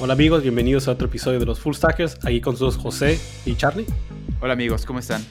Hola 0.00 0.14
amigos, 0.14 0.42
bienvenidos 0.42 0.88
a 0.88 0.90
otro 0.90 1.06
episodio 1.06 1.38
de 1.38 1.46
los 1.46 1.60
Full 1.60 1.74
Stackers, 1.74 2.18
aquí 2.26 2.40
con 2.40 2.56
sus 2.56 2.76
José 2.76 3.16
y 3.46 3.54
Charlie. 3.54 3.86
Hola 4.40 4.54
amigos, 4.54 4.84
¿cómo 4.84 4.98
están? 4.98 5.22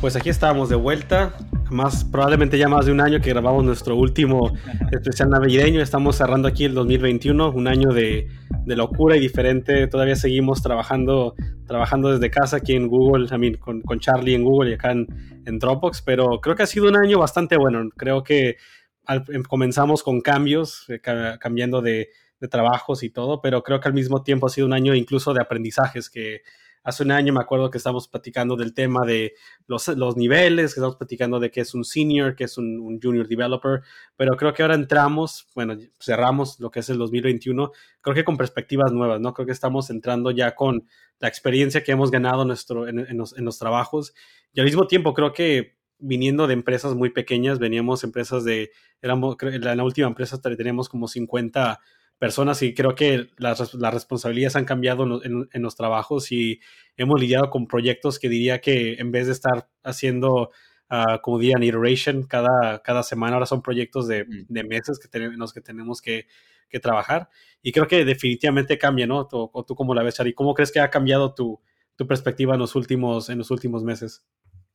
Pues 0.00 0.16
aquí 0.16 0.30
estamos 0.30 0.70
de 0.70 0.76
vuelta, 0.76 1.34
más 1.70 2.04
probablemente 2.04 2.56
ya 2.56 2.68
más 2.68 2.86
de 2.86 2.92
un 2.92 3.02
año 3.02 3.20
que 3.20 3.28
grabamos 3.28 3.62
nuestro 3.62 3.94
último 3.94 4.54
especial 4.92 5.28
navideño. 5.28 5.82
Estamos 5.82 6.16
cerrando 6.16 6.48
aquí 6.48 6.64
el 6.64 6.72
2021, 6.72 7.50
un 7.50 7.68
año 7.68 7.92
de, 7.92 8.28
de 8.64 8.76
locura 8.76 9.14
y 9.18 9.20
diferente. 9.20 9.86
Todavía 9.88 10.16
seguimos 10.16 10.62
trabajando, 10.62 11.34
trabajando 11.68 12.10
desde 12.10 12.30
casa 12.30 12.56
aquí 12.56 12.74
en 12.74 12.88
Google, 12.88 13.28
también 13.28 13.54
con, 13.58 13.82
con, 13.82 14.00
Charlie 14.00 14.34
en 14.34 14.42
Google 14.42 14.70
y 14.70 14.74
acá 14.74 14.90
en, 14.90 15.06
en, 15.46 15.58
Dropbox, 15.58 16.02
pero 16.02 16.40
creo 16.40 16.56
que 16.56 16.64
ha 16.64 16.66
sido 16.66 16.88
un 16.88 16.96
año 16.96 17.20
bastante 17.20 17.56
bueno. 17.56 17.88
Creo 17.96 18.24
que 18.24 18.56
al, 19.04 19.24
em, 19.28 19.42
comenzamos 19.42 20.02
con 20.02 20.20
cambios, 20.20 20.86
eh, 20.88 21.00
cambiando 21.00 21.80
de, 21.80 22.08
de 22.40 22.48
trabajos 22.48 23.02
y 23.02 23.10
todo, 23.10 23.40
pero 23.40 23.62
creo 23.62 23.80
que 23.80 23.88
al 23.88 23.94
mismo 23.94 24.22
tiempo 24.22 24.46
ha 24.46 24.50
sido 24.50 24.66
un 24.66 24.72
año 24.72 24.94
incluso 24.94 25.34
de 25.34 25.42
aprendizajes 25.42 26.10
que 26.10 26.42
hace 26.88 27.02
un 27.02 27.10
año 27.10 27.34
me 27.34 27.40
acuerdo 27.40 27.70
que 27.70 27.76
estábamos 27.76 28.08
platicando 28.08 28.56
del 28.56 28.72
tema 28.72 29.04
de 29.04 29.34
los, 29.66 30.16
niveles, 30.16 30.72
que 30.72 30.80
estamos 30.80 30.96
platicando 30.96 31.38
de 31.38 31.50
qué 31.50 31.60
es 31.60 31.74
un 31.74 31.84
senior, 31.84 32.34
qué 32.34 32.44
es 32.44 32.56
un, 32.56 32.80
un, 32.80 32.98
junior 33.00 33.28
developer, 33.28 33.82
pero 34.16 34.36
creo 34.36 34.54
que 34.54 34.62
ahora 34.62 34.74
entramos, 34.74 35.46
bueno, 35.54 35.76
cerramos 36.00 36.58
lo 36.60 36.70
que 36.70 36.80
es 36.80 36.88
el 36.88 36.96
2021, 36.96 37.72
creo 38.00 38.14
que 38.14 38.24
con 38.24 38.38
perspectivas 38.38 38.90
nuevas, 38.90 39.20
¿no? 39.20 39.34
Creo 39.34 39.44
que 39.44 39.52
estamos 39.52 39.90
entrando 39.90 40.30
ya 40.30 40.54
con 40.54 40.86
la 41.18 41.28
experiencia 41.28 41.82
que 41.82 41.92
hemos 41.92 42.10
ganado 42.10 42.46
nuestro, 42.46 42.88
en, 42.88 43.00
en, 43.00 43.18
los, 43.18 43.36
en 43.36 43.44
los 43.44 43.58
trabajos 43.58 44.14
y 44.54 44.60
al 44.60 44.66
mismo 44.66 44.86
tiempo 44.86 45.12
creo 45.12 45.34
que 45.34 45.76
viniendo 45.98 46.46
de 46.46 46.54
empresas 46.54 46.94
muy 46.94 47.10
pequeñas, 47.10 47.58
veníamos 47.58 48.02
empresas 48.02 48.44
de, 48.44 48.70
éramos, 49.02 49.36
la 49.42 49.84
última 49.84 50.06
empresa 50.06 50.40
teníamos 50.40 50.88
como 50.88 51.06
50 51.06 51.80
personas 52.18 52.62
y 52.62 52.74
creo 52.74 52.94
que 52.94 53.30
las, 53.36 53.74
las 53.74 53.94
responsabilidades 53.94 54.56
han 54.56 54.64
cambiado 54.64 55.22
en, 55.22 55.48
en, 55.52 55.62
los 55.62 55.76
trabajos 55.76 56.32
y 56.32 56.60
hemos 56.96 57.20
lidiado 57.20 57.48
con 57.50 57.66
proyectos 57.66 58.18
que 58.18 58.28
diría 58.28 58.60
que 58.60 58.94
en 58.94 59.12
vez 59.12 59.26
de 59.26 59.32
estar 59.32 59.68
haciendo, 59.84 60.50
uh, 60.90 61.20
como 61.22 61.38
dirían, 61.38 61.62
iteration 61.62 62.24
cada, 62.24 62.82
cada 62.82 63.02
semana, 63.02 63.34
ahora 63.34 63.46
son 63.46 63.62
proyectos 63.62 64.08
de, 64.08 64.24
mm. 64.24 64.46
de 64.48 64.64
meses 64.64 64.98
que 64.98 65.16
en 65.18 65.38
los 65.38 65.52
que 65.52 65.60
tenemos 65.60 66.02
que, 66.02 66.26
que, 66.68 66.80
trabajar. 66.80 67.28
Y 67.62 67.72
creo 67.72 67.86
que 67.86 68.04
definitivamente 68.04 68.78
cambia, 68.78 69.06
¿no? 69.06 69.20
¿O, 69.20 69.50
o 69.52 69.64
tú 69.64 69.76
cómo 69.76 69.94
la 69.94 70.02
ves, 70.02 70.16
Chari? 70.16 70.34
¿Cómo 70.34 70.54
crees 70.54 70.72
que 70.72 70.80
ha 70.80 70.90
cambiado 70.90 71.34
tu, 71.34 71.60
tu 71.94 72.06
perspectiva 72.06 72.54
en 72.54 72.60
los 72.60 72.74
últimos, 72.74 73.28
en 73.28 73.38
los 73.38 73.50
últimos 73.50 73.84
meses? 73.84 74.26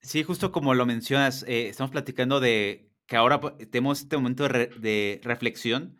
Sí, 0.02 0.24
justo 0.24 0.52
como 0.52 0.74
lo 0.74 0.86
mencionas, 0.86 1.44
eh, 1.48 1.68
estamos 1.68 1.92
platicando 1.92 2.40
de 2.40 2.90
que 3.06 3.16
ahora 3.18 3.40
tenemos 3.72 4.02
este 4.02 4.18
momento 4.18 4.44
de, 4.44 4.50
re, 4.50 4.70
de 4.80 5.22
reflexión 5.24 5.98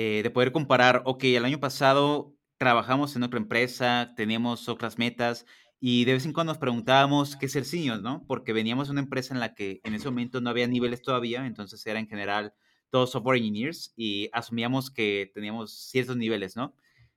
eh, 0.00 0.22
de 0.22 0.30
poder 0.30 0.52
comparar, 0.52 1.02
ok, 1.06 1.24
el 1.24 1.44
año 1.44 1.58
pasado 1.58 2.32
trabajamos 2.56 3.16
en 3.16 3.24
otra 3.24 3.40
empresa, 3.40 4.12
teníamos 4.16 4.68
otras 4.68 4.96
metas 4.96 5.44
y 5.80 6.04
de 6.04 6.12
vez 6.12 6.24
en 6.24 6.32
cuando 6.32 6.52
nos 6.52 6.60
preguntábamos 6.60 7.34
qué 7.34 7.46
es 7.46 7.56
el 7.56 7.64
senior, 7.64 8.00
¿no? 8.00 8.24
Porque 8.28 8.52
veníamos 8.52 8.86
de 8.86 8.92
una 8.92 9.00
empresa 9.00 9.34
en 9.34 9.40
la 9.40 9.56
que 9.56 9.80
en 9.82 9.94
ese 9.94 10.04
momento 10.08 10.40
no 10.40 10.50
había 10.50 10.68
niveles 10.68 11.02
todavía, 11.02 11.44
entonces 11.46 11.84
era 11.84 11.98
en 11.98 12.06
general 12.06 12.54
todos 12.90 13.10
software 13.10 13.38
engineers 13.38 13.92
y 13.96 14.30
asumíamos 14.32 14.92
que 14.92 15.32
teníamos 15.34 15.72
ciertos 15.72 16.16
niveles, 16.16 16.54
¿no? 16.54 16.76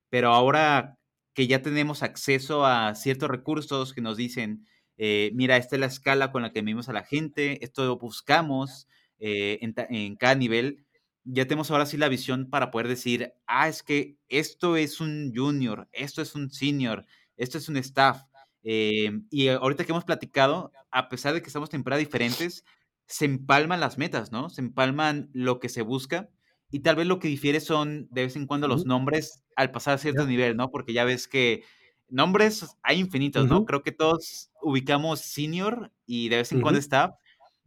Pero 0.09 0.33
ahora 0.33 0.97
que 1.35 1.45
ya 1.45 1.61
tenemos 1.61 2.01
acceso 2.01 2.65
a 2.65 2.95
ciertos 2.95 3.29
recursos 3.29 3.93
que 3.93 4.01
nos 4.01 4.17
dicen, 4.17 4.65
eh, 4.97 5.29
mira, 5.35 5.55
esta 5.57 5.75
es 5.75 5.79
la 5.81 5.85
escala 5.85 6.31
con 6.31 6.41
la 6.41 6.51
que 6.51 6.63
medimos 6.63 6.89
a 6.89 6.93
la 6.93 7.03
gente, 7.03 7.63
esto 7.63 7.95
buscamos 7.99 8.87
eh, 9.19 9.59
en, 9.61 9.75
en 9.91 10.15
cada 10.15 10.33
nivel, 10.33 10.87
ya 11.23 11.45
tenemos 11.45 11.71
ahora 11.71 11.85
sí 11.85 11.97
la 11.97 12.09
visión 12.09 12.49
para 12.49 12.71
poder 12.71 12.87
decir, 12.87 13.33
ah, 13.47 13.67
es 13.67 13.83
que 13.83 14.17
esto 14.29 14.75
es 14.75 14.99
un 15.01 15.31
junior, 15.35 15.87
esto 15.91 16.21
es 16.21 16.35
un 16.35 16.49
senior, 16.51 17.05
esto 17.37 17.57
es 17.57 17.69
un 17.69 17.77
staff. 17.77 18.23
Eh, 18.63 19.11
y 19.29 19.47
ahorita 19.49 19.85
que 19.85 19.91
hemos 19.91 20.05
platicado, 20.05 20.71
a 20.91 21.09
pesar 21.09 21.33
de 21.33 21.41
que 21.41 21.47
estamos 21.47 21.69
temporadas 21.69 22.03
diferentes, 22.05 22.65
se 23.07 23.25
empalman 23.25 23.79
las 23.79 23.97
metas, 23.97 24.31
¿no? 24.31 24.49
Se 24.49 24.61
empalman 24.61 25.29
lo 25.33 25.59
que 25.59 25.69
se 25.69 25.81
busca 25.81 26.29
y 26.71 26.79
tal 26.79 26.95
vez 26.95 27.07
lo 27.07 27.19
que 27.19 27.27
difiere 27.27 27.59
son 27.59 28.07
de 28.11 28.23
vez 28.23 28.35
en 28.35 28.47
cuando 28.47 28.67
los 28.67 28.85
nombres 28.85 29.43
al 29.55 29.71
pasar 29.71 29.95
a 29.95 29.97
cierto 29.97 30.25
nivel, 30.25 30.55
¿no? 30.55 30.71
Porque 30.71 30.93
ya 30.93 31.03
ves 31.03 31.27
que 31.27 31.63
nombres 32.07 32.65
hay 32.83 32.99
infinitos, 32.99 33.43
uh 33.43 33.47
-huh. 33.47 33.49
¿no? 33.49 33.65
Creo 33.65 33.83
que 33.83 33.91
todos 33.91 34.51
ubicamos 34.61 35.19
senior 35.21 35.91
y 36.05 36.29
de 36.29 36.37
vez 36.37 36.51
en 36.51 36.57
uh 36.57 36.61
-huh. 36.61 36.63
cuando 36.63 36.79
staff 36.79 37.11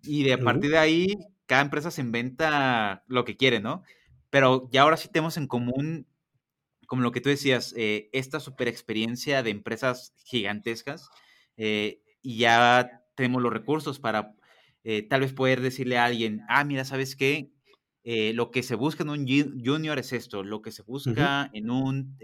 y 0.02 0.22
de 0.22 0.34
a 0.34 0.38
partir 0.38 0.70
de 0.70 0.78
ahí 0.78 1.16
cada 1.46 1.62
empresa 1.62 1.90
se 1.90 2.00
inventa 2.00 3.04
lo 3.06 3.24
que 3.24 3.36
quiere, 3.36 3.60
¿no? 3.60 3.82
Pero 4.30 4.68
ya 4.72 4.82
ahora 4.82 4.96
sí 4.96 5.08
tenemos 5.08 5.36
en 5.36 5.46
común, 5.46 6.06
como 6.86 7.02
lo 7.02 7.12
que 7.12 7.20
tú 7.20 7.28
decías, 7.28 7.74
eh, 7.76 8.08
esta 8.12 8.40
super 8.40 8.68
experiencia 8.68 9.42
de 9.42 9.50
empresas 9.50 10.14
gigantescas 10.24 11.08
eh, 11.56 12.02
y 12.22 12.38
ya 12.38 13.02
tenemos 13.14 13.42
los 13.42 13.52
recursos 13.52 14.00
para 14.00 14.34
eh, 14.82 15.02
tal 15.02 15.20
vez 15.20 15.32
poder 15.32 15.60
decirle 15.60 15.98
a 15.98 16.04
alguien, 16.04 16.42
ah, 16.48 16.64
mira, 16.64 16.84
¿sabes 16.84 17.16
qué? 17.16 17.50
Lo 18.34 18.50
que 18.50 18.62
se 18.62 18.74
busca 18.74 19.02
en 19.02 19.08
un 19.08 19.26
junior 19.26 19.98
es 19.98 20.12
esto, 20.12 20.42
lo 20.42 20.60
que 20.60 20.72
se 20.72 20.82
busca 20.82 21.10
uh 21.10 21.14
-huh. 21.14 21.50
en 21.54 21.70
un 21.70 22.18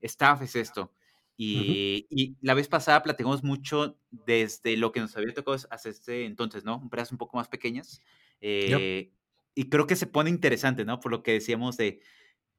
staff 0.00 0.40
es 0.40 0.56
esto. 0.56 0.94
Y, 1.40 1.56
uh 1.56 1.62
-huh. 1.62 2.06
y, 2.10 2.36
la 2.42 2.54
vez 2.54 2.66
pasada 2.66 3.00
platicamos 3.00 3.44
mucho 3.44 3.96
desde 4.10 4.76
lo 4.76 4.90
que 4.90 4.98
nos 4.98 5.16
había 5.16 5.32
tocado 5.32 5.56
hasta 5.70 5.88
este 5.88 6.24
entonces, 6.24 6.64
¿no? 6.64 6.80
Empresas 6.82 7.12
un 7.12 7.18
poco 7.18 7.36
más 7.36 7.48
pequeñas. 7.48 8.02
Eh, 8.40 9.06
yep. 9.06 9.12
Y 9.54 9.68
creo 9.68 9.86
que 9.86 9.94
se 9.96 10.08
pone 10.08 10.30
interesante, 10.30 10.84
¿no? 10.84 10.98
Por 10.98 11.12
lo 11.12 11.22
que 11.22 11.32
decíamos 11.32 11.76
de, 11.76 12.00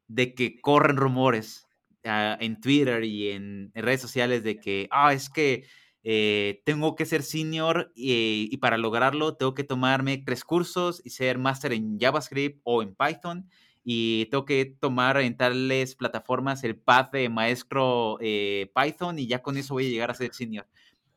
de 0.07 0.33
que 0.33 0.61
corren 0.61 0.95
rumores 0.95 1.67
uh, 2.05 2.35
en 2.39 2.59
Twitter 2.61 3.03
y 3.03 3.31
en, 3.31 3.71
en, 3.73 3.83
redes 3.83 4.01
sociales 4.01 4.43
de 4.43 4.59
que, 4.59 4.87
ah, 4.91 5.13
es 5.13 5.29
que 5.29 5.65
eh, 6.03 6.61
tengo 6.65 6.95
que 6.95 7.05
ser 7.05 7.23
senior 7.23 7.91
y, 7.95 8.47
y, 8.49 8.57
para 8.57 8.77
lograrlo 8.77 9.35
tengo 9.35 9.53
que 9.53 9.65
tomarme 9.65 10.17
tres 10.17 10.45
cursos 10.45 11.01
y 11.03 11.09
ser 11.09 11.37
máster 11.37 11.73
en 11.73 11.99
JavaScript 11.99 12.61
o 12.63 12.81
en 12.81 12.95
Python 12.95 13.49
y 13.91 14.27
tengo 14.27 14.45
que 14.45 14.65
tomar 14.79 15.17
en 15.19 15.35
tales 15.35 15.95
plataformas 15.95 16.63
el 16.63 16.75
path 16.75 17.11
de 17.11 17.27
maestro 17.27 18.19
eh, 18.21 18.71
Python 18.75 19.17
y 19.17 19.25
ya 19.25 19.41
con 19.41 19.57
eso 19.57 19.73
voy 19.73 19.87
a 19.87 19.89
llegar 19.89 20.11
a 20.11 20.13
ser 20.13 20.31
senior. 20.31 20.67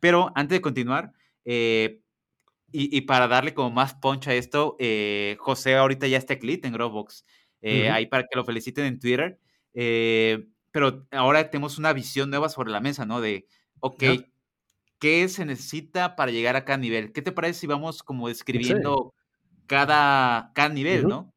Pero 0.00 0.32
antes 0.34 0.56
de 0.56 0.62
continuar, 0.62 1.12
eh, 1.44 2.00
y, 2.72 2.96
y, 2.96 3.02
para 3.02 3.28
darle 3.28 3.52
como 3.52 3.70
más 3.70 3.92
punch 3.92 4.26
a 4.28 4.34
esto, 4.34 4.76
eh, 4.78 5.36
José 5.38 5.76
ahorita 5.76 6.06
ya 6.06 6.16
está 6.16 6.38
clip 6.38 6.64
en 6.64 6.72
Dropbox, 6.72 7.26
uh 7.60 7.66
-huh. 7.66 7.92
ahí 7.92 8.06
para 8.06 8.22
que 8.22 8.36
lo 8.36 8.44
feliciten 8.46 8.86
en 8.86 8.98
Twitter, 8.98 9.38
pero 10.70 11.06
ahora 11.10 11.50
tenemos 11.50 11.76
una 11.76 11.92
visión 11.92 12.30
nueva 12.30 12.48
sobre 12.48 12.70
la 12.70 12.80
mesa, 12.80 13.04
¿no? 13.04 13.20
De, 13.20 13.46
ok. 13.80 14.02
¿qué 14.98 15.28
se 15.28 15.44
necesita 15.44 16.16
para 16.16 16.32
llegar 16.32 16.56
a 16.56 16.64
cada 16.64 16.78
nivel? 16.78 17.12
¿Qué 17.12 17.20
te 17.20 17.32
parece 17.32 17.60
si 17.60 17.66
vamos 17.66 18.02
como 18.02 18.28
describiendo 18.28 19.12
sí. 19.14 19.62
cada, 19.66 20.52
cada 20.54 20.70
nivel, 20.70 21.04
uh 21.04 21.08
-huh. 21.08 21.10
¿no? 21.10 21.32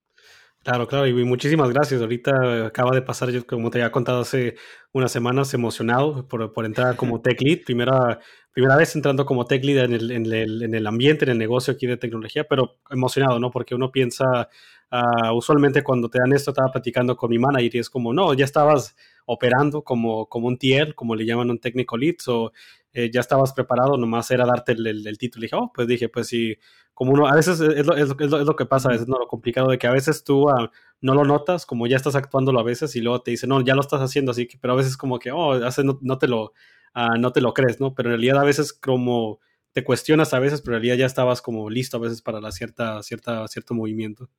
Claro, 0.65 0.87
claro, 0.87 1.05
y 1.05 1.13
muchísimas 1.23 1.69
gracias. 1.69 2.01
Ahorita 2.01 2.65
acaba 2.65 2.89
de 2.95 3.03
pasar, 3.03 3.29
yo 3.29 3.45
como 3.45 3.69
te 3.69 3.77
había 3.77 3.91
contado 3.91 4.21
hace 4.21 4.55
unas 4.93 5.11
semanas, 5.11 5.53
emocionado 5.53 6.27
por, 6.27 6.53
por 6.53 6.65
entrar 6.65 6.95
como 6.97 7.21
tech 7.21 7.39
lead. 7.39 7.59
Primera, 7.63 8.19
primera 8.51 8.75
vez 8.75 8.95
entrando 8.95 9.27
como 9.27 9.45
tech 9.45 9.63
lead 9.63 9.85
en 9.85 9.93
el, 9.93 10.09
en, 10.09 10.25
el, 10.25 10.63
en 10.63 10.73
el 10.73 10.87
ambiente, 10.87 11.23
en 11.25 11.31
el 11.31 11.37
negocio 11.37 11.71
aquí 11.71 11.85
de 11.85 11.97
tecnología, 11.97 12.45
pero 12.49 12.79
emocionado, 12.89 13.39
¿no? 13.39 13.51
Porque 13.51 13.75
uno 13.75 13.91
piensa, 13.91 14.49
uh, 14.91 15.33
usualmente 15.37 15.83
cuando 15.83 16.09
te 16.09 16.17
dan 16.17 16.33
esto, 16.33 16.49
estaba 16.49 16.71
platicando 16.71 17.15
con 17.15 17.29
mi 17.29 17.37
manager 17.37 17.75
y 17.75 17.79
es 17.79 17.89
como, 17.91 18.11
no, 18.11 18.33
ya 18.33 18.45
estabas 18.45 18.95
operando 19.27 19.83
como, 19.83 20.27
como 20.27 20.47
un 20.47 20.57
TL, 20.57 20.95
como 20.95 21.15
le 21.15 21.27
llaman 21.27 21.51
un 21.51 21.59
técnico 21.59 21.95
lead, 21.95 22.15
o 22.25 22.51
eh, 22.95 23.11
ya 23.11 23.19
estabas 23.19 23.53
preparado, 23.53 23.97
nomás 23.97 24.31
era 24.31 24.45
darte 24.45 24.71
el, 24.71 24.87
el, 24.87 25.05
el 25.05 25.17
título. 25.17 25.43
Y 25.43 25.47
dije, 25.47 25.55
oh, 25.57 25.71
pues 25.73 25.87
dije, 25.87 26.09
pues 26.09 26.27
sí, 26.27 26.57
como 26.93 27.11
uno, 27.11 27.27
a 27.27 27.35
veces 27.35 27.59
es 27.59 27.85
lo, 27.85 27.95
es 27.95 28.07
lo, 28.07 28.15
es 28.17 28.31
lo, 28.31 28.39
es 28.39 28.47
lo 28.47 28.55
que 28.55 28.65
pasa, 28.65 28.87
a 28.87 28.93
veces 28.93 29.09
no 29.09 29.19
lo 29.19 29.27
complicado 29.27 29.69
de 29.69 29.77
que 29.77 29.85
a 29.85 29.91
veces 29.91 30.23
tú 30.23 30.49
uh, 30.49 30.69
no 31.01 31.13
lo 31.13 31.25
notas, 31.25 31.65
como 31.65 31.87
ya 31.87 31.97
estás 31.97 32.15
actuándolo 32.15 32.57
a 32.57 32.63
veces 32.63 32.95
y 32.95 33.01
luego 33.01 33.21
te 33.21 33.31
dicen, 33.31 33.49
no, 33.49 33.59
ya 33.59 33.75
lo 33.75 33.81
estás 33.81 33.99
haciendo, 33.99 34.31
así 34.31 34.47
que, 34.47 34.57
pero 34.57 34.73
a 34.73 34.77
veces 34.77 34.95
como 34.95 35.19
que, 35.19 35.31
oh, 35.31 35.51
hace, 35.65 35.83
no, 35.83 35.99
no, 36.01 36.17
te 36.17 36.29
lo, 36.29 36.53
uh, 36.95 37.19
no 37.19 37.33
te 37.33 37.41
lo 37.41 37.53
crees, 37.53 37.81
¿no? 37.81 37.93
Pero 37.93 38.09
en 38.09 38.13
realidad 38.13 38.39
a 38.39 38.45
veces 38.45 38.71
como 38.71 39.41
te 39.73 39.83
cuestionas 39.83 40.33
a 40.33 40.39
veces, 40.39 40.61
pero 40.61 40.77
en 40.77 40.83
realidad 40.83 40.99
ya 40.99 41.05
estabas 41.05 41.41
como 41.41 41.69
listo 41.69 41.97
a 41.97 41.99
veces 41.99 42.21
para 42.21 42.39
la 42.39 42.53
cierta, 42.53 43.03
cierta, 43.03 43.45
cierto 43.49 43.73
movimiento. 43.73 44.29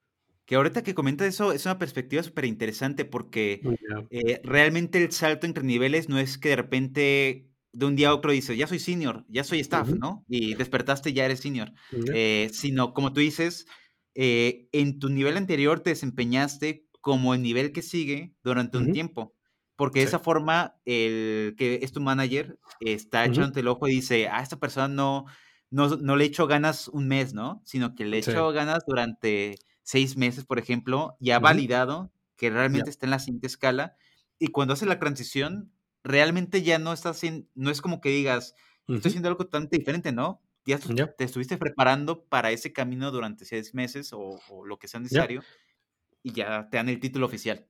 Que 0.47 0.55
ahorita 0.55 0.83
que 0.83 0.95
comenta 0.95 1.27
eso 1.27 1.53
es 1.53 1.67
una 1.67 1.77
perspectiva 1.77 2.23
súper 2.23 2.47
interesante 2.47 3.05
porque 3.05 3.61
yeah. 3.63 4.07
eh, 4.09 4.41
realmente 4.45 5.03
el 5.05 5.13
salto 5.13 5.45
entre 5.45 5.63
niveles 5.63 6.09
no 6.09 6.19
es 6.19 6.39
que 6.39 6.51
de 6.51 6.57
repente 6.57 7.51
de 7.77 7.85
un 7.85 7.95
día 7.95 8.09
a 8.09 8.15
otro 8.15 8.33
dices, 8.33 8.57
ya 8.57 8.67
soy 8.67 8.79
senior, 8.79 9.27
ya 9.29 9.45
soy 9.45 9.61
staff, 9.61 9.91
uh 9.91 9.93
-huh. 9.93 9.99
¿no? 9.99 10.25
Y 10.29 10.55
despertaste, 10.55 11.13
ya 11.13 11.27
eres 11.27 11.41
senior. 11.41 11.73
Uh 11.93 11.97
-huh. 11.97 12.13
eh, 12.15 12.51
sino, 12.51 12.95
como 12.95 13.13
tú 13.13 13.21
dices, 13.21 13.67
eh, 14.15 14.69
en 14.73 14.99
tu 14.99 15.11
nivel 15.11 15.37
anterior 15.37 15.81
te 15.81 15.91
desempeñaste 15.91 16.87
como 17.03 17.35
el 17.35 17.43
nivel 17.43 17.73
que 17.73 17.83
sigue 17.83 18.35
durante 18.43 18.79
uh 18.79 18.81
-huh. 18.81 18.87
un 18.87 18.93
tiempo. 18.93 19.35
Porque 19.77 20.01
sí. 20.01 20.05
de 20.05 20.09
esa 20.09 20.19
forma, 20.21 20.77
el 20.87 21.55
que 21.59 21.81
es 21.83 21.93
tu 21.93 22.01
manager 22.01 22.59
está 22.81 23.27
echándote 23.27 23.61
el 23.61 23.69
ojo 23.69 23.89
y 23.89 23.97
dice, 23.97 24.27
ah, 24.29 24.41
esta 24.41 24.59
persona 24.59 24.89
no, 24.89 25.27
no, 25.71 25.89
no 25.97 26.17
le 26.17 26.25
echo 26.25 26.47
ganas 26.47 26.89
un 26.89 27.09
mes, 27.09 27.35
¿no? 27.35 27.61
Sino 27.67 27.95
que 27.95 28.07
le 28.07 28.17
echo 28.19 28.53
ganas 28.53 28.85
durante 28.87 29.57
seis 29.83 30.17
meses, 30.17 30.47
por 30.47 30.59
ejemplo, 30.59 31.15
y 31.21 31.33
ha 31.33 31.39
validado 31.41 32.11
que 32.39 32.49
realmente 32.49 32.89
está 32.89 33.05
en 33.05 33.11
la 33.11 33.19
siguiente 33.19 33.49
escala. 33.49 33.97
Y 34.39 34.47
cuando 34.47 34.73
hace 34.73 34.87
la 34.87 34.99
transición, 34.99 35.71
realmente 36.07 36.63
ya 36.63 36.79
no 36.79 36.93
estás 36.93 37.25
en, 37.25 37.49
no 37.55 37.71
es 37.71 37.83
como 37.83 38.01
que 38.01 38.11
digas, 38.11 38.55
estoy 38.89 39.09
haciendo 39.11 39.29
algo 39.29 39.45
totalmente 39.45 39.77
diferente, 39.77 40.13
¿no? 40.13 40.41
Ya 40.65 40.79
te 40.79 41.25
estuviste 41.25 41.57
preparando 41.59 42.25
para 42.25 42.51
ese 42.51 42.73
camino 42.73 43.11
durante 43.13 43.45
seis 43.45 43.73
meses 43.75 44.13
o, 44.13 44.39
lo 44.65 44.79
que 44.79 44.89
sea 44.89 44.99
necesario 44.99 45.43
y 46.23 46.33
ya 46.33 46.69
te 46.71 46.77
dan 46.77 46.89
el 46.89 46.99
título 46.99 47.27
oficial. 47.27 47.67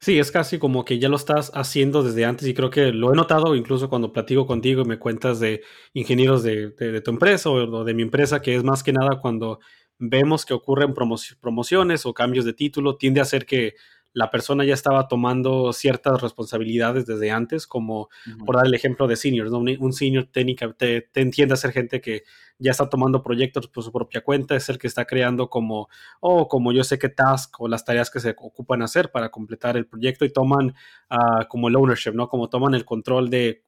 Sí, 0.00 0.18
es 0.18 0.30
casi 0.30 0.58
como 0.58 0.84
que 0.84 0.98
ya 0.98 1.08
lo 1.08 1.16
estás 1.16 1.52
haciendo 1.54 2.02
desde 2.02 2.24
antes 2.24 2.48
y 2.48 2.54
creo 2.54 2.70
que 2.70 2.90
lo 2.90 3.12
he 3.12 3.16
notado 3.16 3.54
incluso 3.54 3.88
cuando 3.88 4.12
platico 4.12 4.46
contigo 4.46 4.82
y 4.82 4.86
me 4.86 4.98
cuentas 4.98 5.38
de 5.40 5.62
ingenieros 5.92 6.42
de, 6.42 6.70
tu 7.04 7.10
empresa 7.10 7.50
o, 7.50 7.84
de 7.84 7.94
mi 7.94 8.02
empresa, 8.02 8.40
que 8.40 8.56
es 8.56 8.64
más 8.64 8.82
que 8.82 8.92
nada 8.92 9.20
cuando 9.20 9.60
vemos 9.98 10.46
que 10.46 10.54
ocurren 10.54 10.94
promociones 10.94 12.06
o 12.06 12.14
cambios 12.14 12.44
de 12.46 12.54
título, 12.54 12.96
tiende 12.96 13.20
a 13.20 13.26
ser 13.26 13.44
que 13.44 13.74
la 14.12 14.30
persona 14.30 14.64
ya 14.64 14.74
estaba 14.74 15.06
tomando 15.08 15.72
ciertas 15.72 16.20
responsabilidades 16.20 17.06
desde 17.06 17.30
antes, 17.30 17.66
como 17.66 18.08
por 18.44 18.56
dar 18.56 18.66
el 18.66 18.74
ejemplo 18.74 19.06
de 19.06 19.16
seniors, 19.16 19.50
¿no? 19.50 19.58
un, 19.58 19.92
senior 19.92 20.26
técnica 20.26 20.72
te, 20.72 21.02
te, 21.02 21.20
entiende 21.20 21.54
a 21.54 21.56
ser 21.56 21.72
gente 21.72 22.00
que 22.00 22.24
ya 22.58 22.72
está 22.72 22.88
tomando 22.88 23.22
proyectos 23.22 23.68
por 23.68 23.84
su 23.84 23.92
propia 23.92 24.22
cuenta, 24.22 24.56
es 24.56 24.68
el 24.68 24.78
que 24.78 24.86
está 24.86 25.04
creando 25.04 25.48
como, 25.48 25.88
o 26.20 26.48
como 26.48 26.72
yo 26.72 26.84
sé 26.84 26.98
qué 26.98 27.08
task 27.08 27.60
o 27.60 27.68
las 27.68 27.84
tareas 27.84 28.10
que 28.10 28.20
se 28.20 28.30
ocupan 28.30 28.82
hacer 28.82 29.10
para 29.10 29.30
completar 29.30 29.76
el 29.76 29.86
proyecto 29.86 30.24
y 30.24 30.32
toman 30.32 30.74
uh, 31.10 31.46
como 31.48 31.68
el 31.68 31.76
ownership, 31.76 32.12
¿no? 32.12 32.28
Como 32.28 32.48
toman 32.48 32.74
el 32.74 32.84
control 32.84 33.30
de 33.30 33.64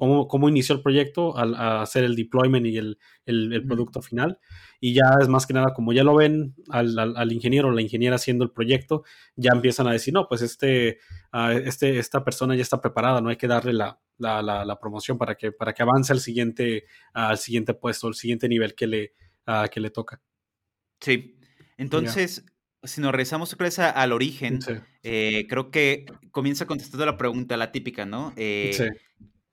cómo, 0.00 0.48
inició 0.48 0.74
el 0.74 0.82
proyecto 0.82 1.36
al 1.36 1.54
hacer 1.54 2.04
el 2.04 2.16
deployment 2.16 2.66
y 2.66 2.78
el, 2.78 2.98
el, 3.26 3.66
producto 3.66 4.00
final. 4.00 4.38
Y 4.80 4.94
ya 4.94 5.18
es 5.20 5.28
más 5.28 5.46
que 5.46 5.52
nada, 5.52 5.74
como 5.74 5.92
ya 5.92 6.02
lo 6.02 6.14
ven 6.14 6.54
al, 6.70 6.98
al, 6.98 7.32
ingeniero 7.32 7.68
o 7.68 7.70
la 7.70 7.82
ingeniera 7.82 8.16
haciendo 8.16 8.42
el 8.44 8.50
proyecto, 8.50 9.04
ya 9.36 9.50
empiezan 9.52 9.86
a 9.88 9.92
decir, 9.92 10.14
no, 10.14 10.26
pues 10.26 10.40
este, 10.40 10.98
uh, 11.34 11.50
este, 11.50 11.98
esta 11.98 12.24
persona 12.24 12.56
ya 12.56 12.62
está 12.62 12.80
preparada, 12.80 13.20
no 13.20 13.28
hay 13.28 13.36
que 13.36 13.46
darle 13.46 13.74
la, 13.74 14.00
la, 14.16 14.42
la, 14.42 14.80
promoción 14.80 15.18
para 15.18 15.34
que, 15.34 15.52
para 15.52 15.74
que 15.74 15.82
avance 15.82 16.14
al 16.14 16.20
siguiente, 16.20 16.84
al 17.12 17.36
siguiente 17.36 17.74
puesto, 17.74 18.06
al 18.06 18.14
siguiente 18.14 18.48
nivel 18.48 18.74
que 18.74 18.86
le, 18.86 19.12
uh, 19.48 19.68
que 19.70 19.80
le 19.80 19.90
toca. 19.90 20.20
Sí, 21.00 21.38
entonces... 21.76 22.46
si 22.82 23.02
nos 23.02 23.12
regresamos 23.12 23.54
al 23.78 24.12
origen, 24.12 24.60
eh, 25.02 25.44
creo 25.46 25.70
que 25.70 26.06
comienza 26.30 26.64
contestando 26.64 27.04
la 27.04 27.18
pregunta, 27.18 27.58
la 27.58 27.70
típica, 27.72 28.06
¿no? 28.06 28.32
Eh, 28.36 28.70
sí. 28.72 28.84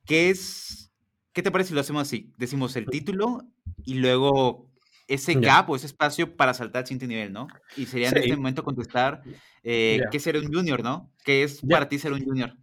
¿Qué 0.07 0.29
es, 0.29 0.91
qué 1.33 1.43
te 1.43 1.51
parece 1.51 1.69
si 1.69 1.73
lo 1.75 1.81
hacemos 1.81 2.01
así? 2.01 2.31
Decimos 2.37 2.75
el 2.75 2.85
título 2.85 3.43
y 3.83 3.95
luego 3.95 4.71
ese 5.07 5.35
gap 5.35 5.69
o 5.69 5.75
ese 5.75 5.85
espacio 5.85 6.35
para 6.35 6.53
saltar 6.53 6.81
al 6.81 6.87
siguiente 6.87 7.07
nivel, 7.07 7.33
¿no? 7.33 7.47
Y 7.75 7.85
sería 7.85 8.09
en 8.09 8.17
este 8.17 8.35
momento 8.35 8.63
contestar, 8.63 9.21
eh, 9.63 10.01
¿qué 10.11 10.17
es 10.17 10.23
ser 10.23 10.37
un 10.37 10.51
junior, 10.51 10.83
no? 10.83 11.11
¿Qué 11.23 11.43
es 11.43 11.61
para 11.61 11.87
ti 11.87 11.99
ser 11.99 12.13
un 12.13 12.23
junior? 12.23 12.55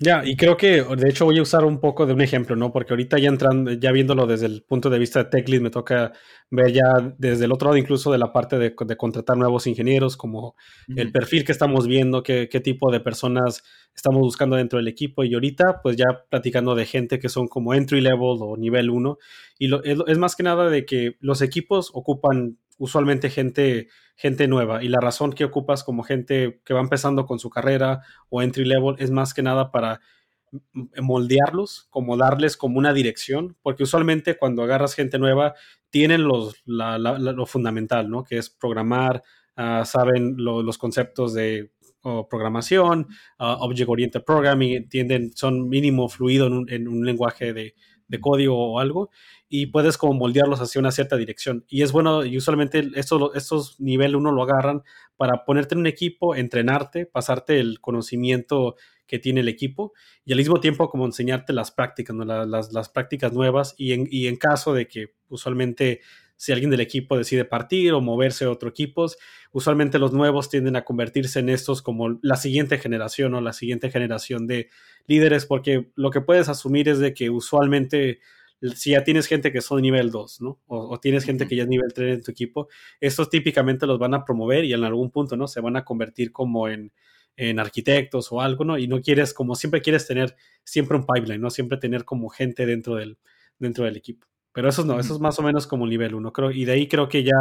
Ya, 0.00 0.22
y 0.24 0.36
creo 0.36 0.56
que 0.56 0.82
de 0.82 1.08
hecho 1.08 1.24
voy 1.24 1.38
a 1.38 1.42
usar 1.42 1.64
un 1.64 1.78
poco 1.78 2.06
de 2.06 2.12
un 2.12 2.20
ejemplo, 2.20 2.56
¿no? 2.56 2.72
Porque 2.72 2.92
ahorita 2.92 3.18
ya 3.18 3.28
entrando, 3.28 3.72
ya 3.72 3.92
viéndolo 3.92 4.26
desde 4.26 4.46
el 4.46 4.62
punto 4.62 4.90
de 4.90 4.98
vista 4.98 5.22
de 5.22 5.30
TechLead, 5.30 5.60
me 5.60 5.70
toca 5.70 6.12
ver 6.50 6.72
ya 6.72 7.14
desde 7.18 7.44
el 7.44 7.52
otro 7.52 7.68
lado, 7.68 7.78
incluso 7.78 8.12
de 8.12 8.18
la 8.18 8.32
parte 8.32 8.58
de, 8.58 8.74
contratar 8.74 9.36
nuevos 9.36 9.66
ingenieros, 9.66 10.16
como 10.16 10.54
el 10.96 11.12
perfil 11.12 11.44
que 11.44 11.52
estamos 11.52 11.86
viendo, 11.86 12.22
qué, 12.22 12.48
qué, 12.50 12.60
tipo 12.60 12.90
de 12.90 13.00
personas 13.00 13.62
estamos 13.94 14.22
buscando 14.22 14.56
dentro 14.56 14.78
del 14.78 14.88
equipo. 14.88 15.24
Y 15.24 15.34
ahorita, 15.34 15.80
pues 15.82 15.96
ya 15.96 16.24
platicando 16.28 16.74
de 16.74 16.86
gente 16.86 17.18
que 17.18 17.28
son 17.28 17.48
como 17.48 17.74
entry 17.74 18.00
level 18.00 18.38
o 18.40 18.56
nivel 18.56 18.90
1. 18.90 19.18
Y 19.58 19.68
lo, 19.68 19.82
es 19.84 20.18
más 20.18 20.36
que 20.36 20.42
nada 20.42 20.68
de 20.68 20.84
que 20.84 21.16
los 21.20 21.42
equipos 21.42 21.90
ocupan 21.94 22.58
usualmente 22.82 23.30
gente, 23.30 23.86
gente 24.16 24.48
nueva 24.48 24.82
y 24.82 24.88
la 24.88 24.98
razón 24.98 25.32
que 25.32 25.44
ocupas 25.44 25.84
como 25.84 26.02
gente 26.02 26.60
que 26.64 26.74
va 26.74 26.80
empezando 26.80 27.26
con 27.26 27.38
su 27.38 27.48
carrera 27.48 28.00
o 28.28 28.42
entry 28.42 28.64
level 28.64 28.96
es 28.98 29.12
más 29.12 29.34
que 29.34 29.42
nada 29.42 29.70
para 29.70 30.00
moldearlos, 31.00 31.86
como 31.90 32.16
darles 32.16 32.56
como 32.56 32.78
una 32.78 32.92
dirección, 32.92 33.56
porque 33.62 33.84
usualmente 33.84 34.36
cuando 34.36 34.64
agarras 34.64 34.94
gente 34.94 35.20
nueva 35.20 35.54
tienen 35.90 36.24
los, 36.24 36.60
lo 36.66 37.46
fundamental, 37.46 38.10
¿no? 38.10 38.24
Que 38.24 38.38
es 38.38 38.50
programar, 38.50 39.22
ah, 39.54 39.84
saben 39.84 40.34
los 40.36 40.76
conceptos 40.76 41.34
de 41.34 41.70
programación, 42.02 43.06
uh, 43.38 43.62
Object 43.62 43.88
Oriented 43.88 44.24
Programming, 44.24 44.74
entienden, 44.74 45.30
son 45.36 45.68
mínimo 45.68 46.08
fluido 46.08 46.48
en 46.48 46.52
un, 46.52 46.68
en 46.68 46.88
un 46.88 47.06
lenguaje 47.06 47.52
de 47.52 47.74
código 48.20 48.72
o 48.72 48.80
algo 48.80 49.08
y 49.54 49.66
puedes 49.66 49.98
como 49.98 50.14
moldearlos 50.14 50.62
hacia 50.62 50.78
una 50.78 50.92
cierta 50.92 51.18
dirección. 51.18 51.66
Y 51.68 51.82
es 51.82 51.92
bueno, 51.92 52.24
y 52.24 52.38
usualmente 52.38 52.88
estos, 52.94 53.32
estos 53.34 53.78
nivel 53.78 54.16
1 54.16 54.32
lo 54.32 54.42
agarran 54.42 54.82
para 55.18 55.44
ponerte 55.44 55.74
en 55.74 55.80
un 55.80 55.86
equipo, 55.86 56.34
entrenarte, 56.34 57.04
pasarte 57.04 57.60
el 57.60 57.78
conocimiento 57.78 58.76
que 59.06 59.18
tiene 59.18 59.40
el 59.40 59.48
equipo 59.48 59.92
y 60.24 60.32
al 60.32 60.38
mismo 60.38 60.58
tiempo 60.58 60.88
como 60.88 61.04
enseñarte 61.04 61.52
las 61.52 61.70
prácticas, 61.70 62.16
¿no? 62.16 62.24
las, 62.24 62.72
las, 62.72 62.88
prácticas 62.88 63.34
nuevas 63.34 63.74
y 63.76 63.92
en, 63.92 64.08
y 64.10 64.26
en 64.26 64.36
caso 64.36 64.72
de 64.72 64.88
que 64.88 65.16
usualmente 65.28 66.00
si 66.36 66.52
alguien 66.52 66.70
del 66.70 66.80
equipo 66.80 67.18
decide 67.18 67.44
partir 67.44 67.92
o 67.92 68.00
moverse 68.00 68.46
a 68.46 68.50
otro 68.50 68.70
equipo, 68.70 69.04
usualmente 69.52 69.98
los 69.98 70.14
nuevos 70.14 70.48
tienden 70.48 70.76
a 70.76 70.84
convertirse 70.86 71.40
en 71.40 71.50
estos 71.50 71.82
como 71.82 72.18
la 72.22 72.36
siguiente 72.36 72.78
generación 72.78 73.34
o 73.34 73.42
la 73.42 73.52
siguiente 73.52 73.90
generación 73.90 74.46
de 74.46 74.70
líderes, 75.06 75.44
porque 75.44 75.92
lo 75.94 76.10
que 76.10 76.22
puedes 76.22 76.48
asumir 76.48 76.88
es 76.88 77.00
de 77.00 77.12
que 77.12 77.28
usualmente 77.28 78.20
si 78.74 78.90
ya 78.90 79.04
tienes 79.04 79.26
gente 79.26 79.52
que 79.52 79.60
son 79.60 79.82
nivel 79.82 80.10
2, 80.10 80.40
¿no? 80.40 80.60
O, 80.66 80.98
tienes 81.00 81.24
gente 81.24 81.46
que 81.46 81.56
ya 81.56 81.64
es 81.64 81.68
nivel 81.68 81.92
3 81.92 82.14
en 82.14 82.22
tu 82.22 82.30
equipo, 82.30 82.68
estos 83.00 83.28
típicamente 83.28 83.86
los 83.86 83.98
van 83.98 84.14
a 84.14 84.24
promover 84.24 84.64
y 84.64 84.72
en 84.72 84.84
algún 84.84 85.10
punto, 85.10 85.36
¿no? 85.36 85.48
Se 85.48 85.60
van 85.60 85.76
a 85.76 85.84
convertir 85.84 86.32
como 86.32 86.68
en, 86.68 86.92
en 87.36 87.58
arquitectos 87.58 88.30
o 88.32 88.40
algo, 88.40 88.64
¿no? 88.64 88.78
Y 88.78 88.86
no 88.88 89.00
quieres, 89.00 89.34
como 89.34 89.54
siempre 89.54 89.82
quieres 89.82 90.06
tener 90.06 90.36
siempre 90.64 90.96
un 90.96 91.06
pipeline, 91.06 91.40
¿no? 91.40 91.50
Siempre 91.50 91.78
tener 91.78 92.04
como 92.04 92.28
gente 92.28 92.66
dentro 92.66 92.96
del, 92.96 93.18
dentro 93.58 93.84
del 93.84 93.96
equipo. 93.96 94.26
Pero 94.52 94.68
eso 94.68 94.84
no, 94.84 95.00
eso 95.00 95.14
es 95.14 95.20
más 95.20 95.38
o 95.38 95.42
menos 95.42 95.66
como 95.66 95.86
nivel 95.86 96.14
1, 96.14 96.32
creo. 96.32 96.50
Y 96.50 96.64
de 96.64 96.72
ahí 96.72 96.88
creo 96.88 97.08
que 97.08 97.22
ya 97.24 97.32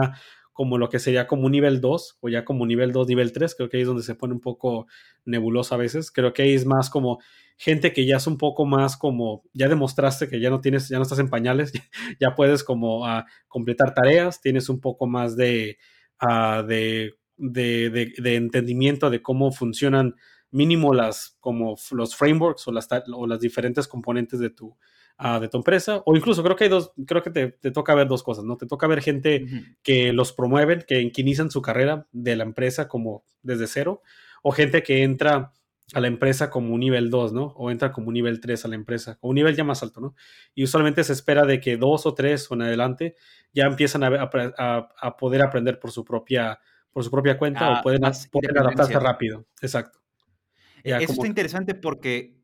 como 0.61 0.77
lo 0.77 0.89
que 0.89 0.99
sería 0.99 1.25
como 1.25 1.47
un 1.47 1.53
nivel 1.53 1.81
2 1.81 2.19
o 2.21 2.29
ya 2.29 2.45
como 2.45 2.67
nivel 2.67 2.91
2, 2.91 3.07
nivel 3.07 3.31
3, 3.31 3.55
creo 3.55 3.67
que 3.67 3.77
ahí 3.77 3.81
es 3.81 3.87
donde 3.87 4.03
se 4.03 4.13
pone 4.13 4.35
un 4.35 4.41
poco 4.41 4.85
nebuloso 5.25 5.73
a 5.73 5.79
veces. 5.79 6.11
Creo 6.11 6.33
que 6.33 6.43
ahí 6.43 6.53
es 6.53 6.67
más 6.67 6.91
como 6.91 7.17
gente 7.57 7.91
que 7.93 8.05
ya 8.05 8.17
es 8.17 8.27
un 8.27 8.37
poco 8.37 8.67
más 8.67 8.95
como, 8.95 9.41
ya 9.53 9.67
demostraste 9.67 10.27
que 10.27 10.39
ya 10.39 10.51
no 10.51 10.61
tienes, 10.61 10.87
ya 10.87 10.97
no 10.97 11.01
estás 11.01 11.17
en 11.17 11.31
pañales, 11.31 11.73
ya 12.19 12.35
puedes 12.35 12.63
como 12.63 12.99
uh, 12.99 13.23
completar 13.47 13.95
tareas, 13.95 14.39
tienes 14.39 14.69
un 14.69 14.79
poco 14.79 15.07
más 15.07 15.35
de, 15.35 15.79
uh, 16.21 16.61
de, 16.61 17.15
de, 17.37 18.13
de, 18.15 18.35
entendimiento 18.35 19.09
de 19.09 19.23
cómo 19.23 19.51
funcionan 19.51 20.13
mínimo 20.51 20.93
las, 20.93 21.37
como 21.39 21.75
los 21.89 22.15
frameworks 22.15 22.67
o 22.67 22.71
las, 22.71 22.87
o 23.11 23.25
las 23.25 23.39
diferentes 23.39 23.87
componentes 23.87 24.39
de 24.39 24.51
tu, 24.51 24.77
de 25.39 25.47
tu 25.49 25.57
empresa, 25.57 26.01
o 26.05 26.15
incluso 26.15 26.41
creo 26.43 26.55
que 26.55 26.63
hay 26.63 26.69
dos, 26.69 26.93
creo 27.05 27.21
que 27.21 27.29
te, 27.29 27.71
toca 27.71 27.93
ver 27.93 28.07
dos 28.07 28.23
cosas, 28.23 28.43
¿no? 28.43 28.57
Te 28.57 28.65
toca 28.65 28.87
ver 28.87 29.01
gente 29.01 29.45
que 29.83 30.13
los 30.13 30.33
promueven, 30.33 30.83
que, 30.87 31.11
inician 31.15 31.51
su 31.51 31.61
carrera 31.61 32.07
de 32.11 32.35
la 32.35 32.43
empresa 32.43 32.87
como 32.87 33.23
desde 33.43 33.67
cero, 33.67 34.01
o 34.41 34.51
gente 34.51 34.81
que 34.81 35.03
entra 35.03 35.53
a 35.93 35.99
la 35.99 36.07
empresa 36.07 36.49
como 36.49 36.73
un 36.73 36.79
nivel 36.79 37.09
2, 37.09 37.33
¿no? 37.33 37.47
O 37.57 37.69
entra 37.69 37.91
como 37.91 38.07
un 38.07 38.13
nivel 38.13 38.39
3 38.39 38.65
a 38.65 38.67
la 38.69 38.75
empresa, 38.75 39.19
o 39.21 39.29
un 39.29 39.35
nivel 39.35 39.55
ya 39.55 39.63
más 39.63 39.83
alto, 39.83 40.01
¿no? 40.01 40.15
Y 40.55 40.63
usualmente 40.63 41.03
se 41.03 41.13
espera 41.13 41.45
de 41.45 41.59
que 41.59 41.77
dos 41.77 42.05
o 42.05 42.13
tres 42.13 42.49
o 42.49 42.55
en 42.55 42.63
adelante 42.63 43.15
ya 43.53 43.65
empiezan 43.65 44.03
a, 44.03 44.29
a, 44.97 45.17
poder 45.17 45.41
aprender 45.43 45.79
por 45.79 45.91
su 45.91 46.03
propia, 46.03 46.59
por 46.91 47.03
su 47.03 47.11
propia 47.11 47.37
cuenta 47.37 47.69
o 47.69 47.73
ah, 47.73 47.81
pueden, 47.83 48.03
adaptarse 48.05 48.99
rápido. 48.99 49.45
Exacto. 49.61 49.99
E, 50.83 50.95
eso 50.95 51.13
está 51.13 51.27
interesante 51.27 51.75
porque 51.75 52.40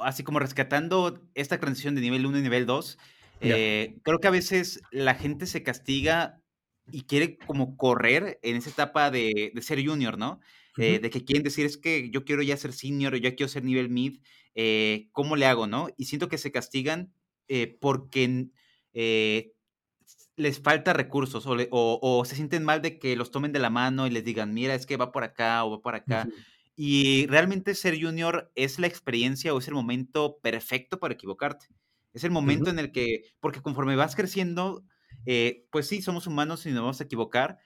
así 0.00 0.22
como 0.22 0.38
rescatando 0.38 1.20
esta 1.34 1.58
transición 1.58 1.94
de 1.94 2.00
nivel 2.00 2.26
1 2.26 2.38
y 2.38 2.42
nivel 2.42 2.66
2, 2.66 2.98
eh, 3.40 3.96
creo 4.02 4.18
que 4.18 4.28
a 4.28 4.32
veces 4.32 4.80
la 4.90 5.14
gente 5.14 5.46
se 5.46 5.62
castiga 5.62 6.40
y 6.90 7.02
quiere 7.02 7.38
como 7.38 7.76
correr 7.76 8.38
en 8.42 8.56
esa 8.56 8.70
etapa 8.70 9.10
de, 9.10 9.52
ser 9.60 9.84
junior, 9.84 10.18
¿no? 10.18 10.40
Eh, 10.76 10.98
de 10.98 11.10
que 11.10 11.24
quieren 11.24 11.42
decir 11.42 11.66
es 11.66 11.76
que 11.76 12.10
yo 12.10 12.24
quiero 12.24 12.42
ya 12.42 12.56
ser 12.56 12.72
senior 12.72 13.14
o 13.14 13.16
ya 13.16 13.34
quiero 13.34 13.48
ser 13.48 13.64
nivel 13.64 13.90
mid, 13.90 14.20
eh, 14.54 15.08
¿cómo 15.12 15.36
le 15.36 15.46
hago, 15.46 15.66
no? 15.66 15.88
Y 15.96 16.06
siento 16.06 16.28
que 16.28 16.38
se 16.38 16.52
castigan 16.52 17.12
porque 17.80 18.48
les 20.36 20.60
falta 20.60 20.92
recursos 20.92 21.44
o, 21.46 22.24
se 22.24 22.36
sienten 22.36 22.64
mal 22.64 22.80
de 22.82 22.98
que 22.98 23.16
los 23.16 23.30
tomen 23.30 23.52
de 23.52 23.58
la 23.58 23.70
mano 23.70 24.06
y 24.06 24.10
les 24.10 24.24
digan, 24.24 24.54
mira, 24.54 24.74
es 24.74 24.86
que 24.86 24.96
va 24.96 25.12
por 25.12 25.24
acá 25.24 25.64
o 25.64 25.72
va 25.72 25.80
por 25.80 25.94
acá. 25.94 26.28
Y 26.82 27.26
realmente 27.26 27.74
ser 27.74 28.02
junior 28.02 28.50
es 28.54 28.78
la 28.78 28.86
experiencia 28.86 29.52
o 29.52 29.58
es 29.58 29.68
el 29.68 29.74
momento 29.74 30.38
perfecto 30.42 30.98
para 30.98 31.12
equivocarte. 31.12 31.66
Es 32.14 32.24
el 32.24 32.30
momento 32.30 32.70
en 32.70 32.78
el 32.78 32.90
que, 32.90 33.24
porque 33.38 33.60
conforme 33.60 33.96
vas 33.96 34.16
creciendo, 34.16 34.82
eh, 35.26 35.66
pues 35.70 35.86
sí, 35.86 36.00
somos 36.00 36.26
humanos 36.26 36.64
y 36.64 36.70
nos 36.70 36.80
vamos 36.80 37.00
a 37.02 37.04
equivocar, 37.04 37.58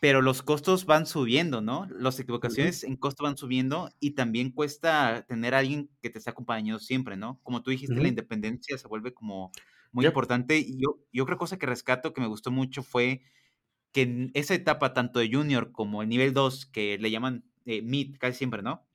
pero 0.00 0.22
los 0.22 0.42
costos 0.42 0.86
van 0.86 1.04
subiendo, 1.04 1.60
¿no? 1.60 1.86
Las 1.90 2.18
equivocaciones 2.18 2.82
en 2.82 2.96
costo 2.96 3.24
van 3.24 3.36
subiendo 3.36 3.90
y 4.00 4.12
también 4.12 4.52
cuesta 4.52 5.26
tener 5.28 5.54
a 5.54 5.58
alguien 5.58 5.90
que 6.00 6.08
te 6.08 6.16
esté 6.16 6.30
acompañando 6.30 6.78
siempre, 6.78 7.18
¿no? 7.18 7.38
Como 7.42 7.62
tú 7.62 7.70
dijiste, 7.70 8.00
la 8.00 8.08
independencia 8.08 8.78
se 8.78 8.88
vuelve 8.88 9.12
como 9.12 9.52
muy 9.92 10.06
importante. 10.06 10.56
Y 10.56 10.78
yo, 10.80 10.98
y 11.12 11.20
otra 11.20 11.36
cosa 11.36 11.58
que 11.58 11.66
rescato 11.66 12.14
que 12.14 12.22
me 12.22 12.26
gustó 12.26 12.50
mucho 12.50 12.82
fue 12.82 13.20
que 13.92 14.02
en 14.02 14.30
esa 14.32 14.54
etapa, 14.54 14.94
tanto 14.94 15.18
de 15.20 15.30
junior 15.30 15.72
como 15.72 16.00
el 16.02 16.08
nivel 16.08 16.32
2, 16.32 16.64
que 16.64 16.96
le 16.98 17.10
llaman 17.10 17.44
eh, 17.66 17.82
mid 17.82 18.16
casi 18.18 18.38
siempre, 18.38 18.62
¿no? 18.62 18.88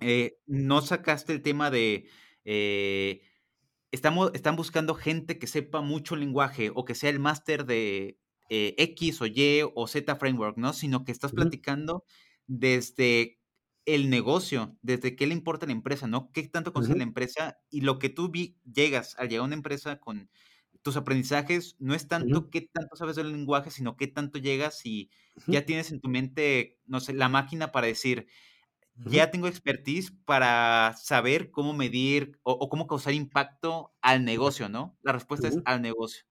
Eh, 0.00 0.38
no 0.46 0.80
sacaste 0.82 1.32
el 1.32 1.42
tema 1.42 1.70
de... 1.70 2.08
Eh, 2.44 3.22
estamos, 3.92 4.30
están 4.34 4.56
buscando 4.56 4.94
gente 4.94 5.38
que 5.38 5.46
sepa 5.46 5.80
mucho 5.80 6.16
lenguaje 6.16 6.70
o 6.74 6.84
que 6.84 6.94
sea 6.94 7.10
el 7.10 7.20
máster 7.20 7.66
de 7.66 8.18
eh, 8.50 8.74
X 8.78 9.20
o 9.22 9.26
Y 9.26 9.62
o 9.74 9.86
Z 9.86 10.16
framework, 10.16 10.56
¿no? 10.56 10.72
Sino 10.72 11.04
que 11.04 11.12
estás 11.12 11.32
platicando 11.32 12.04
desde 12.46 13.38
el 13.84 14.10
negocio, 14.10 14.76
desde 14.82 15.16
qué 15.16 15.26
le 15.26 15.34
importa 15.34 15.66
a 15.66 15.68
la 15.68 15.72
empresa, 15.72 16.06
¿no? 16.06 16.30
¿Qué 16.32 16.46
tanto 16.48 16.72
conoce 16.72 16.96
la 16.96 17.04
empresa? 17.04 17.58
Y 17.70 17.82
lo 17.82 17.98
que 17.98 18.10
tú 18.10 18.30
vi, 18.30 18.58
llegas 18.64 19.16
al 19.18 19.28
llegar 19.28 19.42
a 19.42 19.46
una 19.46 19.54
empresa 19.54 19.98
con 19.98 20.30
tus 20.88 20.96
aprendizajes, 20.96 21.76
no 21.78 21.94
es 21.94 22.08
tanto 22.08 22.48
qué 22.48 22.62
tanto 22.62 22.96
sabes 22.96 23.16
del 23.16 23.30
lenguaje, 23.30 23.70
sino 23.70 23.96
qué 23.96 24.06
tanto 24.06 24.38
llegas 24.38 24.86
y 24.86 25.10
ya 25.46 25.66
tienes 25.66 25.90
en 25.92 26.00
tu 26.00 26.08
mente, 26.08 26.78
no 26.86 27.00
sé, 27.00 27.12
la 27.12 27.28
máquina 27.28 27.72
para 27.72 27.86
decir, 27.86 28.26
ya 29.04 29.30
tengo 29.30 29.46
expertise 29.46 30.12
para 30.24 30.94
saber 30.96 31.50
cómo 31.50 31.74
medir 31.74 32.38
o, 32.42 32.70
cómo 32.70 32.86
causar 32.86 33.12
impacto 33.12 33.92
al 34.00 34.24
negocio, 34.24 34.70
¿no? 34.70 34.96
La 35.02 35.12
respuesta 35.12 35.46
es 35.46 35.58
al 35.66 35.82
negocio. 35.82 36.24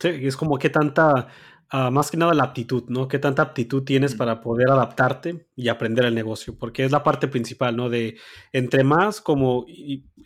Sí, 0.00 0.08
es 0.08 0.36
como 0.36 0.56
qué 0.56 0.70
tanta, 0.70 1.26
ah, 1.68 1.90
más 1.90 2.12
que 2.12 2.16
nada 2.16 2.32
la 2.32 2.44
aptitud, 2.44 2.84
¿no? 2.88 3.08
Qué 3.08 3.18
tanta 3.18 3.42
aptitud 3.42 3.82
tienes 3.82 4.14
para 4.14 4.40
poder 4.40 4.70
adaptarte 4.70 5.48
y 5.56 5.68
aprender 5.68 6.04
el 6.04 6.14
negocio, 6.14 6.56
porque 6.56 6.84
es 6.84 6.92
la 6.92 7.02
parte 7.02 7.26
principal, 7.26 7.76
¿no? 7.76 7.90
De 7.90 8.18
entre 8.52 8.84
más 8.84 9.20
como, 9.20 9.66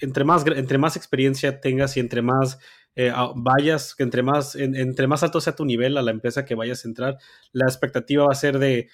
entre 0.01 0.25
más, 0.25 0.47
entre 0.47 0.77
más 0.77 0.97
experiencia 0.97 1.61
tengas 1.61 1.97
y 1.97 2.01
entre 2.01 2.21
más 2.21 2.59
eh, 2.97 3.13
vayas, 3.35 3.95
entre 3.99 4.23
más, 4.23 4.55
entre 4.55 5.07
más 5.07 5.23
alto 5.23 5.41
sea 5.41 5.57
tu 5.57 5.65
nivel 5.65 5.97
a 5.97 6.03
la 6.03 6.11
empresa 6.11 6.45
que 6.45 6.55
vayas 6.55 6.85
a 6.85 6.89
entrar, 6.89 7.19
la 7.53 7.67
expectativa 7.67 8.25
va 8.25 8.33
a 8.33 8.37
ser 8.37 8.59
de 8.59 8.89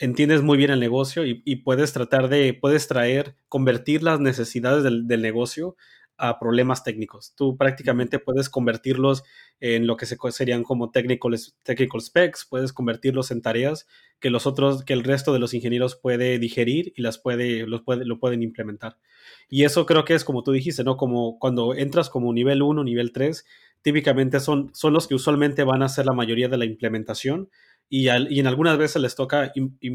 entiendes 0.00 0.42
muy 0.42 0.56
bien 0.56 0.70
el 0.70 0.80
negocio 0.80 1.24
y, 1.26 1.56
puedes 1.56 1.92
tratar 1.92 2.28
de, 2.28 2.54
puedes 2.54 2.88
traer, 2.88 3.36
convertir 3.48 4.02
las 4.02 4.18
necesidades 4.18 4.82
del, 4.82 5.22
negocio 5.22 5.76
a 6.20 6.38
problemas 6.38 6.84
técnicos. 6.84 7.34
Tú 7.34 7.56
prácticamente 7.56 8.18
puedes 8.18 8.48
convertirlos 8.50 9.24
en 9.58 9.86
lo 9.86 9.96
que 9.96 10.06
se, 10.06 10.16
serían 10.30 10.62
como 10.62 10.90
technical, 10.90 11.36
technical 11.62 12.00
specs, 12.00 12.46
puedes 12.48 12.72
convertirlos 12.72 13.30
en 13.30 13.42
tareas 13.42 13.86
que 14.20 14.30
los 14.30 14.46
otros, 14.46 14.84
que 14.84 14.92
el 14.92 15.02
resto 15.02 15.32
de 15.32 15.38
los 15.38 15.54
ingenieros 15.54 15.96
puede 15.96 16.38
digerir 16.38 16.92
y 16.94 17.02
las 17.02 17.18
puede, 17.18 17.66
los 17.66 17.82
puede, 17.82 18.04
lo 18.04 18.18
pueden 18.18 18.42
implementar. 18.42 18.98
Y 19.48 19.64
eso 19.64 19.86
creo 19.86 20.04
que 20.04 20.14
es 20.14 20.24
como 20.24 20.42
tú 20.42 20.52
dijiste, 20.52 20.84
¿no? 20.84 20.96
Como 20.96 21.38
cuando 21.38 21.74
entras 21.74 22.10
como 22.10 22.32
nivel 22.32 22.62
1, 22.62 22.84
nivel 22.84 23.12
3, 23.12 23.44
típicamente 23.82 24.40
son, 24.40 24.70
son 24.74 24.92
los 24.92 25.08
que 25.08 25.14
usualmente 25.14 25.64
van 25.64 25.82
a 25.82 25.86
hacer 25.86 26.04
la 26.06 26.12
mayoría 26.12 26.48
de 26.48 26.58
la 26.58 26.66
implementación 26.66 27.48
y, 27.92 28.08
en 28.08 28.46
algunas 28.46 28.78
veces 28.78 29.02
les 29.02 29.16
toca 29.16 29.52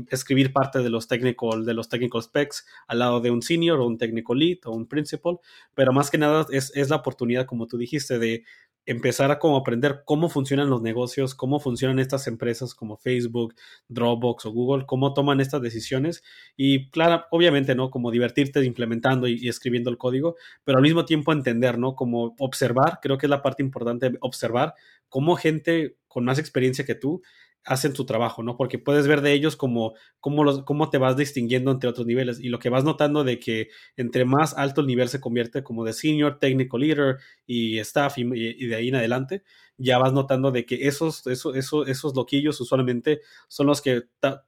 escribir 0.09 0.51
parte 0.51 0.79
de 0.79 0.89
los, 0.89 1.07
technical, 1.07 1.63
de 1.63 1.73
los 1.73 1.87
technical 1.87 2.21
specs 2.21 2.67
al 2.87 2.99
lado 2.99 3.21
de 3.21 3.31
un 3.31 3.41
senior 3.41 3.79
o 3.79 3.87
un 3.87 3.97
technical 3.97 4.37
lead 4.37 4.57
o 4.65 4.71
un 4.71 4.85
principal, 4.85 5.39
pero 5.73 5.93
más 5.93 6.11
que 6.11 6.17
nada 6.17 6.45
es, 6.51 6.73
es 6.75 6.89
la 6.89 6.97
oportunidad, 6.97 7.45
como 7.45 7.67
tú 7.67 7.77
dijiste, 7.77 8.19
de 8.19 8.43
empezar 8.85 9.31
a 9.31 9.39
como 9.39 9.55
aprender 9.55 10.03
cómo 10.05 10.27
funcionan 10.27 10.69
los 10.69 10.81
negocios, 10.81 11.35
cómo 11.35 11.61
funcionan 11.61 11.97
estas 11.99 12.27
empresas 12.27 12.75
como 12.75 12.97
Facebook, 12.97 13.55
Dropbox 13.87 14.45
o 14.45 14.51
Google, 14.51 14.85
cómo 14.85 15.13
toman 15.13 15.39
estas 15.39 15.61
decisiones 15.61 16.21
y 16.57 16.89
claro, 16.89 17.23
obviamente, 17.31 17.75
¿no? 17.75 17.89
Como 17.89 18.11
divertirte 18.11 18.63
implementando 18.65 19.25
y, 19.27 19.39
y, 19.41 19.47
escribiendo 19.47 19.89
el 19.89 19.97
código, 19.97 20.35
pero 20.65 20.79
al 20.79 20.83
mismo 20.83 21.05
tiempo 21.05 21.31
entender, 21.31 21.79
¿no? 21.79 21.95
Como 21.95 22.35
observar, 22.39 22.99
creo 23.01 23.17
que 23.17 23.25
es 23.25 23.29
la 23.29 23.41
parte 23.41 23.63
importante, 23.63 24.11
observar 24.19 24.73
cómo 25.07 25.37
gente 25.37 25.95
con 26.07 26.25
más 26.25 26.39
experiencia 26.39 26.85
que 26.85 26.95
tú 26.95 27.21
hacen 27.65 27.95
su 27.95 28.05
trabajo, 28.05 28.43
¿no? 28.43 28.57
Porque 28.57 28.79
puedes 28.79 29.07
ver 29.07 29.21
de 29.21 29.33
ellos 29.33 29.55
como 29.55 29.93
cómo, 30.19 30.43
los, 30.43 30.63
cómo 30.63 30.89
te 30.89 30.99
vas 30.99 31.17
distinguiendo 31.17 31.71
entre 31.71 31.89
otros 31.89 32.05
niveles 32.05 32.39
y 32.39 32.49
lo 32.49 32.59
que 32.59 32.69
vas 32.69 32.83
notando 32.83 33.23
de 33.23 33.39
que 33.39 33.69
entre 33.97 34.23
más 34.23 34.55
alto 34.55 34.81
el 34.81 34.87
nivel 34.87 35.09
se 35.09 35.19
convierte 35.19 35.63
como 35.63 35.83
de 35.83 35.93
senior, 35.93 36.37
technical 36.39 36.79
leader 36.79 37.17
y 37.47 37.79
staff 37.79 38.17
y, 38.17 38.23
de 38.67 38.75
ahí 38.75 38.89
en 38.89 38.95
adelante, 38.95 39.43
ya 39.77 39.97
vas 39.97 40.13
notando 40.13 40.51
de 40.51 40.65
que 40.65 40.87
esos, 40.87 41.25
esos, 41.27 41.55
esos, 41.55 41.87
esos 41.87 42.15
loquillos 42.15 42.61
usualmente 42.61 43.21
son 43.47 43.67
los 43.67 43.81
que 43.81 44.03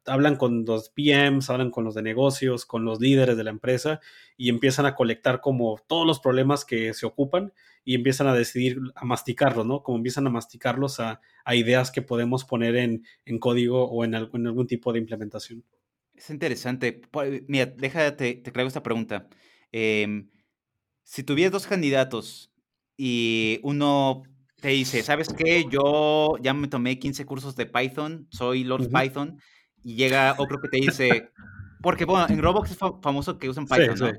hablan 0.06 0.36
con 0.38 0.64
los 0.66 0.90
PMs, 0.90 1.50
hablan 1.50 1.72
con 1.72 1.84
los 1.84 1.96
de 1.96 2.04
negocios, 2.04 2.66
con 2.66 2.86
los 2.86 3.02
líderes 3.02 3.36
de 3.36 3.44
la 3.44 3.50
empresa 3.50 4.00
y 4.38 4.50
empiezan 4.50 4.86
a 4.86 4.96
colectar 4.96 5.42
como 5.42 5.82
todos 5.88 6.06
los 6.06 6.20
problemas 6.20 6.66
que 6.66 6.94
se 6.94 7.06
ocupan 7.06 7.52
y 7.88 7.96
empiezan 7.96 8.28
a 8.28 8.34
decidir, 8.34 8.82
a 8.96 9.06
masticarlos, 9.06 9.66
¿no? 9.66 9.82
Como 9.82 9.98
empiezan 9.98 10.28
a 10.28 10.30
masticarlos 10.30 11.00
a, 11.00 11.22
ideas 11.54 11.90
que 11.90 12.02
podemos 12.02 12.44
poner 12.44 12.76
en, 12.76 13.40
código 13.40 13.86
o 13.90 14.04
en, 14.04 14.14
algún 14.14 14.68
tipo 14.68 14.92
de 14.92 15.00
implementación. 15.00 15.64
Es 16.14 16.30
interesante. 16.30 17.00
Mira, 17.48 17.68
déjate, 17.68 18.34
te 18.34 18.52
traigo 18.52 18.68
esta 18.68 18.84
pregunta. 18.84 19.30
Em, 19.72 20.30
si 21.04 21.24
tuvieras 21.24 21.54
dos 21.54 21.66
candidatos 21.66 22.52
y 22.98 23.62
uno 23.64 24.24
te 24.60 24.68
dice, 24.68 25.02
¿sabes 25.02 25.30
qué? 25.30 25.66
Yo 25.72 26.36
ya 26.42 26.54
me 26.54 26.68
tomé 26.68 27.00
15 27.00 27.26
cursos 27.26 27.56
de 27.56 27.68
Python, 27.68 28.28
soy 28.32 28.66
Lord 28.66 28.90
Python, 28.90 29.40
y 29.82 29.96
llega 29.96 30.36
otro 30.38 30.60
que 30.60 30.68
te 30.68 30.78
dice, 30.82 31.32
porque 31.82 32.04
bueno, 32.04 32.26
en 32.28 32.42
Roblox 32.42 32.72
es 32.72 32.78
famoso 32.78 33.40
que 33.40 33.48
usan 33.48 33.66
Python, 33.66 33.98
¿no? 33.98 34.12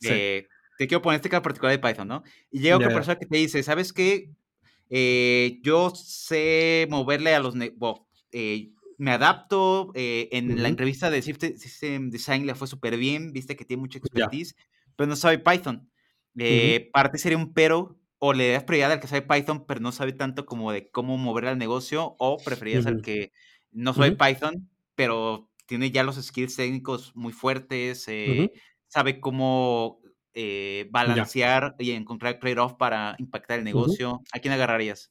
Sí, 0.00 0.08
eh, 0.08 0.48
te 0.80 0.88
quiero 0.88 1.02
poner 1.02 1.16
este 1.16 1.28
caso 1.28 1.42
particular 1.42 1.78
de 1.78 1.78
Python, 1.78 2.08
¿no? 2.08 2.22
Y 2.50 2.60
llega 2.60 2.76
otra 2.76 2.88
persona 2.88 3.18
que 3.18 3.26
te 3.26 3.36
dice, 3.36 3.62
¿sabes 3.62 3.92
qué? 3.92 4.30
Eh, 4.88 5.60
yo 5.62 5.90
sé 5.94 6.86
moverle 6.88 7.34
a 7.34 7.40
los... 7.40 7.54
Eh, 8.32 8.70
me 8.96 9.10
adapto, 9.10 9.92
eh, 9.94 10.30
en 10.32 10.62
la 10.62 10.70
entrevista 10.70 11.10
de 11.10 11.20
System 11.20 12.08
Design 12.08 12.46
le 12.46 12.54
fue 12.54 12.66
súper 12.66 12.96
bien, 12.96 13.34
viste 13.34 13.56
que 13.56 13.66
tiene 13.66 13.82
mucha 13.82 13.98
expertise, 13.98 14.56
pero 14.96 15.06
no 15.06 15.16
sabe 15.16 15.38
Python. 15.38 15.90
Para 16.94 17.12
ti 17.12 17.18
sería 17.18 17.36
un 17.36 17.52
pero, 17.52 17.98
o 18.18 18.32
le 18.32 18.52
das 18.52 18.64
prioridad 18.64 18.92
al 18.92 19.00
que 19.00 19.06
sabe 19.06 19.20
Python, 19.20 19.66
pero 19.66 19.80
no 19.80 19.92
sabe 19.92 20.14
tanto 20.14 20.46
como 20.46 20.72
de 20.72 20.90
cómo 20.90 21.18
mover 21.18 21.44
al 21.44 21.58
negocio, 21.58 22.16
o 22.18 22.38
preferías 22.42 22.86
al 22.86 23.02
que 23.02 23.32
no 23.70 23.92
sabe 23.92 24.12
Python, 24.12 24.70
pero 24.94 25.50
tiene 25.66 25.90
ya 25.90 26.04
los 26.04 26.16
skills 26.16 26.56
técnicos 26.56 27.14
muy 27.14 27.34
fuertes, 27.34 28.06
sabe 28.88 29.20
cómo 29.20 29.99
eh, 30.34 30.86
balancear 30.90 31.74
y 31.78 31.90
encontrar 31.92 32.38
trade-off 32.38 32.74
para 32.74 33.16
impactar 33.18 33.58
el 33.58 33.64
negocio? 33.64 34.22
¿A 34.32 34.38
quién 34.38 34.54
agarrarías? 34.54 35.10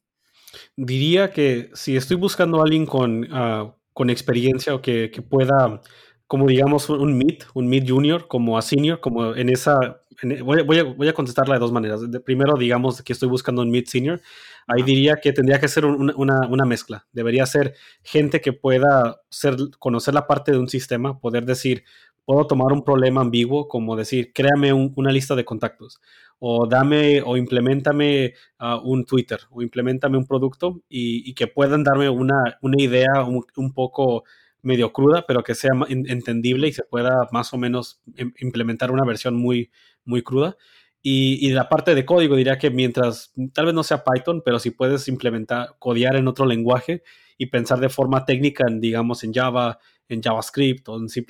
Diría 0.75 1.31
que 1.31 1.69
si 1.73 1.95
estoy 1.95 2.17
buscando 2.17 2.59
a 2.59 2.63
alguien 2.63 2.85
con, 2.85 3.27
ah, 3.31 3.75
con 3.93 4.09
experiencia 4.09 4.73
o 4.73 4.81
que, 4.81 5.11
que, 5.11 5.21
pueda, 5.21 5.81
como 6.27 6.47
digamos, 6.47 6.89
un 6.89 7.17
mid, 7.17 7.43
un 7.53 7.67
mid 7.67 7.87
junior, 7.87 8.27
como 8.27 8.57
a 8.57 8.61
senior, 8.61 8.99
como 8.99 9.35
en 9.35 9.49
esa... 9.49 10.01
voy, 10.43 10.63
voy, 10.63 10.79
a, 10.79 10.83
voy, 10.83 11.07
a, 11.07 11.13
contestarla 11.13 11.55
de 11.55 11.59
dos 11.59 11.71
maneras. 11.71 12.09
De, 12.09 12.19
primero, 12.19 12.55
digamos 12.57 13.01
que 13.01 13.13
estoy 13.13 13.29
buscando 13.29 13.61
un 13.61 13.69
mid 13.69 13.85
senior. 13.85 14.21
Ahí 14.67 14.83
diría 14.83 15.17
que 15.17 15.33
tendría 15.33 15.59
que 15.59 15.67
ser 15.67 15.85
una, 15.85 16.47
una, 16.47 16.65
mezcla. 16.65 17.07
Debería 17.11 17.45
ser 17.45 17.75
gente 18.03 18.39
que 18.39 18.53
pueda 18.53 19.19
ser, 19.29 19.55
conocer 19.79 20.13
la 20.13 20.27
parte 20.27 20.51
de 20.51 20.59
un 20.59 20.69
sistema, 20.69 21.19
poder 21.19 21.45
decir, 21.45 21.83
puedo 22.29 22.45
tomar 22.45 22.71
un 22.73 22.83
problema 22.83 23.21
ambiguo 23.21 23.67
como 23.67 23.95
decir, 23.95 24.31
créame 24.33 24.71
una 24.71 25.11
lista 25.11 25.35
de 25.35 25.45
contactos 25.45 25.99
o 26.37 26.67
dame 26.67 27.23
o 27.23 27.35
implementame 27.37 28.35
uh, 28.59 28.75
un 28.87 29.03
Twitter 29.03 29.39
o 29.49 29.63
implementame 29.63 30.15
un 30.15 30.27
producto 30.27 30.83
y, 30.87 31.33
que 31.33 31.47
puedan 31.47 31.83
darme 31.83 32.07
una, 32.07 32.59
una 32.61 32.79
idea 32.79 33.23
un, 33.25 33.73
poco 33.73 34.25
medio 34.61 34.93
cruda, 34.93 35.25
pero 35.27 35.41
que 35.41 35.55
sea 35.55 35.71
entendible 35.87 36.67
y 36.67 36.71
se 36.71 36.83
pueda 36.83 37.27
más 37.31 37.51
o 37.51 37.57
menos 37.57 37.99
implementar 38.39 38.91
una 38.91 39.05
versión 39.05 39.35
muy, 39.35 39.71
muy 40.05 40.21
cruda. 40.21 40.55
Y, 41.01 41.43
y, 41.47 41.49
la 41.49 41.67
parte 41.67 41.95
de 41.95 42.05
código 42.05 42.35
diría 42.35 42.59
que 42.59 42.69
mientras, 42.69 43.33
tal 43.53 43.65
vez 43.65 43.73
no 43.73 43.81
sea 43.81 44.03
Python, 44.03 44.43
pero 44.45 44.59
si 44.59 44.69
puedes 44.69 45.07
implementar, 45.07 45.77
codear 45.79 46.15
en 46.15 46.27
otro 46.27 46.45
lenguaje 46.45 47.01
y 47.39 47.47
pensar 47.47 47.79
de 47.79 47.89
forma 47.89 48.25
técnica, 48.25 48.65
digamos, 48.69 49.23
en 49.23 49.33
Java, 49.33 49.79
en 50.09 50.21
JavaScript 50.21 50.89
o 50.89 50.97
en 50.97 51.07
C++, 51.07 51.23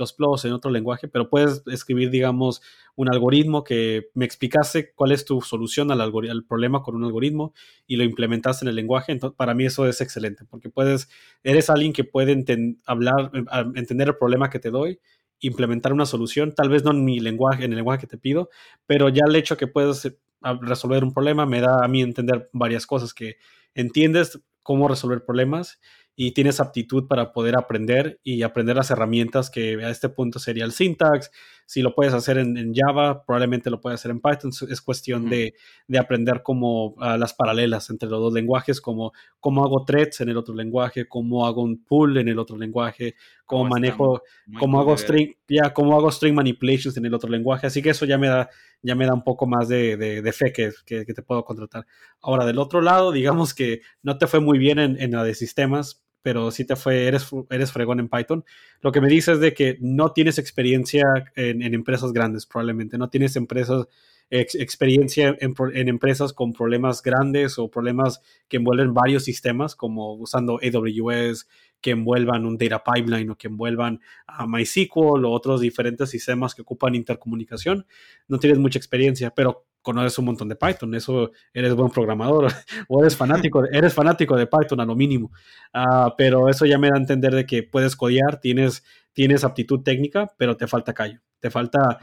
en 0.44 0.54
otro 0.54 0.72
lenguaje, 0.72 1.08
pero 1.08 1.30
puedes 1.30 1.62
escribir, 1.68 2.10
digamos, 2.10 2.62
un 2.96 3.10
algoritmo 3.10 3.64
que 3.64 4.10
me 4.14 4.26
explicase 4.26 4.94
cuál 4.94 5.12
es 5.12 5.26
tu 5.26 5.42
solución 5.42 5.92
al, 5.92 6.12
problema 6.48 6.82
con 6.82 6.96
un 6.96 7.04
algoritmo 7.04 7.54
y 7.86 7.98
lo 7.98 8.04
implementas 8.04 8.62
en 8.62 8.70
el 8.70 8.76
lenguaje. 8.76 9.12
Entonces, 9.12 9.36
para 9.38 9.54
mí 9.54 9.66
eso 9.66 9.86
es 9.86 10.02
excelente, 10.02 10.46
porque 10.50 10.70
puedes, 10.70 11.10
eres 11.44 11.70
alguien 11.70 11.94
que 11.94 12.06
puede 12.06 12.44
hablar, 12.86 13.32
em, 13.34 13.46
entender 13.76 14.08
el 14.08 14.16
problema 14.16 14.50
que 14.50 14.60
te 14.60 14.72
doy, 14.72 15.00
implementar 15.42 15.94
una 15.94 16.06
solución, 16.06 16.54
tal 16.54 16.70
vez 16.70 16.84
no 16.84 16.92
en 16.92 17.04
mi 17.04 17.20
lenguaje, 17.20 17.66
en 17.66 17.72
el 17.72 17.78
lenguaje 17.78 18.02
que 18.02 18.08
te 18.08 18.18
pido, 18.18 18.50
pero 18.86 19.10
ya 19.10 19.24
el 19.28 19.36
hecho 19.36 19.58
que 19.58 19.68
puedes 19.68 20.06
eh, 20.06 20.18
resolver 20.62 21.04
un 21.04 21.14
problema 21.14 21.46
me 21.46 21.62
da 21.62 21.84
a 21.84 21.88
mí 21.88 22.02
entender 22.02 22.50
varias 22.54 22.88
cosas, 22.88 23.14
que 23.14 23.38
entiendes 23.76 24.42
cómo 24.64 24.88
resolver 24.88 25.26
problemas 25.26 25.80
y 26.22 26.34
tienes 26.34 26.60
aptitud 26.60 27.08
para 27.08 27.32
poder 27.32 27.58
aprender 27.58 28.20
y 28.26 28.42
aprender 28.42 28.76
las 28.76 28.92
herramientas 28.92 29.50
que 29.50 29.82
a 29.82 29.90
este 29.90 30.10
punto 30.10 30.38
sería 30.38 30.66
el 30.66 30.74
syntax. 30.74 31.32
Si 31.66 31.82
lo 31.82 31.96
puedes 31.96 32.14
hacer 32.14 32.38
en, 32.38 32.74
Java, 32.76 33.24
probablemente 33.24 33.70
lo 33.70 33.80
puedes 33.80 34.02
hacer 34.02 34.12
en 34.12 34.20
Python. 34.20 34.52
Es 34.70 34.82
cuestión 34.82 35.30
de, 35.30 35.54
aprender 35.98 36.44
como 36.44 36.96
ah, 37.00 37.16
las 37.18 37.34
paralelas 37.34 37.90
entre 37.90 38.10
los 38.10 38.20
dos 38.20 38.34
lenguajes, 38.34 38.82
como 38.82 39.14
cómo 39.40 39.64
hago 39.64 39.86
threads 39.86 40.20
en 40.20 40.28
el 40.28 40.36
otro 40.36 40.54
lenguaje, 40.54 41.08
cómo 41.08 41.46
hago 41.46 41.62
un 41.62 41.86
pull 41.86 42.18
en 42.18 42.28
el 42.28 42.38
otro 42.38 42.58
lenguaje, 42.58 43.16
cómo 43.46 43.64
manejo, 43.64 44.22
cómo 44.60 44.82
hago 44.82 44.98
string, 44.98 45.36
ya, 45.48 45.74
cómo 45.74 45.96
hago 45.96 46.12
string 46.12 46.36
manipulations 46.36 46.98
en 46.98 47.06
el 47.06 47.14
otro 47.14 47.30
lenguaje. 47.30 47.68
Así 47.68 47.82
que 47.82 47.92
eso 47.92 48.06
ya 48.06 48.18
me 48.18 48.28
da, 48.28 48.50
ya 48.82 48.94
me 48.94 49.06
da 49.06 49.14
un 49.14 49.24
poco 49.24 49.48
más 49.48 49.70
de, 49.70 50.34
fe 50.38 50.52
que, 50.52 50.74
que, 50.86 51.06
te 51.06 51.22
puedo 51.22 51.46
contratar. 51.46 51.86
Ahora, 52.20 52.46
del 52.46 52.60
otro 52.60 52.82
lado, 52.82 53.14
digamos 53.14 53.54
que 53.54 53.80
no 54.04 54.18
te 54.18 54.28
fue 54.28 54.42
muy 54.42 54.60
bien 54.60 54.80
en, 54.80 55.02
en 55.02 55.12
la 55.12 55.24
de 55.24 55.34
sistemas, 55.34 56.04
pero 56.22 56.52
sí 56.52 56.66
te 56.66 56.76
fue, 56.76 57.08
eres, 57.08 57.28
eres 57.50 57.72
fregón 57.72 58.00
en 58.00 58.10
Python. 58.10 58.44
Lo 58.82 58.92
que 58.92 59.02
me 59.02 59.08
dices 59.08 59.36
es 59.36 59.40
de 59.40 59.54
que 59.54 59.78
no 59.80 60.12
tienes 60.12 60.38
experiencia 60.38 61.06
en, 61.36 61.62
empresas 61.74 62.12
grandes, 62.14 62.46
probablemente. 62.46 62.98
No 62.98 63.10
tienes 63.10 63.36
empresas, 63.36 63.88
experiencia 64.30 65.36
en, 65.40 65.56
en, 65.74 65.88
empresas 65.88 66.34
con 66.34 66.54
problemas 66.54 67.02
grandes 67.02 67.58
o 67.58 67.70
problemas 67.70 68.22
que 68.48 68.58
envuelven 68.58 68.94
varios 68.94 69.24
sistemas, 69.24 69.76
como 69.76 70.14
usando 70.14 70.60
AWS, 70.62 71.48
que 71.82 71.92
envuelvan 71.92 72.46
un 72.46 72.58
data 72.58 72.84
pipeline 72.84 73.30
o 73.30 73.38
que 73.38 73.48
envuelvan 73.48 74.02
a 74.28 74.46
MySQL 74.46 75.26
o 75.26 75.32
otros 75.32 75.62
diferentes 75.62 76.10
sistemas 76.10 76.54
que 76.54 76.62
ocupan 76.62 76.96
intercomunicación. 76.96 77.86
No 78.28 78.40
tienes 78.40 78.60
mucha 78.60 78.78
experiencia, 78.78 79.32
pero 79.32 79.66
conoces 79.90 80.20
un 80.20 80.26
montón 80.26 80.50
de 80.50 80.56
Python, 80.56 80.94
eso 80.94 81.32
eres 81.52 81.74
buen 81.74 81.90
programador 81.90 82.48
o 82.88 83.02
eres 83.02 83.18
fanático, 83.18 83.66
eres 83.66 83.92
fanático 83.92 84.36
de 84.38 84.46
Python 84.46 84.80
a 84.82 84.86
lo 84.86 84.96
mínimo. 84.96 85.32
Ah, 85.74 86.14
pero 86.16 86.48
eso 86.48 86.66
ya 86.68 86.78
me 86.78 86.90
da 86.90 86.96
a 86.96 87.00
entender 87.00 87.34
de 87.34 87.48
que 87.48 87.64
puedes 87.64 87.96
codear, 87.96 88.40
tienes, 88.40 88.84
tienes 89.14 89.44
aptitud 89.44 89.82
técnica, 89.82 90.32
pero 90.38 90.56
te 90.56 90.68
falta 90.68 90.94
callo. 90.94 91.20
Te 91.40 91.50
falta, 91.50 92.00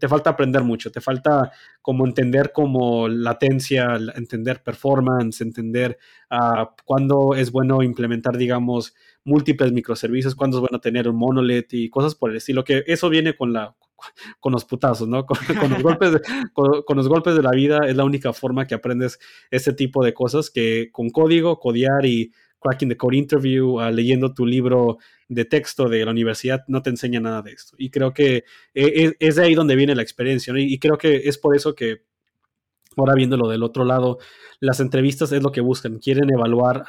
te 0.00 0.08
falta 0.08 0.30
aprender 0.30 0.64
mucho, 0.64 0.90
te 0.90 1.02
falta 1.02 1.52
como 1.82 2.06
entender 2.06 2.52
como 2.52 3.06
latencia, 3.06 3.98
entender 4.16 4.62
performance, 4.62 5.42
entender 5.42 5.98
uh, 6.30 6.64
cuándo 6.86 7.34
es 7.34 7.52
bueno 7.52 7.82
implementar, 7.82 8.38
digamos, 8.38 8.94
múltiples 9.24 9.72
microservicios, 9.72 10.34
cuándo 10.34 10.56
es 10.56 10.60
bueno 10.62 10.80
tener 10.80 11.06
un 11.06 11.16
monolith 11.16 11.74
y 11.74 11.90
cosas 11.90 12.14
por 12.14 12.30
el 12.30 12.38
estilo, 12.38 12.64
que 12.64 12.82
eso 12.86 13.10
viene 13.10 13.36
con 13.36 13.52
la, 13.52 13.76
con 14.40 14.52
los 14.52 14.64
putazos, 14.64 15.08
¿no? 15.08 15.26
Con, 15.26 15.70
los 15.70 15.82
golpes 15.82 16.12
de, 16.12 16.20
con, 16.52 16.96
los 16.96 17.08
golpes 17.08 17.34
de 17.34 17.42
la 17.42 17.50
vida 17.50 17.80
es 17.86 17.96
la 17.96 18.04
única 18.04 18.32
forma 18.32 18.66
que 18.66 18.74
aprendes 18.74 19.18
este 19.50 19.72
tipo 19.72 20.04
de 20.04 20.14
cosas 20.14 20.50
que 20.50 20.90
con 20.92 21.10
código, 21.10 21.58
codear 21.58 22.04
y 22.04 22.32
cracking 22.60 22.88
the 22.88 22.96
code 22.96 23.16
interview, 23.16 23.80
uh, 23.80 23.90
leyendo 23.90 24.32
tu 24.32 24.46
libro 24.46 24.98
de 25.28 25.44
texto 25.44 25.88
de 25.88 26.04
la 26.04 26.10
universidad, 26.10 26.64
no 26.68 26.82
te 26.82 26.90
enseña 26.90 27.20
nada 27.20 27.42
de 27.42 27.52
esto. 27.52 27.74
Y 27.78 27.90
creo 27.90 28.12
que 28.12 28.44
e, 28.74 28.84
e, 28.84 29.16
es, 29.18 29.36
de 29.36 29.44
ahí 29.44 29.54
donde 29.54 29.76
viene 29.76 29.94
la 29.94 30.02
experiencia, 30.02 30.52
¿no? 30.52 30.58
y, 30.58 30.78
creo 30.78 30.96
que 30.96 31.22
es 31.24 31.38
por 31.38 31.56
eso 31.56 31.74
que 31.74 32.02
ahora 32.96 33.14
viéndolo 33.14 33.48
del 33.48 33.62
otro 33.62 33.84
lado, 33.84 34.18
las 34.60 34.80
entrevistas 34.80 35.32
es 35.32 35.42
lo 35.42 35.52
que 35.52 35.60
buscan, 35.60 35.98
quieren 35.98 36.30
evaluar 36.30 36.84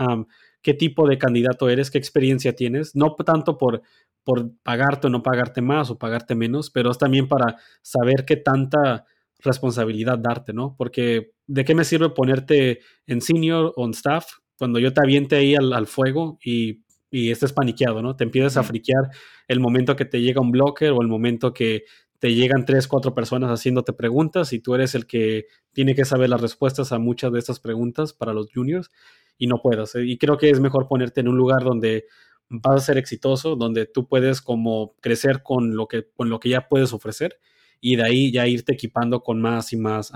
qué 0.63 0.73
tipo 0.73 1.07
de 1.07 1.19
candidato 1.19 1.69
eres, 1.69 1.91
qué 1.91 1.99
experiencia 1.99 2.55
tienes, 2.55 2.95
no 2.95 3.15
tanto 3.15 3.57
por 3.59 3.83
por 4.23 4.51
pagarte 4.63 5.07
o 5.07 5.09
no 5.09 5.21
pagarte 5.21 5.61
más 5.61 5.89
o 5.89 5.97
pagarte 5.97 6.35
menos, 6.35 6.69
pero 6.69 6.91
es 6.91 6.97
también 6.97 7.27
para 7.27 7.57
saber 7.81 8.25
qué 8.25 8.37
tanta 8.37 9.05
responsabilidad 9.39 10.17
darte, 10.17 10.53
¿no? 10.53 10.75
Porque 10.77 11.31
¿de 11.47 11.65
qué 11.65 11.75
me 11.75 11.83
sirve 11.83 12.09
ponerte 12.09 12.79
en 13.05 13.21
senior 13.21 13.73
o 13.75 13.85
en 13.85 13.91
staff 13.91 14.25
cuando 14.57 14.79
yo 14.79 14.93
te 14.93 15.01
aviente 15.01 15.35
ahí 15.35 15.55
al, 15.55 15.87
fuego 15.87 16.37
y, 16.43 16.83
y, 17.11 17.31
estés 17.31 17.51
paniqueado, 17.51 18.01
¿no? 18.01 18.15
Te 18.15 18.23
empiezas 18.23 18.55
a 18.55 18.63
friquear 18.63 19.09
el 19.47 19.59
momento 19.59 19.95
que 19.95 20.05
te 20.05 20.21
llega 20.21 20.39
un 20.39 20.51
blocker 20.51 20.91
o 20.91 21.01
el 21.01 21.09
momento 21.09 21.53
que 21.53 21.83
te 22.23 22.33
llegan 22.33 22.63
tres, 22.63 22.87
cuatro 22.87 23.13
personas 23.13 23.49
haciéndote 23.49 23.91
preguntas 23.91 24.53
y 24.53 24.59
tú 24.59 24.75
eres 24.75 24.95
el 24.95 25.07
que 25.07 25.47
tiene 25.73 25.93
que 25.93 26.05
saber 26.05 26.29
las 26.29 26.39
respuestas 26.39 26.93
a 26.93 26.97
muchas 26.97 27.33
de 27.33 27.39
estas 27.39 27.59
preguntas 27.59 28.13
para 28.13 28.31
los 28.31 28.49
juniors 28.49 28.91
y 29.37 29.47
no 29.47 29.61
puedas. 29.61 29.93
¿eh? 29.95 30.05
Y 30.05 30.17
creo 30.17 30.37
que 30.37 30.49
es 30.49 30.61
mejor 30.61 30.87
ponerte 30.87 31.19
en 31.19 31.27
un 31.27 31.35
lugar 31.35 31.65
donde 31.65 32.05
vas 32.47 32.75
a 32.77 32.85
ser 32.85 32.97
exitoso, 32.97 33.57
donde 33.57 33.87
tú 33.87 34.07
puedes 34.07 34.41
como 34.41 34.95
crecer 35.01 35.43
con 35.43 35.75
lo 35.75 35.89
que, 35.89 36.07
con 36.15 36.29
lo 36.29 36.39
que 36.39 36.47
ya 36.47 36.69
puedes 36.69 36.93
ofrecer 36.93 37.41
y 37.81 37.97
de 37.97 38.03
ahí 38.03 38.31
ya 38.31 38.47
irte 38.47 38.71
equipando 38.71 39.21
con 39.21 39.41
más 39.41 39.73
y 39.73 39.75
más 39.75 40.13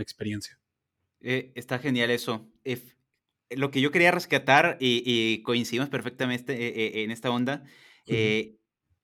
experiencia. 0.00 0.58
Eh, 1.20 1.52
está 1.54 1.78
genial 1.78 2.10
eso. 2.10 2.48
lo 3.50 3.70
que 3.70 3.80
yo 3.80 3.92
quería 3.92 4.10
rescatar 4.10 4.76
y, 4.80 5.40
coincidimos 5.44 5.88
perfectamente 5.88 6.52
eh, 6.54 6.72
eh, 6.74 7.04
en 7.04 7.12
esta 7.12 7.30
onda, 7.30 7.62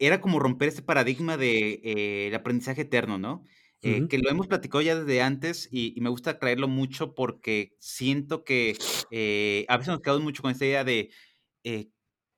era 0.00 0.20
como 0.20 0.40
romper 0.40 0.70
ese 0.70 0.82
paradigma 0.82 1.36
de, 1.36 2.32
aprendizaje 2.34 2.82
eterno, 2.82 3.18
¿no? 3.18 3.44
que 3.80 4.18
lo 4.18 4.28
hemos 4.28 4.46
platicado 4.46 4.82
ya 4.82 4.94
desde 4.94 5.22
antes 5.22 5.68
y, 5.70 5.94
me 6.00 6.10
gusta 6.10 6.38
traerlo 6.38 6.66
mucho 6.68 7.14
porque 7.14 7.76
siento 7.78 8.44
que 8.44 8.74
a 9.68 9.76
veces 9.76 9.92
nos 9.92 10.00
quedamos 10.00 10.22
mucho 10.22 10.42
con 10.42 10.50
esta 10.50 10.66
idea 10.66 10.84
de 10.84 11.10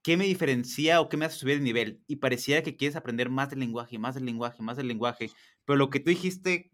¿qué 0.02 0.16
me 0.16 0.26
diferencia 0.26 1.00
o 1.00 1.08
qué 1.08 1.16
me 1.16 1.24
hace 1.24 1.38
subir 1.38 1.58
de 1.58 1.64
nivel? 1.64 2.02
Y 2.06 2.16
parecía 2.16 2.62
que 2.62 2.76
quieres 2.76 2.96
aprender 2.96 3.30
más 3.30 3.50
del 3.50 3.60
lenguaje, 3.60 3.98
más 3.98 4.14
del 4.14 4.26
lenguaje, 4.26 4.62
más 4.62 4.76
del 4.76 4.88
lenguaje, 4.88 5.30
pero 5.64 5.76
lo 5.76 5.90
que 5.90 6.00
tú 6.00 6.10
dijiste 6.10 6.70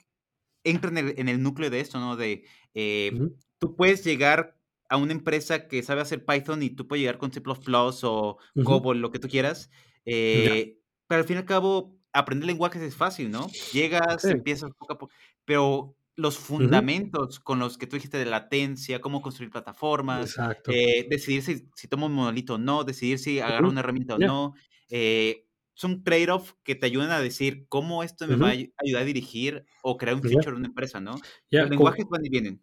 entra 0.65 0.91
en 0.91 1.29
el, 1.29 1.43
núcleo 1.43 1.71
de 1.71 1.81
esto, 1.81 1.99
¿no? 1.99 2.17
De, 2.17 2.45
eh, 2.75 3.13
tú 3.59 3.77
puedes 3.77 4.05
llegar 4.05 4.59
a 4.89 4.97
una 4.97 5.13
empresa 5.13 5.69
que 5.69 5.83
sabe 5.83 6.01
hacer 6.01 6.25
Python 6.25 6.63
y 6.63 6.71
tú 6.71 6.89
puedes 6.89 7.03
llegar 7.03 7.19
con 7.19 7.33
C++ 7.33 7.41
o 7.45 8.39
uh 8.55 8.95
lo 8.95 9.11
que 9.11 9.19
tú 9.19 9.29
quieras, 9.29 9.71
eh, 10.05 10.78
pero 11.09 11.21
al 11.21 11.27
fin 11.27 11.37
y 11.37 11.39
al 11.41 11.45
cabo, 11.45 11.97
aprender 12.13 12.47
lenguajes 12.47 12.83
es 12.83 12.95
fácil, 12.95 13.31
¿no? 13.31 13.49
Llegas, 13.73 14.25
empiezas 14.25 14.71
poco 14.79 14.93
a 14.93 14.99
poco, 14.99 15.13
pero 15.45 15.97
los 16.15 16.37
fundamentos 16.37 17.39
con 17.39 17.61
los 17.61 17.79
que 17.79 17.87
tú 17.87 17.97
dijiste 17.97 18.19
de 18.19 18.27
latencia, 18.27 19.01
cómo 19.01 19.23
construir 19.23 19.51
plataformas, 19.51 20.37
eh, 20.67 21.07
decidir 21.09 21.43
si, 21.43 21.69
si, 21.75 21.89
tomo 21.89 22.07
un 22.07 22.13
monolito 22.13 22.55
o 22.55 22.59
no, 22.59 22.83
decidir 22.83 23.19
si 23.19 23.41
agarro 23.41 23.69
una 23.69 23.81
herramienta 23.81 24.17
o 24.17 24.19
no. 24.19 24.55
Eh, 24.91 25.45
son 25.75 26.03
trade-off 26.03 26.55
que 26.65 26.75
te 26.75 26.87
ayudan 26.87 27.13
a 27.13 27.21
decir 27.21 27.67
cómo 27.69 28.03
esto 28.03 28.27
me 28.27 28.35
va 28.35 28.49
a 28.49 28.51
ayudar 28.51 29.03
a 29.03 29.05
dirigir 29.05 29.65
o 29.85 29.97
crear 29.97 30.17
un 30.17 30.23
feature 30.23 30.51
de 30.51 30.57
una 30.57 30.67
empresa, 30.67 31.01
¿no? 31.01 31.15
Los 31.51 31.71
lenguajes 31.71 32.05
van 32.11 32.27
y 32.27 32.29
vienen. 32.29 32.61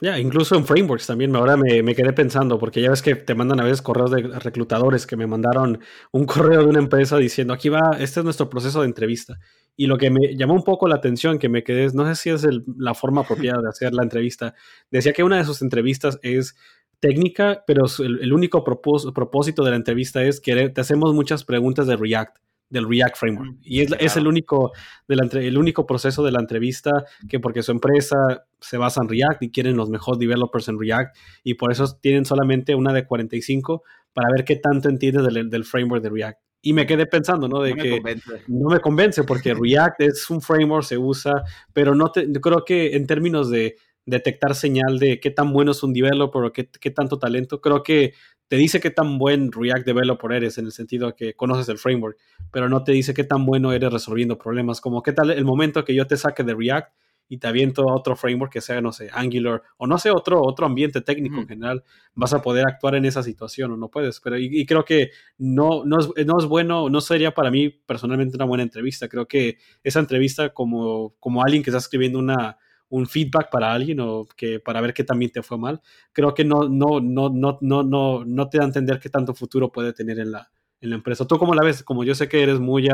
Ya, 0.00 0.18
incluso 0.18 0.56
en 0.56 0.66
frameworks 0.66 1.06
también, 1.06 1.34
ahora 1.34 1.56
me, 1.56 1.82
me, 1.82 1.94
quedé 1.94 2.12
pensando, 2.12 2.58
porque 2.58 2.82
ya 2.82 2.90
ves 2.90 3.00
que 3.00 3.14
te 3.14 3.34
mandan 3.34 3.60
a 3.60 3.64
veces 3.64 3.80
correos 3.80 4.10
de 4.10 4.22
reclutadores 4.40 5.06
que 5.06 5.16
me 5.16 5.26
mandaron 5.26 5.80
un 6.12 6.26
correo 6.26 6.60
de 6.60 6.66
una 6.66 6.80
empresa 6.80 7.16
diciendo, 7.16 7.54
aquí 7.54 7.70
va, 7.70 7.96
este 7.98 8.20
es 8.20 8.24
nuestro 8.24 8.50
proceso 8.50 8.80
de 8.82 8.86
entrevista. 8.86 9.38
Y 9.74 9.86
lo 9.86 9.96
que 9.96 10.10
me 10.10 10.36
llamó 10.36 10.54
un 10.54 10.64
poco 10.64 10.86
la 10.86 10.96
atención, 10.96 11.38
que 11.38 11.48
me 11.48 11.64
quedé, 11.64 11.88
no 11.94 12.06
sé 12.06 12.14
si 12.14 12.30
es 12.30 12.46
la 12.76 12.94
forma 12.94 13.22
apropiada 13.22 13.62
de 13.62 13.68
hacer 13.68 13.94
la 13.94 14.02
entrevista, 14.02 14.54
decía 14.90 15.14
que 15.14 15.22
una 15.22 15.38
de 15.38 15.44
sus 15.44 15.62
entrevistas 15.62 16.18
es 16.22 16.56
técnica, 17.00 17.64
pero 17.66 17.84
el, 17.98 18.32
único 18.32 18.64
propósito 18.64 19.64
de 19.64 19.70
la 19.70 19.76
entrevista 19.76 20.22
es 20.22 20.40
que 20.40 20.68
te 20.68 20.80
hacemos 20.80 21.14
muchas 21.14 21.44
preguntas 21.44 21.86
de 21.86 21.96
React 21.96 22.38
del 22.68 22.88
React 22.88 23.16
Framework. 23.16 23.56
Y 23.62 23.80
es, 23.80 24.16
el, 24.16 24.26
único, 24.26 24.72
el 25.08 25.58
único 25.58 25.86
proceso 25.86 26.24
de 26.24 26.32
la 26.32 26.40
entrevista 26.40 27.04
que 27.28 27.40
porque 27.40 27.62
su 27.62 27.72
empresa 27.72 28.16
se 28.60 28.76
basa 28.76 29.02
en 29.02 29.08
React 29.08 29.42
y 29.42 29.50
quieren 29.50 29.76
los 29.76 29.88
mejores 29.88 30.18
developers 30.18 30.68
en 30.68 30.78
React 30.78 31.16
y 31.44 31.54
por 31.54 31.72
eso 31.72 31.96
tienen 32.00 32.24
solamente 32.24 32.74
una 32.74 32.92
de 32.92 33.06
45 33.06 33.82
para 34.12 34.30
ver 34.30 34.44
qué 34.44 34.56
tanto 34.56 34.88
entiendes 34.88 35.32
del, 35.32 35.64
framework 35.64 36.02
de 36.02 36.10
React. 36.10 36.40
Y 36.62 36.72
me 36.72 36.86
quedé 36.86 37.06
pensando, 37.06 37.48
¿no? 37.48 37.60
De 37.60 37.74
que 37.74 38.02
no 38.48 38.70
me 38.70 38.80
convence 38.80 39.22
porque 39.22 39.54
React 39.60 40.00
es 40.00 40.30
un 40.30 40.40
framework, 40.40 40.84
se 40.84 40.98
usa, 40.98 41.44
pero 41.72 41.94
no 41.94 42.10
te, 42.10 42.32
creo 42.40 42.64
que 42.64 42.96
en 42.96 43.06
términos 43.06 43.50
de 43.50 43.76
detectar 44.06 44.54
señal 44.54 44.98
de 44.98 45.20
qué 45.20 45.30
tan 45.30 45.52
bueno 45.52 45.72
es 45.72 45.82
un 45.82 45.92
developer 45.92 46.44
o 46.44 46.52
qué, 46.52 46.68
qué 46.68 46.90
tanto 46.90 47.18
talento, 47.18 47.60
creo 47.60 47.82
que 47.82 48.14
te 48.48 48.56
dice 48.56 48.80
qué 48.80 48.90
tan 48.90 49.18
buen 49.18 49.50
React 49.50 49.84
developer 49.84 50.32
eres 50.32 50.58
en 50.58 50.66
el 50.66 50.72
sentido 50.72 51.14
que 51.14 51.34
conoces 51.34 51.68
el 51.68 51.78
framework, 51.78 52.16
pero 52.52 52.68
no 52.68 52.84
te 52.84 52.92
dice 52.92 53.12
qué 53.12 53.24
tan 53.24 53.44
bueno 53.44 53.72
eres 53.72 53.92
resolviendo 53.92 54.38
problemas, 54.38 54.80
como 54.80 55.02
qué 55.02 55.12
tal 55.12 55.30
el 55.30 55.44
momento 55.44 55.84
que 55.84 55.94
yo 55.94 56.06
te 56.06 56.16
saque 56.16 56.44
de 56.44 56.54
React 56.54 56.92
y 57.28 57.38
te 57.38 57.48
aviento 57.48 57.90
a 57.90 57.96
otro 57.96 58.14
framework 58.14 58.52
que 58.52 58.60
sea, 58.60 58.80
no 58.80 58.92
sé, 58.92 59.10
Angular 59.12 59.62
o 59.78 59.86
no 59.88 59.98
sé, 59.98 60.10
otro, 60.10 60.40
otro 60.42 60.66
ambiente 60.66 61.00
técnico 61.00 61.40
en 61.40 61.48
general, 61.48 61.82
vas 62.14 62.32
a 62.32 62.40
poder 62.40 62.64
actuar 62.68 62.94
en 62.94 63.04
esa 63.04 63.22
situación 63.24 63.72
o 63.72 63.76
no 63.76 63.90
puedes. 63.90 64.20
Pero 64.20 64.38
y, 64.38 64.64
creo 64.64 64.84
que 64.84 65.10
no, 65.38 65.84
no, 65.84 65.98
es, 65.98 66.08
no 66.24 66.38
es 66.38 66.44
bueno, 66.46 66.88
no 66.88 67.00
sería 67.00 67.34
para 67.34 67.50
mí 67.50 67.68
personalmente 67.68 68.36
una 68.36 68.44
buena 68.44 68.62
entrevista. 68.62 69.08
Creo 69.08 69.26
que 69.26 69.58
esa 69.82 69.98
entrevista 69.98 70.54
como, 70.54 71.16
como 71.18 71.42
alguien 71.42 71.64
que 71.64 71.70
está 71.70 71.78
escribiendo 71.78 72.20
una, 72.20 72.58
un 72.88 73.06
feedback 73.06 73.50
para 73.50 73.72
alguien 73.72 74.00
o 74.00 74.26
que 74.36 74.60
para 74.60 74.80
ver 74.80 74.94
qué 74.94 75.04
también 75.04 75.30
te 75.30 75.42
fue 75.42 75.58
mal, 75.58 75.80
creo 76.12 76.34
que 76.34 76.44
no, 76.44 76.68
no, 76.68 77.00
no, 77.00 77.30
no, 77.30 77.58
no, 77.60 77.82
no, 77.82 78.24
no 78.24 78.48
te 78.48 78.58
da 78.58 78.64
a 78.64 78.66
entender 78.66 79.00
qué 79.00 79.08
tanto 79.08 79.34
futuro 79.34 79.72
puede 79.72 79.92
tener 79.92 80.18
en 80.18 80.32
la, 80.32 80.50
en 80.80 80.90
la 80.90 80.96
empresa. 80.96 81.26
¿Tú 81.26 81.38
cómo 81.38 81.54
la 81.54 81.64
ves? 81.64 81.82
Como 81.82 82.04
yo 82.04 82.14
sé 82.14 82.28
que 82.28 82.42
eres 82.42 82.60
muy, 82.60 82.88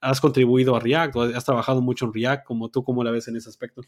has 0.00 0.20
contribuido 0.20 0.76
a 0.76 0.80
React, 0.80 1.16
o 1.16 1.22
has 1.22 1.44
trabajado 1.44 1.82
mucho 1.82 2.06
en 2.06 2.14
React, 2.14 2.44
como 2.44 2.70
tú 2.70 2.84
cómo 2.84 3.04
la 3.04 3.10
ves 3.10 3.28
en 3.28 3.36
ese 3.36 3.48
aspecto. 3.48 3.82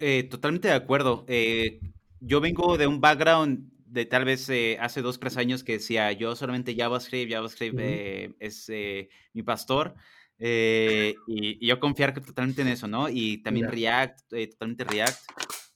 Eh, 0.00 0.24
totalmente 0.24 0.68
de 0.68 0.74
acuerdo. 0.74 1.24
Eh, 1.28 1.80
yo 2.20 2.40
vengo 2.40 2.76
de 2.76 2.86
un 2.86 3.00
background 3.00 3.70
de 3.86 4.04
tal 4.04 4.24
vez 4.24 4.48
eh, 4.48 4.76
hace 4.80 5.00
dos, 5.00 5.18
tres 5.18 5.36
años 5.36 5.62
que 5.62 5.72
decía 5.72 6.12
yo 6.12 6.34
solamente 6.36 6.74
JavaScript, 6.76 7.32
JavaScript 7.32 7.78
eh, 7.78 8.34
es 8.40 8.68
eh, 8.68 9.08
mi 9.32 9.42
pastor. 9.42 9.94
Y, 10.38 11.66
yo 11.66 11.80
confiar 11.80 12.12
totalmente 12.14 12.62
en 12.62 12.68
eso, 12.68 12.86
¿no? 12.86 13.08
Y 13.08 13.38
también 13.38 13.70
React, 13.70 14.20
totalmente 14.50 14.84
React. 14.84 15.18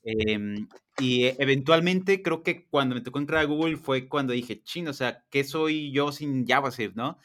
Em, 0.03 0.68
y 0.99 1.25
eventualmente 1.42 2.23
creo 2.23 2.42
que 2.42 2.66
cuando 2.68 2.94
me 2.94 3.01
tocó 3.01 3.18
entrar 3.18 3.40
a 3.40 3.44
Google 3.44 3.77
fue 3.77 4.09
cuando 4.09 4.33
dije, 4.33 4.62
chino, 4.62 4.90
o 4.90 4.94
sea, 4.94 5.25
¿qué 5.31 5.44
soy 5.44 5.92
yo 5.92 6.12
sin 6.12 6.46
JavaScript, 6.46 6.96
no? 6.96 7.18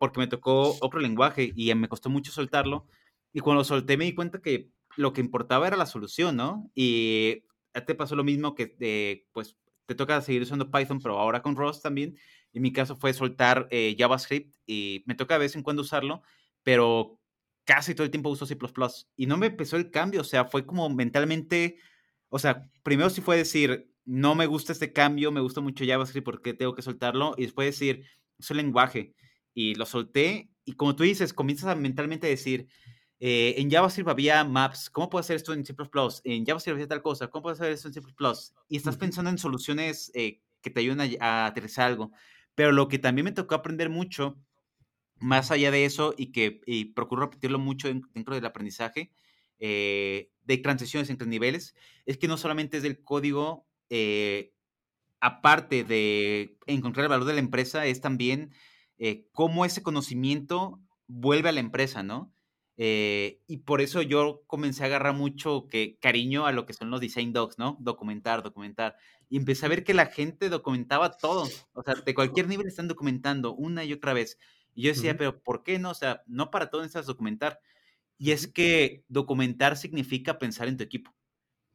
porque 0.00 0.18
me 0.18 0.26
tocó 0.26 0.76
otro 0.80 0.98
lenguaje 0.98 1.52
y 1.54 1.72
me 1.76 1.88
costó 1.88 2.10
mucho 2.10 2.32
soltarlo. 2.32 2.88
Y 3.32 3.40
cuando 3.40 3.60
lo 3.60 3.64
solté 3.64 3.96
me 3.96 4.04
di 4.04 4.14
cuenta 4.14 4.40
que 4.42 4.70
lo 4.96 5.12
que 5.12 5.20
importaba 5.20 5.66
era 5.66 5.76
la 5.76 5.86
solución, 5.86 6.36
¿no? 6.36 6.70
Y 6.74 7.44
te 7.86 7.94
pasó 7.94 8.14
lo 8.16 8.24
mismo 8.24 8.54
que, 8.54 9.26
pues, 9.32 9.56
te 9.86 9.94
toca 9.94 10.20
seguir 10.20 10.42
usando 10.42 10.70
Python, 10.70 11.00
pero 11.00 11.18
ahora 11.18 11.42
con 11.42 11.56
Rust 11.56 11.82
también. 11.82 12.16
En 12.52 12.62
mi 12.62 12.72
caso 12.72 12.96
fue 12.96 13.12
soltar 13.12 13.66
eh, 13.70 13.96
JavaScript 13.98 14.54
y 14.66 15.02
me 15.06 15.14
toca 15.14 15.34
de 15.34 15.40
vez 15.40 15.56
en 15.56 15.62
cuando 15.62 15.82
usarlo, 15.82 16.22
pero 16.64 17.20
casi 17.64 17.94
todo 17.94 18.04
el 18.04 18.10
tiempo 18.10 18.30
uso 18.30 18.46
C++. 18.46 18.58
Y 19.16 19.26
no 19.26 19.36
me 19.36 19.46
empezó 19.46 19.76
el 19.76 19.90
cambio, 19.90 20.22
o 20.22 20.24
sea, 20.24 20.46
fue 20.46 20.66
como 20.66 20.88
mentalmente, 20.90 21.78
o 22.28 22.38
sea, 22.38 22.68
primero 22.82 23.10
sí 23.10 23.20
fue 23.20 23.36
decir, 23.36 23.90
no 24.04 24.34
me 24.34 24.46
gusta 24.46 24.72
este 24.72 24.92
cambio, 24.92 25.30
me 25.30 25.40
gusta 25.40 25.60
mucho 25.60 25.84
JavaScript, 25.86 26.24
porque 26.24 26.54
tengo 26.54 26.74
que 26.74 26.82
soltarlo? 26.82 27.34
Y 27.38 27.42
después 27.42 27.66
decir, 27.66 28.04
es 28.38 28.50
el 28.50 28.56
lenguaje. 28.58 29.14
Y 29.54 29.76
lo 29.76 29.86
solté, 29.86 30.50
y 30.64 30.72
como 30.72 30.96
tú 30.96 31.04
dices, 31.04 31.32
comienzas 31.32 31.68
a 31.68 31.74
mentalmente 31.74 32.26
decir, 32.26 32.68
eh, 33.20 33.54
en 33.58 33.70
JavaScript 33.70 34.08
había 34.10 34.44
maps, 34.44 34.90
¿cómo 34.90 35.08
puedo 35.08 35.20
hacer 35.20 35.36
esto 35.36 35.52
en 35.52 35.64
C++? 35.64 35.74
En 36.24 36.44
JavaScript 36.44 36.74
había 36.74 36.88
tal 36.88 37.02
cosa, 37.02 37.28
¿cómo 37.28 37.44
puedo 37.44 37.54
hacer 37.54 37.70
esto 37.72 37.88
en 37.88 37.94
C++? 37.94 38.00
Y 38.68 38.76
estás 38.76 38.96
pensando 38.96 39.30
en 39.30 39.38
soluciones 39.38 40.10
eh, 40.14 40.40
que 40.60 40.70
te 40.70 40.80
ayuden 40.80 41.16
a, 41.20 41.46
aterrizar 41.46 41.86
algo. 41.86 42.10
Pero 42.54 42.72
lo 42.72 42.88
que 42.88 42.98
también 42.98 43.24
me 43.24 43.32
tocó 43.32 43.54
aprender 43.54 43.90
mucho, 43.90 44.38
más 45.18 45.50
allá 45.50 45.70
de 45.70 45.84
eso, 45.84 46.14
y 46.16 46.32
que 46.32 46.60
y 46.66 46.86
procuro 46.86 47.22
repetirlo 47.22 47.58
mucho 47.58 47.88
dentro 47.88 48.34
del 48.34 48.46
aprendizaje, 48.46 49.12
eh, 49.58 50.30
de 50.42 50.58
transiciones 50.58 51.10
entre 51.10 51.26
niveles, 51.28 51.74
es 52.06 52.18
que 52.18 52.28
no 52.28 52.36
solamente 52.36 52.78
es 52.78 52.82
del 52.82 53.02
código, 53.02 53.66
aparte 55.20 55.84
de 55.84 56.58
encontrar 56.66 57.04
el 57.04 57.10
valor 57.10 57.26
de 57.26 57.34
la 57.34 57.40
empresa, 57.40 57.86
es 57.86 58.00
también 58.00 58.50
cómo 59.32 59.64
ese 59.64 59.82
conocimiento 59.82 60.80
vuelve 61.06 61.48
a 61.48 61.52
la 61.52 61.60
empresa, 61.60 62.02
¿no? 62.02 62.34
Eh, 62.76 63.40
y 63.46 63.58
por 63.58 63.80
eso 63.80 64.02
yo 64.02 64.42
comencé 64.46 64.82
a 64.82 64.86
agarrar 64.86 65.14
mucho 65.14 65.68
que, 65.68 65.96
cariño 66.00 66.46
a 66.46 66.52
lo 66.52 66.66
que 66.66 66.72
son 66.72 66.90
los 66.90 67.00
design 67.00 67.32
docs, 67.32 67.58
¿no? 67.58 67.76
Documentar, 67.80 68.42
documentar. 68.42 68.96
Y 69.28 69.36
empecé 69.36 69.66
a 69.66 69.68
ver 69.68 69.84
que 69.84 69.94
la 69.94 70.06
gente 70.06 70.48
documentaba 70.48 71.16
todo. 71.16 71.48
O 71.72 71.82
sea, 71.82 71.94
de 71.94 72.14
cualquier 72.14 72.48
nivel 72.48 72.66
están 72.66 72.88
documentando 72.88 73.54
una 73.54 73.84
y 73.84 73.92
otra 73.92 74.12
vez. 74.12 74.38
Y 74.74 74.82
yo 74.82 74.90
decía, 74.90 75.16
pero 75.16 75.42
¿por 75.42 75.62
qué 75.62 75.78
no? 75.78 75.90
O 75.90 75.94
sea, 75.94 76.22
no 76.26 76.50
para 76.50 76.70
todo 76.70 76.82
necesitas 76.82 77.06
documentar. 77.06 77.60
Y 78.18 78.32
es 78.32 78.46
que 78.48 79.04
documentar 79.08 79.76
significa 79.76 80.38
pensar 80.38 80.68
en 80.68 80.76
tu 80.78 80.84
equipo. 80.84 81.14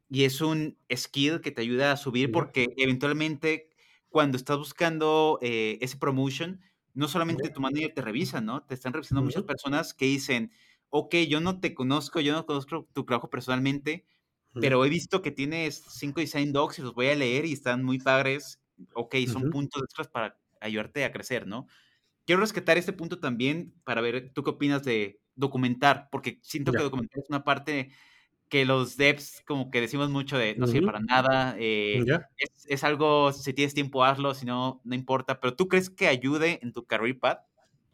Y 0.08 0.24
es 0.24 0.40
un 0.40 0.78
skill 0.94 1.40
que 1.40 1.52
te 1.52 1.62
ayuda 1.62 1.92
a 1.92 1.96
subir 1.96 2.32
porque 2.32 2.68
eventualmente 2.76 3.70
cuando 4.08 4.36
estás 4.36 4.58
buscando 4.58 5.38
eh, 5.42 5.78
ese 5.80 5.96
promotion, 5.98 6.60
no 6.94 7.06
solamente 7.08 7.50
tu 7.50 7.60
manager 7.60 7.92
te 7.94 8.02
revisa, 8.02 8.40
¿no? 8.40 8.64
Te 8.64 8.74
están 8.74 8.92
revisando 8.92 9.22
muchas 9.22 9.44
personas 9.44 9.94
que 9.94 10.06
dicen, 10.06 10.52
ok, 10.90 11.14
yo 11.28 11.40
no 11.40 11.60
te 11.60 11.74
conozco, 11.74 12.20
yo 12.20 12.32
no 12.32 12.44
conozco 12.46 12.88
tu 12.92 13.04
trabajo 13.04 13.30
personalmente, 13.30 14.06
pero 14.58 14.84
he 14.84 14.88
visto 14.88 15.22
que 15.22 15.30
tienes 15.30 15.84
cinco 15.88 16.20
design 16.20 16.52
docs 16.52 16.78
y 16.80 16.82
los 16.82 16.94
voy 16.94 17.08
a 17.08 17.14
leer 17.16 17.46
y 17.46 17.52
están 17.52 17.84
muy 17.84 17.98
padres. 18.00 18.60
Ok, 18.94 19.16
son 19.28 19.48
puntos 19.48 19.82
extras 19.84 20.08
para 20.08 20.38
ayudarte 20.60 21.04
a 21.04 21.12
crecer, 21.12 21.46
¿no? 21.46 21.66
Quiero 22.30 22.42
rescatar 22.42 22.78
este 22.78 22.92
punto 22.92 23.18
también 23.18 23.74
para 23.82 24.00
ver 24.00 24.30
tú 24.32 24.44
qué 24.44 24.50
opinas 24.50 24.84
de 24.84 25.18
documentar, 25.34 26.06
porque 26.12 26.38
siento 26.42 26.70
que 26.70 26.80
documentar 26.80 27.18
es 27.18 27.28
una 27.28 27.42
parte 27.42 27.90
que 28.48 28.64
los 28.64 28.96
devs 28.96 29.42
como 29.48 29.72
que 29.72 29.80
decimos 29.80 30.10
mucho 30.10 30.38
de 30.38 30.54
no 30.54 30.68
sirve 30.68 30.86
para 30.86 31.00
nada, 31.00 31.56
eh, 31.58 32.04
es, 32.36 32.66
es, 32.68 32.84
algo, 32.84 33.32
si 33.32 33.52
tienes 33.52 33.74
tiempo 33.74 34.04
hazlo, 34.04 34.32
si 34.34 34.46
no, 34.46 34.80
no 34.84 34.94
importa, 34.94 35.40
pero 35.40 35.56
¿tú 35.56 35.66
crees 35.66 35.90
que 35.90 36.06
ayude 36.06 36.60
en 36.62 36.72
tu 36.72 36.84
career 36.84 37.18
path? 37.18 37.40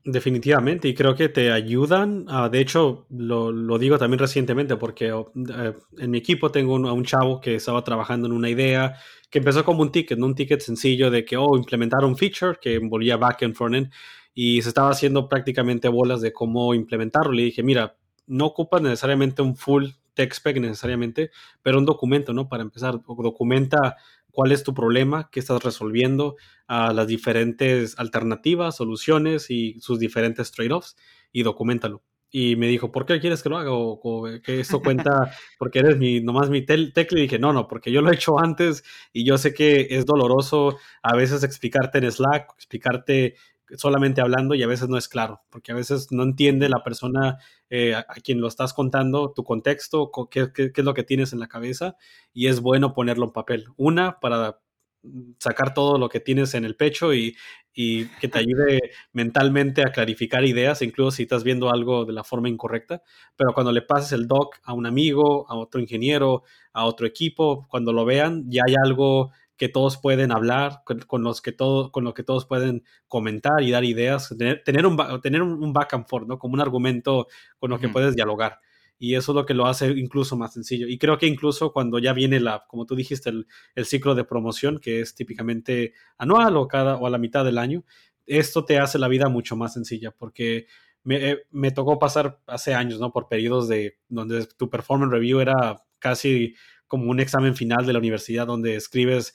Definitivamente, 0.05 0.87
y 0.87 0.95
creo 0.95 1.15
que 1.15 1.31
te 1.31 1.51
ayudan. 1.51 2.27
de 2.53 2.61
hecho, 2.61 3.07
lo, 3.09 3.51
lo, 3.51 3.79
digo 3.79 3.97
también 3.97 4.19
recientemente 4.19 4.77
porque 4.77 5.07
eh, 5.09 5.73
en 5.97 6.11
mi 6.11 6.19
equipo 6.19 6.51
tengo 6.51 6.75
un, 6.75 6.85
a 6.85 6.93
un 6.93 7.05
chavo 7.05 7.41
que 7.41 7.55
estaba 7.55 7.83
trabajando 7.83 8.27
en 8.27 8.35
una 8.35 8.51
idea 8.51 8.97
que 9.31 9.39
empezó 9.39 9.65
como 9.65 9.83
un 9.83 9.91
ticket, 9.91 10.19
¿no? 10.19 10.27
un 10.27 10.35
ticket 10.35 10.61
sencillo 10.61 11.11
de 11.11 11.25
que, 11.25 11.37
oh, 11.37 11.57
implementar 11.57 12.05
un 12.05 12.17
feature 12.17 12.59
que 12.61 12.75
envolvía 12.75 13.17
backend, 13.17 13.55
frontend, 13.55 13.91
y 14.39 14.61
se 14.61 14.69
estaba 14.69 14.91
haciendo 14.91 15.31
prácticamente 15.31 15.89
bolas 15.89 16.21
de 16.21 16.35
cómo 16.35 16.75
implementarlo. 16.75 17.33
Le 17.33 17.45
dije, 17.45 17.63
mira, 17.63 17.97
no 18.27 18.45
ocupas 18.45 18.83
necesariamente 18.83 19.41
un 19.41 19.57
full 19.57 19.87
tech 20.13 20.35
spec 20.35 20.61
necesariamente, 20.61 21.31
pero 21.63 21.79
un 21.79 21.87
documento, 21.87 22.35
¿no? 22.35 22.47
Para 22.47 22.63
empezar, 22.63 23.01
documenta 23.01 23.97
cuál 24.31 24.53
es 24.53 24.63
tu 24.63 24.75
problema, 24.75 25.31
qué 25.33 25.41
estás 25.41 25.65
resolviendo, 25.65 26.37
a 26.67 26.93
las 26.93 27.07
diferentes 27.07 27.99
alternativas, 27.99 28.77
soluciones 28.77 29.51
y 29.51 29.81
sus 29.81 29.99
diferentes 29.99 30.53
trade-offs 30.53 30.97
y 31.33 31.43
documentalo. 31.43 32.03
Y 32.31 32.57
me 32.57 32.67
dijo, 32.67 32.93
¿por 32.93 33.07
qué 33.07 33.19
quieres 33.21 33.43
que 33.43 33.49
lo 33.49 33.57
haga? 33.57 33.71
O, 33.73 34.29
que 34.45 34.61
esto 34.61 34.83
cuenta 34.83 35.33
porque 35.59 35.79
eres 35.79 35.97
mi, 35.97 36.21
nomás 36.21 36.51
mi 36.51 36.61
tecla. 36.61 37.19
Y 37.19 37.23
dije, 37.23 37.39
no, 37.39 37.55
no, 37.55 37.69
porque 37.69 37.91
yo 37.91 38.03
lo 38.03 38.11
he 38.11 38.17
hecho 38.17 38.39
antes 38.39 38.85
y 39.15 39.25
yo 39.25 39.39
sé 39.39 39.55
que 39.55 39.87
es 39.89 40.05
doloroso 40.05 40.77
a 41.03 41.17
veces 41.17 41.43
explicarte 41.43 41.97
en 41.97 42.13
Slack, 42.13 42.53
explicarte 42.55 43.37
solamente 43.77 44.21
hablando 44.21 44.55
y 44.55 44.63
a 44.63 44.67
veces 44.67 44.89
no 44.89 44.97
es 44.97 45.09
claro, 45.09 45.43
porque 45.51 45.73
a 45.73 45.75
veces 45.75 46.09
no 46.11 46.23
entiende 46.23 46.69
la 46.69 46.83
persona 46.85 47.39
eh, 47.71 47.95
a, 47.95 48.05
quien 48.23 48.41
lo 48.41 48.49
estás 48.49 48.73
contando, 48.73 49.33
tu 49.33 49.45
contexto, 49.45 50.11
qué, 50.31 50.53
qué, 50.53 50.73
es 50.75 50.85
lo 50.85 50.95
que 50.95 51.03
tienes 51.03 51.33
en 51.33 51.41
la 51.41 51.49
cabeza 51.49 51.97
y 52.33 52.47
es 52.49 52.61
bueno 52.61 52.93
ponerlo 52.95 53.27
en 53.27 53.33
papel. 53.33 53.67
Una, 53.77 54.21
para 54.21 54.61
sacar 55.39 55.75
todo 55.75 55.99
lo 55.99 56.09
que 56.09 56.21
tienes 56.21 56.55
en 56.55 56.65
el 56.65 56.77
pecho 56.77 57.15
y, 57.15 57.37
y, 57.73 58.07
que 58.21 58.29
te 58.29 58.39
ayude 58.39 58.81
mentalmente 59.13 59.83
a 59.83 59.93
clarificar 59.93 60.45
ideas, 60.45 60.83
incluso 60.83 61.13
si 61.13 61.25
estás 61.25 61.45
viendo 61.45 61.71
algo 61.71 62.05
de 62.05 62.13
la 62.13 62.25
forma 62.25 62.49
incorrecta. 62.49 63.03
Pero 63.37 63.53
cuando 63.55 63.73
le 63.73 63.83
pases 63.83 64.13
el 64.13 64.27
doc 64.27 64.57
a 64.65 64.73
un 64.73 64.87
amigo, 64.87 65.51
a 65.51 65.57
otro 65.57 65.81
ingeniero, 65.81 66.43
a 66.73 66.85
otro 66.85 67.07
equipo, 67.07 67.67
cuando 67.69 67.93
lo 67.93 68.05
vean, 68.05 68.45
ya 68.49 68.63
hay 68.67 68.75
algo 68.85 69.33
que 69.57 69.69
todos 69.69 69.97
pueden 69.97 70.33
hablar, 70.33 70.83
con, 70.85 71.23
los 71.23 71.41
que 71.41 71.53
todo, 71.53 71.91
con 71.91 72.05
lo 72.05 72.15
que 72.15 72.23
todos 72.23 72.47
pueden 72.47 72.85
comentar 73.09 73.63
y 73.63 73.71
dar 73.71 73.85
ideas, 73.85 74.35
tener, 74.37 74.87
un, 74.87 75.21
tener 75.21 75.43
un 75.43 75.73
back 75.73 75.95
and 75.95 76.07
forth, 76.07 76.27
¿no? 76.27 76.39
Como 76.39 76.55
un 76.55 76.61
argumento 76.61 77.27
con 77.59 77.71
lo 77.71 77.79
que 77.79 77.89
puedes 77.89 78.15
dialogar. 78.15 78.61
Y 78.99 79.15
eso 79.15 79.33
es 79.33 79.37
lo 79.37 79.45
que 79.45 79.55
lo 79.55 79.67
hace 79.67 79.89
incluso 79.89 80.37
más 80.37 80.55
sencillo. 80.55 80.87
Y 80.89 80.99
creo 80.99 81.19
que 81.19 81.27
incluso 81.27 81.73
cuando 81.73 81.99
ya 81.99 82.13
viene 82.13 82.41
la, 82.41 82.65
como 82.67 82.87
tú 82.87 82.95
dijiste, 82.95 83.31
el, 83.31 83.47
el 83.75 83.85
ciclo 83.85 84.15
de 84.15 84.25
promoción, 84.25 84.79
que 84.79 85.01
es 85.01 85.15
típicamente 85.15 85.93
anual 86.19 86.57
o 86.57 86.67
cada 86.67 86.97
o 86.97 87.07
a 87.07 87.11
la 87.11 87.19
mitad 87.19 87.45
del 87.45 87.59
año, 87.59 87.85
esto 88.27 88.65
te 88.65 88.79
hace 88.79 88.99
la 88.99 89.09
vida 89.09 89.29
mucho 89.29 89.57
más 89.57 89.75
sencilla 89.75 90.11
porque 90.11 90.67
me, 91.05 91.31
eh, 91.31 91.43
me, 91.51 91.71
tocó 91.71 91.99
pasar 91.99 92.41
hace 92.47 92.75
años, 92.75 92.99
¿no? 92.99 93.13
Por 93.13 93.29
periodos 93.29 93.69
de 93.69 93.99
donde 94.09 94.47
tu 94.47 94.69
performance 94.69 95.13
review 95.13 95.41
era 95.41 95.85
casi 95.99 96.55
como 96.87 97.11
un 97.11 97.21
examen 97.21 97.57
final 97.57 97.87
de 97.87 97.93
la 97.93 97.99
universidad 97.99 98.47
donde 98.47 98.77
escribes 98.77 99.35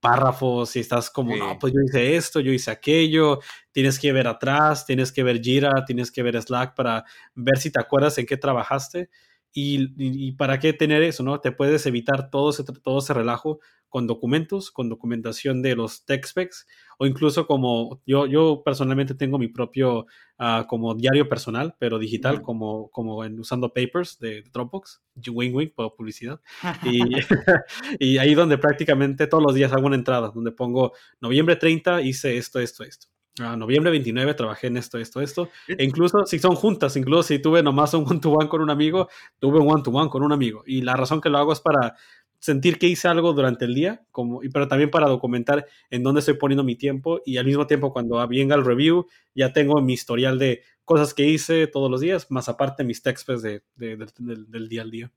párrafos 0.00 0.74
y 0.74 0.80
estás 0.80 1.10
como, 1.10 1.36
no, 1.36 1.58
pues 1.60 1.72
yo 1.72 1.80
hice 1.80 2.16
esto, 2.16 2.40
yo 2.40 2.50
hice 2.50 2.72
aquello, 2.72 3.38
tienes 3.70 4.00
que 4.00 4.12
ver 4.12 4.26
atrás, 4.26 4.84
tienes 4.84 5.12
que 5.12 5.22
ver 5.22 5.40
Jira, 5.40 5.84
tienes 5.86 6.10
que 6.10 6.24
ver 6.24 6.40
Slack 6.42 6.74
para 6.74 7.04
ver 7.34 7.58
si 7.58 7.70
te 7.70 7.80
acuerdas 7.80 8.18
en 8.18 8.26
qué 8.26 8.36
trabajaste 8.36 9.10
y, 9.54 10.32
para 10.32 10.58
qué 10.58 10.72
tener 10.72 11.02
eso, 11.02 11.22
¿no? 11.22 11.40
Te 11.40 11.52
puedes 11.52 11.84
evitar 11.86 12.30
todo 12.30 12.50
ese, 12.50 12.64
todo 12.64 12.98
ese 12.98 13.14
relajo 13.14 13.60
con 13.88 14.06
documentos, 14.06 14.70
con 14.70 14.88
documentación 14.88 15.60
de 15.60 15.76
los 15.76 16.06
tech 16.06 16.26
specs 16.26 16.66
o 16.98 17.04
incluso 17.06 17.46
como 17.46 18.00
yo, 18.06 18.26
yo 18.26 18.62
personalmente 18.64 19.14
tengo 19.14 19.38
mi 19.38 19.48
propio 19.48 20.06
uh, 20.38 20.66
como 20.66 20.94
diario 20.94 21.28
personal, 21.28 21.76
pero 21.78 21.98
digital, 21.98 22.40
como, 22.40 22.90
como 22.90 23.22
en, 23.24 23.38
usando 23.38 23.74
papers 23.74 24.18
de, 24.18 24.44
Dropbox, 24.50 25.02
wing 25.30 25.52
wing 25.52 25.68
por 25.74 25.94
publicidad. 25.94 26.40
y, 26.84 27.00
y 27.98 28.16
ahí 28.16 28.34
donde 28.34 28.56
prácticamente 28.56 29.26
todos 29.26 29.42
los 29.42 29.54
días 29.54 29.72
hago 29.72 29.86
una 29.86 29.96
entrada 29.96 30.30
donde 30.34 30.52
pongo 30.52 30.92
noviembre 31.20 31.56
30 31.56 32.00
hice 32.00 32.38
esto, 32.38 32.60
esto, 32.60 32.84
esto. 32.84 33.11
A 33.40 33.56
noviembre 33.56 33.90
29 33.90 34.34
trabajé 34.34 34.66
en 34.66 34.76
esto, 34.76 34.98
esto, 34.98 35.20
esto. 35.22 35.48
E 35.66 35.84
incluso 35.84 36.26
si 36.26 36.38
son 36.38 36.54
juntas, 36.54 36.96
incluso 36.96 37.22
si 37.22 37.38
tuve 37.38 37.62
nomás 37.62 37.94
un 37.94 38.04
one-to-one 38.06 38.48
con 38.48 38.60
un 38.60 38.70
amigo, 38.70 39.08
tuve 39.38 39.58
un 39.58 39.70
one-to-one 39.70 40.10
con 40.10 40.22
un 40.22 40.32
amigo. 40.32 40.62
Y 40.66 40.82
la 40.82 40.96
razón 40.96 41.20
que 41.20 41.30
lo 41.30 41.38
hago 41.38 41.52
es 41.52 41.60
para 41.60 41.96
sentir 42.38 42.78
que 42.78 42.88
hice 42.88 43.08
algo 43.08 43.32
durante 43.32 43.64
el 43.64 43.74
día, 43.74 44.04
como, 44.10 44.40
pero 44.52 44.68
también 44.68 44.90
para 44.90 45.06
documentar 45.06 45.64
en 45.90 46.02
dónde 46.02 46.18
estoy 46.18 46.34
poniendo 46.34 46.64
mi 46.64 46.76
tiempo 46.76 47.20
y 47.24 47.36
al 47.36 47.46
mismo 47.46 47.66
tiempo 47.66 47.92
cuando 47.92 48.26
venga 48.26 48.56
el 48.56 48.64
review 48.64 49.06
ya 49.32 49.52
tengo 49.52 49.80
mi 49.80 49.92
historial 49.92 50.38
de 50.40 50.62
cosas 50.84 51.14
que 51.14 51.24
hice 51.24 51.68
todos 51.68 51.88
los 51.88 52.00
días, 52.00 52.30
más 52.30 52.48
aparte 52.48 52.82
mis 52.82 53.00
textos 53.00 53.42
de, 53.42 53.62
del, 53.76 54.06
del 54.18 54.68
día 54.68 54.82
al 54.82 54.90
día. 54.90 55.12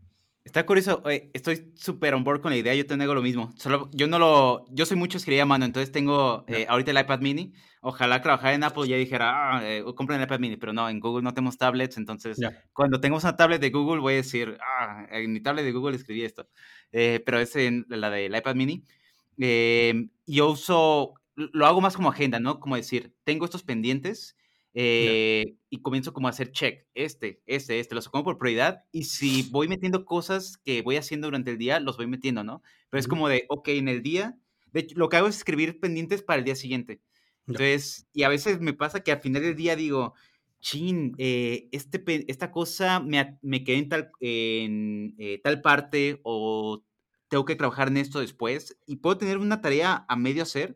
Está 0.45 0.63
curioso, 0.63 1.03
estoy 1.33 1.73
súper 1.75 2.13
on 2.13 2.23
board 2.23 2.39
con 2.39 2.51
la 2.51 2.57
idea, 2.57 2.75
yo 2.75 2.85
tengo 2.85 3.13
lo 3.15 3.21
mismo. 3.23 3.51
Solo, 3.57 3.89
yo 3.91 4.05
no 4.07 4.19
lo, 4.19 4.65
yo 4.69 4.85
soy 4.85 4.95
mucho 4.95 5.17
escribir 5.17 5.41
a 5.41 5.45
mano, 5.45 5.65
entonces 5.65 5.91
tengo 5.91 6.45
eh, 6.47 6.67
ahorita 6.69 6.91
el 6.91 6.99
iPad 6.99 7.19
mini. 7.19 7.51
Ojalá 7.81 8.21
trabajar 8.21 8.53
en 8.53 8.63
Apple 8.63 8.87
ya 8.87 8.95
dijera, 8.95 9.57
ah, 9.57 9.61
eh, 9.63 9.83
compren 9.95 10.19
el 10.19 10.25
iPad 10.25 10.39
mini, 10.39 10.55
pero 10.55 10.71
no, 10.71 10.87
en 10.87 10.99
Google 10.99 11.23
no 11.23 11.33
tenemos 11.33 11.57
tablets, 11.57 11.97
entonces 11.97 12.37
cuando 12.73 13.01
tengamos 13.01 13.23
una 13.23 13.35
tablet 13.35 13.59
de 13.59 13.71
Google 13.71 13.99
voy 14.01 14.13
a 14.13 14.17
decir, 14.17 14.57
ah, 14.61 15.07
en 15.11 15.33
mi 15.33 15.41
tablet 15.41 15.65
de 15.65 15.71
Google 15.71 15.95
escribí 15.95 16.23
esto. 16.23 16.47
Eh, 16.91 17.21
pero 17.25 17.39
es 17.39 17.55
en 17.55 17.85
la 17.89 18.09
del 18.11 18.35
iPad 18.35 18.55
mini. 18.55 18.85
Eh, 19.39 20.09
yo 20.27 20.51
uso, 20.51 21.15
lo 21.35 21.65
hago 21.65 21.81
más 21.81 21.95
como 21.95 22.09
agenda, 22.09 22.39
¿no? 22.39 22.59
Como 22.59 22.75
decir, 22.75 23.13
tengo 23.23 23.45
estos 23.45 23.63
pendientes 23.63 24.37
eh, 24.75 25.55
y 25.69 25.81
comienzo 25.81 26.13
como 26.13 26.27
a 26.27 26.31
hacer 26.31 26.51
check, 26.51 26.85
este, 26.93 27.41
este, 27.45 27.79
este, 27.79 27.95
los 27.95 28.09
pongo 28.09 28.25
por 28.25 28.37
prioridad 28.37 28.83
y 28.91 29.05
si 29.05 29.43
voy 29.49 29.69
metiendo 29.69 30.03
cosas 30.03 30.57
que 30.57 30.81
voy 30.81 30.97
haciendo 30.97 31.27
durante 31.27 31.51
el 31.51 31.57
día, 31.57 31.79
los 31.79 31.95
voy 31.95 32.07
metiendo, 32.07 32.43
¿no? 32.43 32.61
Pero 32.89 32.99
es 32.99 33.07
como 33.07 33.29
de, 33.29 33.45
ok, 33.47 33.69
en 33.69 33.87
el 33.87 34.03
día, 34.03 34.37
de 34.73 34.81
hecho, 34.81 34.95
lo 34.97 35.07
que 35.07 35.15
hago 35.17 35.29
es 35.29 35.37
escribir 35.37 35.79
pendientes 35.79 36.21
para 36.23 36.39
el 36.39 36.45
día 36.45 36.55
siguiente. 36.55 37.01
Entonces, 37.47 38.07
y 38.11 38.23
a 38.23 38.29
veces 38.29 38.59
me 38.59 38.73
pasa 38.73 39.01
que 39.01 39.13
al 39.13 39.21
final 39.21 39.43
del 39.43 39.55
día 39.55 39.77
digo, 39.77 40.13
chin, 40.59 41.15
eh, 41.19 41.69
este, 41.71 42.03
esta 42.29 42.51
cosa 42.51 42.99
me, 42.99 43.37
me 43.41 43.63
quedé 43.63 43.77
en 43.77 43.89
tal, 43.89 44.11
en, 44.19 45.15
eh, 45.19 45.39
tal 45.41 45.61
parte 45.61 46.19
o 46.23 46.83
tengo 47.29 47.45
que 47.45 47.55
trabajar 47.55 47.87
en 47.87 47.97
esto 47.97 48.19
después 48.19 48.77
y 48.85 48.97
puedo 48.97 49.17
tener 49.17 49.37
una 49.37 49.61
tarea 49.61 50.05
a 50.09 50.15
medio 50.15 50.43
hacer, 50.43 50.75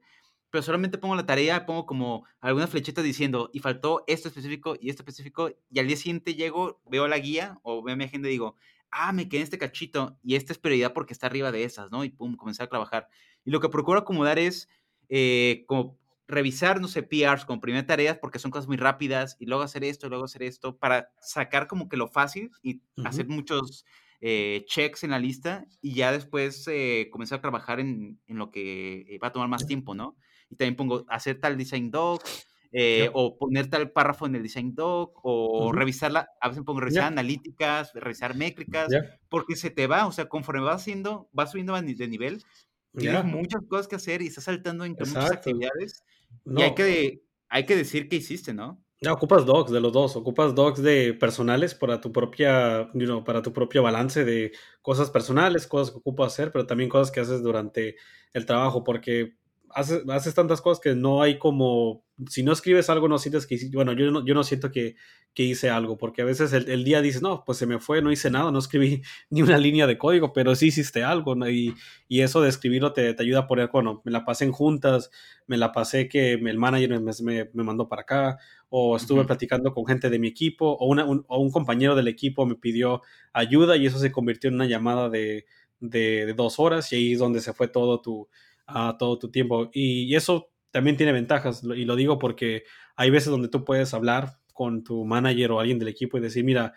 pero 0.49 0.61
solamente 0.63 0.97
pongo 0.97 1.15
la 1.15 1.25
tarea, 1.25 1.65
pongo 1.65 1.85
como 1.85 2.25
alguna 2.39 2.67
flecheta 2.67 3.01
diciendo, 3.01 3.49
y 3.53 3.59
faltó 3.59 4.03
esto 4.07 4.27
específico 4.27 4.75
y 4.79 4.89
esto 4.89 5.03
específico, 5.03 5.51
y 5.69 5.79
al 5.79 5.87
día 5.87 5.97
siguiente 5.97 6.35
llego, 6.35 6.81
veo 6.85 7.07
la 7.07 7.19
guía 7.19 7.59
o 7.63 7.83
veo 7.83 7.95
mi 7.95 8.05
agenda 8.05 8.27
y 8.27 8.31
digo, 8.31 8.55
ah, 8.91 9.13
me 9.13 9.29
quedé 9.29 9.41
en 9.41 9.43
este 9.43 9.57
cachito, 9.57 10.17
y 10.23 10.35
esta 10.35 10.53
es 10.53 10.59
prioridad 10.59 10.93
porque 10.93 11.13
está 11.13 11.27
arriba 11.27 11.51
de 11.51 11.63
esas, 11.63 11.91
¿no? 11.91 12.03
Y 12.03 12.09
pum, 12.09 12.35
comenzar 12.35 12.65
a 12.65 12.69
trabajar. 12.69 13.07
Y 13.45 13.51
lo 13.51 13.59
que 13.59 13.69
procuro 13.69 13.99
acomodar 13.99 14.39
es 14.39 14.69
eh, 15.09 15.63
como 15.67 15.97
revisar, 16.27 16.79
no 16.79 16.87
sé, 16.87 17.03
PRs 17.03 17.45
como 17.45 17.59
primera 17.59 17.85
tareas 17.85 18.17
porque 18.19 18.39
son 18.39 18.51
cosas 18.51 18.67
muy 18.67 18.77
rápidas, 18.77 19.37
y 19.39 19.45
luego 19.45 19.63
hacer 19.63 19.83
esto, 19.83 20.07
y 20.07 20.09
luego 20.09 20.25
hacer 20.25 20.43
esto, 20.43 20.77
para 20.77 21.11
sacar 21.21 21.67
como 21.67 21.89
que 21.89 21.97
lo 21.97 22.07
fácil 22.07 22.51
y 22.63 22.81
hacer 23.03 23.27
muchos 23.27 23.85
eh, 24.21 24.65
checks 24.67 25.03
en 25.03 25.11
la 25.11 25.19
lista, 25.19 25.65
y 25.81 25.93
ya 25.93 26.11
después 26.11 26.67
eh, 26.67 27.09
comenzar 27.11 27.39
a 27.39 27.41
trabajar 27.41 27.79
en, 27.79 28.19
en 28.25 28.37
lo 28.37 28.49
que 28.49 29.19
va 29.21 29.27
a 29.27 29.31
tomar 29.31 29.47
más 29.47 29.67
tiempo, 29.67 29.93
¿no? 29.93 30.17
Y 30.49 30.55
también 30.55 30.75
pongo 30.75 31.05
hacer 31.09 31.39
tal 31.39 31.57
design 31.57 31.91
doc, 31.91 32.23
eh, 32.71 33.09
o 33.13 33.35
poner 33.35 33.67
tal 33.67 33.91
párrafo 33.91 34.27
en 34.27 34.35
el 34.35 34.43
design 34.43 34.75
doc, 34.75 35.19
o 35.23 35.71
revisarla, 35.71 36.29
a 36.39 36.49
veces 36.49 36.63
pongo 36.63 36.81
revisar 36.81 37.05
analíticas, 37.05 37.91
revisar 37.95 38.35
métricas, 38.35 38.89
porque 39.27 39.55
se 39.55 39.71
te 39.71 39.87
va, 39.87 40.05
o 40.05 40.11
sea, 40.11 40.29
conforme 40.29 40.61
vas 40.61 40.81
haciendo, 40.81 41.29
vas 41.31 41.51
subiendo 41.51 41.73
de 41.73 42.07
nivel, 42.07 42.43
tienes 42.95 43.25
muchas 43.25 43.61
cosas 43.67 43.87
que 43.87 43.95
hacer 43.95 44.21
y 44.21 44.27
estás 44.27 44.43
saltando 44.43 44.85
entre 44.85 45.07
muchas 45.07 45.31
actividades, 45.31 46.03
y 46.45 46.61
hay 46.61 46.75
que, 46.75 47.23
hay 47.47 47.65
que 47.65 47.75
decir 47.75 48.07
qué 48.07 48.17
hiciste, 48.17 48.53
¿no? 48.53 48.83
Ocupas 49.09 49.45
docs 49.45 49.71
de 49.71 49.79
los 49.79 49.93
dos, 49.93 50.17
ocupas 50.17 50.53
docs 50.53 50.83
de 50.83 51.13
personales 51.13 51.73
para 51.73 52.01
tu 52.01 52.11
propia, 52.11 52.91
you 52.93 53.23
para 53.23 53.41
tu 53.41 53.53
propio 53.53 53.81
balance 53.81 54.25
de 54.25 54.51
cosas 54.81 55.09
personales, 55.09 55.67
cosas 55.67 55.91
que 55.91 55.99
ocupas 55.99 56.33
hacer, 56.33 56.51
pero 56.51 56.67
también 56.67 56.89
cosas 56.89 57.09
que 57.09 57.21
haces 57.21 57.41
durante 57.41 57.95
el 58.33 58.45
trabajo, 58.45 58.83
porque 58.83 59.38
haces, 59.73 60.03
haces 60.09 60.33
tantas 60.33 60.61
cosas 60.61 60.81
que 60.81 60.95
no 60.95 61.21
hay 61.21 61.37
como, 61.37 62.03
si 62.27 62.43
no 62.43 62.51
escribes 62.51 62.89
algo 62.89 63.07
no 63.07 63.17
sientes 63.17 63.47
que, 63.47 63.57
bueno, 63.73 63.93
yo 63.93 64.11
no, 64.11 64.25
yo 64.25 64.33
no 64.33 64.43
siento 64.43 64.71
que, 64.71 64.95
que 65.33 65.43
hice 65.43 65.69
algo, 65.69 65.97
porque 65.97 66.21
a 66.21 66.25
veces 66.25 66.51
el, 66.53 66.83
día 66.83 67.01
dices, 67.01 67.21
no, 67.21 67.43
pues 67.45 67.57
se 67.57 67.65
me 67.65 67.79
fue, 67.79 68.01
no 68.01 68.11
hice 68.11 68.29
nada, 68.29 68.51
no 68.51 68.59
escribí 68.59 69.01
ni 69.29 69.41
una 69.41 69.57
línea 69.57 69.87
de 69.87 69.97
código, 69.97 70.33
pero 70.33 70.55
sí 70.55 70.67
hiciste 70.67 71.03
algo, 71.03 71.35
¿no? 71.35 71.49
y, 71.49 71.75
y, 72.07 72.21
eso 72.21 72.41
de 72.41 72.49
escribirlo 72.49 72.93
te, 72.93 73.13
te, 73.13 73.23
ayuda 73.23 73.39
a 73.39 73.47
poner, 73.47 73.69
bueno, 73.71 74.01
me 74.05 74.11
la 74.11 74.25
pasé 74.25 74.45
en 74.45 74.51
juntas, 74.51 75.11
me 75.47 75.57
la 75.57 75.71
pasé 75.71 76.07
que 76.07 76.33
el 76.33 76.57
manager 76.57 76.99
me, 76.99 77.11
me, 77.21 77.49
me 77.53 77.63
mandó 77.63 77.87
para 77.87 78.01
acá, 78.03 78.37
o 78.69 78.95
estuve 78.95 79.25
platicando 79.25 79.73
con 79.73 79.85
gente 79.85 80.09
de 80.09 80.19
mi 80.19 80.27
equipo, 80.27 80.77
o, 80.79 80.87
una, 80.87 81.05
un, 81.05 81.25
o 81.27 81.39
un 81.39 81.51
compañero 81.51 81.95
del 81.95 82.07
equipo 82.07 82.45
me 82.45 82.55
pidió 82.55 83.01
ayuda 83.33 83.77
y 83.77 83.85
eso 83.85 83.99
se 83.99 84.11
convirtió 84.11 84.49
en 84.49 84.55
una 84.55 84.65
llamada 84.65 85.09
de, 85.09 85.45
de, 85.79 86.25
de 86.25 86.33
dos 86.33 86.59
horas 86.59 86.91
y 86.91 86.95
ahí 86.95 87.13
es 87.13 87.19
donde 87.19 87.41
se 87.41 87.53
fue 87.53 87.67
todo 87.67 88.01
tu 88.01 88.27
a 88.69 88.97
todo 88.97 89.19
tu 89.19 89.31
tiempo. 89.31 89.69
Y, 89.73 90.15
eso 90.15 90.49
también 90.71 90.97
tiene 90.97 91.11
ventajas, 91.11 91.63
y 91.63 91.85
lo 91.85 91.95
digo 91.95 92.19
porque 92.19 92.63
hay 92.95 93.09
veces 93.09 93.29
donde 93.29 93.49
tú 93.49 93.65
puedes 93.65 93.93
hablar 93.93 94.39
con 94.53 94.83
tu 94.83 95.05
manager 95.05 95.51
o 95.51 95.59
alguien 95.59 95.79
del 95.79 95.87
equipo 95.87 96.17
y 96.17 96.21
decir, 96.21 96.43
mira, 96.43 96.73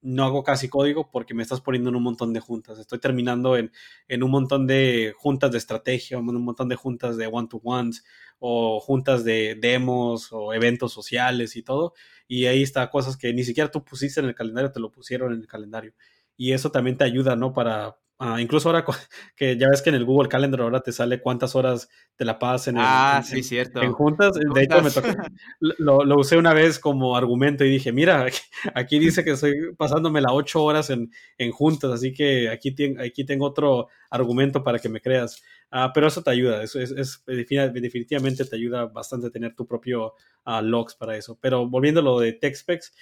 no 0.00 0.24
hago 0.24 0.42
casi 0.44 0.68
código 0.68 1.10
porque 1.10 1.34
me 1.34 1.42
estás 1.42 1.60
poniendo 1.60 1.90
en 1.90 1.96
un 1.96 2.02
montón 2.02 2.32
de 2.32 2.40
juntas. 2.40 2.78
Estoy 2.78 2.98
terminando 2.98 3.56
en, 3.56 3.72
en 4.08 4.22
un 4.22 4.30
montón 4.30 4.66
de 4.66 5.14
juntas 5.16 5.52
de 5.52 5.58
estrategia, 5.58 6.18
un 6.18 6.44
montón 6.44 6.68
de 6.68 6.76
juntas 6.76 7.16
de 7.16 7.26
one-to-ones 7.26 8.04
o 8.38 8.80
juntas 8.80 9.24
de 9.24 9.56
demos 9.60 10.32
o 10.32 10.52
eventos 10.52 10.92
sociales 10.92 11.56
y 11.56 11.62
todo. 11.62 11.94
Y 12.28 12.46
ahí 12.46 12.62
está 12.62 12.90
cosas 12.90 13.16
que 13.16 13.32
ni 13.32 13.44
siquiera 13.44 13.70
tú 13.70 13.84
pusiste 13.84 14.20
en 14.20 14.26
el 14.26 14.34
calendario, 14.34 14.72
te 14.72 14.80
lo 14.80 14.90
pusieron 14.90 15.32
en 15.32 15.40
el 15.40 15.46
calendario. 15.46 15.94
Y 16.36 16.52
eso 16.52 16.70
también 16.70 16.96
te 16.96 17.04
ayuda, 17.04 17.34
¿no? 17.36 17.52
Para, 17.52 17.96
Ah, 18.18 18.40
incluso 18.40 18.70
ahora 18.70 18.84
que 19.36 19.58
ya 19.58 19.68
ves 19.68 19.82
que 19.82 19.90
en 19.90 19.96
el 19.96 20.06
Google 20.06 20.28
Calendar 20.28 20.62
ahora 20.62 20.80
te 20.80 20.90
sale 20.90 21.20
cuántas 21.20 21.54
horas 21.54 21.88
te 22.16 22.24
la 22.24 22.38
pasas 22.38 22.68
en, 22.68 22.76
ah, 22.78 23.22
sí, 23.22 23.42
cierto. 23.42 23.82
en 23.82 23.92
juntas. 23.92 24.32
De 24.34 24.62
hecho, 24.62 24.82
me 24.82 24.90
tocó, 24.90 25.08
lo, 25.60 26.02
lo, 26.02 26.18
usé 26.18 26.38
una 26.38 26.54
vez 26.54 26.78
como 26.78 27.14
argumento 27.14 27.62
y 27.64 27.70
dije, 27.70 27.92
mira, 27.92 28.26
aquí 28.74 28.98
dice 28.98 29.22
que 29.22 29.32
estoy 29.32 29.74
pasándome 29.76 30.22
las 30.22 30.32
ocho 30.32 30.64
horas 30.64 30.88
en, 30.88 31.10
en, 31.36 31.52
juntas, 31.52 31.90
así 31.92 32.14
que 32.14 32.48
aquí, 32.48 32.74
aquí 32.98 33.24
tengo 33.26 33.44
otro 33.44 33.88
argumento 34.08 34.64
para 34.64 34.78
que 34.78 34.88
me 34.88 35.00
creas. 35.00 35.42
Uh, 35.70 35.90
pero 35.92 36.06
eso 36.06 36.22
te 36.22 36.30
ayuda, 36.30 36.62
eso 36.62 36.80
es, 36.80 36.92
es, 36.92 37.22
definitivamente 37.26 38.44
te 38.44 38.56
ayuda 38.56 38.86
bastante 38.86 39.30
tener 39.30 39.54
tu 39.54 39.66
propio 39.66 40.14
uh, 40.46 40.62
logs 40.62 40.94
para 40.94 41.16
eso. 41.16 41.36
Pero 41.40 41.68
volviendo 41.68 42.00
a 42.00 42.04
lo 42.04 42.20
de 42.20 42.32
TechSpecs, 42.32 42.94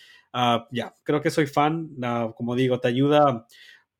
ya, 0.72 0.92
creo 1.04 1.20
que 1.20 1.30
soy 1.30 1.46
fan, 1.46 1.90
como 2.36 2.56
digo, 2.56 2.80
te 2.80 2.88
ayuda 2.88 3.46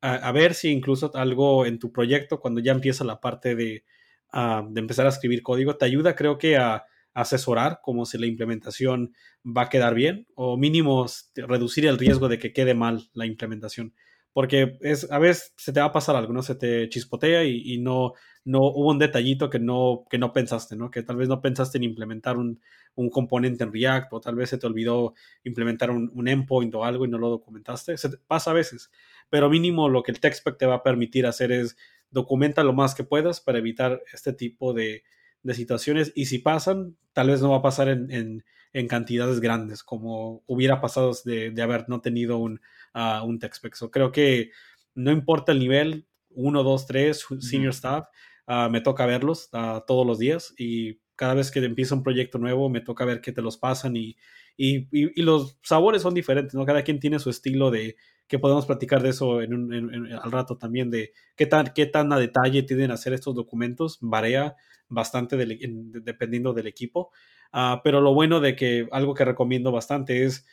a, 0.01 0.31
ver 0.31 0.53
si 0.53 0.69
incluso 0.69 1.11
algo 1.15 1.65
en 1.65 1.79
tu 1.79 1.91
proyecto, 1.91 2.39
cuando 2.39 2.61
ya 2.61 2.71
empieza 2.71 3.03
la 3.03 3.19
parte 3.19 3.55
de, 3.55 3.85
ah, 4.31 4.63
de 4.69 4.79
empezar 4.79 5.05
a 5.05 5.09
escribir 5.09 5.41
código, 5.41 5.77
te 5.77 5.85
ayuda 5.85 6.15
creo 6.15 6.37
que 6.37 6.57
a, 6.57 6.85
asesorar 7.15 7.79
como 7.81 8.05
si 8.05 8.17
la 8.17 8.27
implementación 8.27 9.13
va 9.45 9.63
a 9.63 9.69
quedar 9.69 9.95
bien 9.95 10.27
o 10.35 10.57
mínimo 10.57 11.05
reducir 11.35 11.87
el 11.87 11.97
riesgo 11.97 12.27
de 12.27 12.37
que 12.37 12.53
quede 12.53 12.75
mal 12.75 13.09
la 13.13 13.25
implementación. 13.25 13.93
Porque 14.33 14.77
es, 14.81 15.09
a 15.09 15.17
veces 15.17 15.53
se 15.55 15.71
te 15.71 15.79
va 15.79 15.87
a 15.87 15.91
pasar 15.93 16.17
algo. 16.17 16.43
Se 16.43 16.55
te 16.55 16.89
chispotea 16.89 17.45
y, 17.45 17.77
no, 17.77 18.13
no 18.43 18.63
hubo 18.63 18.91
un 18.91 18.99
detallito 18.99 19.49
que 19.49 19.59
no, 19.59 20.03
que 20.09 20.17
no 20.17 20.33
pensaste, 20.33 20.75
¿no? 20.75 20.91
Que 20.91 21.03
tal 21.03 21.15
vez 21.15 21.29
no 21.29 21.41
pensaste 21.41 21.77
en 21.77 21.85
implementar 21.85 22.35
un, 22.35 22.59
un 22.95 23.09
componente 23.09 23.63
en 23.63 23.71
React 23.71 24.11
o 24.11 24.19
tal 24.19 24.35
vez 24.35 24.49
se 24.49 24.57
te 24.57 24.67
olvidó 24.67 25.13
implementar 25.45 25.91
un, 25.91 26.11
un 26.13 26.27
endpoint 26.27 26.75
o 26.75 26.83
algo 26.83 27.05
y 27.05 27.07
no 27.07 27.17
lo 27.17 27.29
documentaste. 27.29 27.95
Pasa 28.27 28.51
a 28.51 28.53
veces 28.53 28.91
pero 29.29 29.49
mínimo 29.49 29.89
lo 29.89 30.03
que 30.03 30.11
el 30.11 30.19
TechSpec 30.19 30.57
te 30.57 30.65
va 30.65 30.75
a 30.75 30.83
permitir 30.83 31.25
hacer 31.25 31.51
es 31.51 31.77
documenta 32.09 32.63
lo 32.63 32.73
más 32.73 32.95
que 32.95 33.03
puedas 33.03 33.41
para 33.41 33.57
evitar 33.57 34.01
este 34.13 34.33
tipo 34.33 34.73
de, 34.73 35.03
de 35.43 35.53
situaciones 35.53 36.11
y 36.15 36.25
si 36.25 36.39
pasan, 36.39 36.97
tal 37.13 37.29
vez 37.29 37.41
no 37.41 37.51
va 37.51 37.57
a 37.57 37.61
pasar 37.61 37.89
en, 37.89 38.43
en, 38.73 38.87
cantidades 38.87 39.39
grandes 39.39 39.83
como 39.83 40.43
hubiera 40.47 40.81
pasado 40.81 41.11
de, 41.23 41.51
de 41.51 41.61
haber 41.61 41.87
no 41.87 42.01
tenido 42.01 42.37
un, 42.37 42.61
uh, 42.93 43.25
un 43.25 43.39
TechSpec. 43.39 43.75
creo 43.89 44.11
que 44.11 44.51
no 44.95 45.11
importa 45.11 45.51
el 45.51 45.59
nivel, 45.59 46.07
uno, 46.29 46.63
dos, 46.63 46.85
tres, 46.85 47.25
senior 47.39 47.73
staff, 47.73 48.07
uh, 48.47 48.69
me 48.69 48.81
toca 48.81 49.05
verlos 49.05 49.49
uh, 49.53 49.81
todos 49.85 50.05
los 50.05 50.19
días 50.19 50.53
y 50.57 50.99
cada 51.15 51.33
vez 51.33 51.51
que 51.51 51.59
empieza 51.59 51.95
un 51.95 52.03
proyecto 52.03 52.37
nuevo 52.37 52.69
me 52.69 52.81
toca 52.81 53.05
ver 53.05 53.21
que 53.21 53.31
te 53.31 53.41
los 53.41 53.57
pasan 53.57 53.95
y, 53.95 54.17
y, 54.57 54.87
y, 54.91 55.21
los 55.21 55.57
sabores 55.63 56.01
son 56.01 56.13
diferentes, 56.13 56.53
¿no? 56.53 56.65
Cada 56.65 56.83
quien 56.83 56.99
tiene 56.99 57.19
su 57.19 57.29
estilo 57.29 57.71
de, 57.71 57.95
que 58.27 58.39
podemos 58.39 58.65
platicar 58.65 59.03
de 59.03 59.09
eso 59.09 59.41
en 59.41 59.53
un, 59.53 60.11
al 60.11 60.31
rato 60.31 60.57
también, 60.57 60.89
de 60.89 61.13
qué 61.35 61.45
tan, 61.45 61.73
qué 61.73 61.85
tan 61.85 62.11
a 62.11 62.19
detalle 62.19 62.63
tienen 62.63 62.91
hacer 62.91 63.13
estos 63.13 63.35
documentos, 63.35 63.97
varía 64.01 64.55
bastante 64.87 65.37
dependiendo 65.37 66.53
del 66.53 66.67
equipo, 66.67 67.11
uh, 67.53 67.79
pero 67.83 68.01
lo 68.01 68.13
bueno 68.13 68.39
de 68.39 68.55
que 68.55 68.87
algo 68.91 69.13
que 69.13 69.25
recomiendo 69.25 69.71
bastante 69.71 70.25
es 70.25 70.45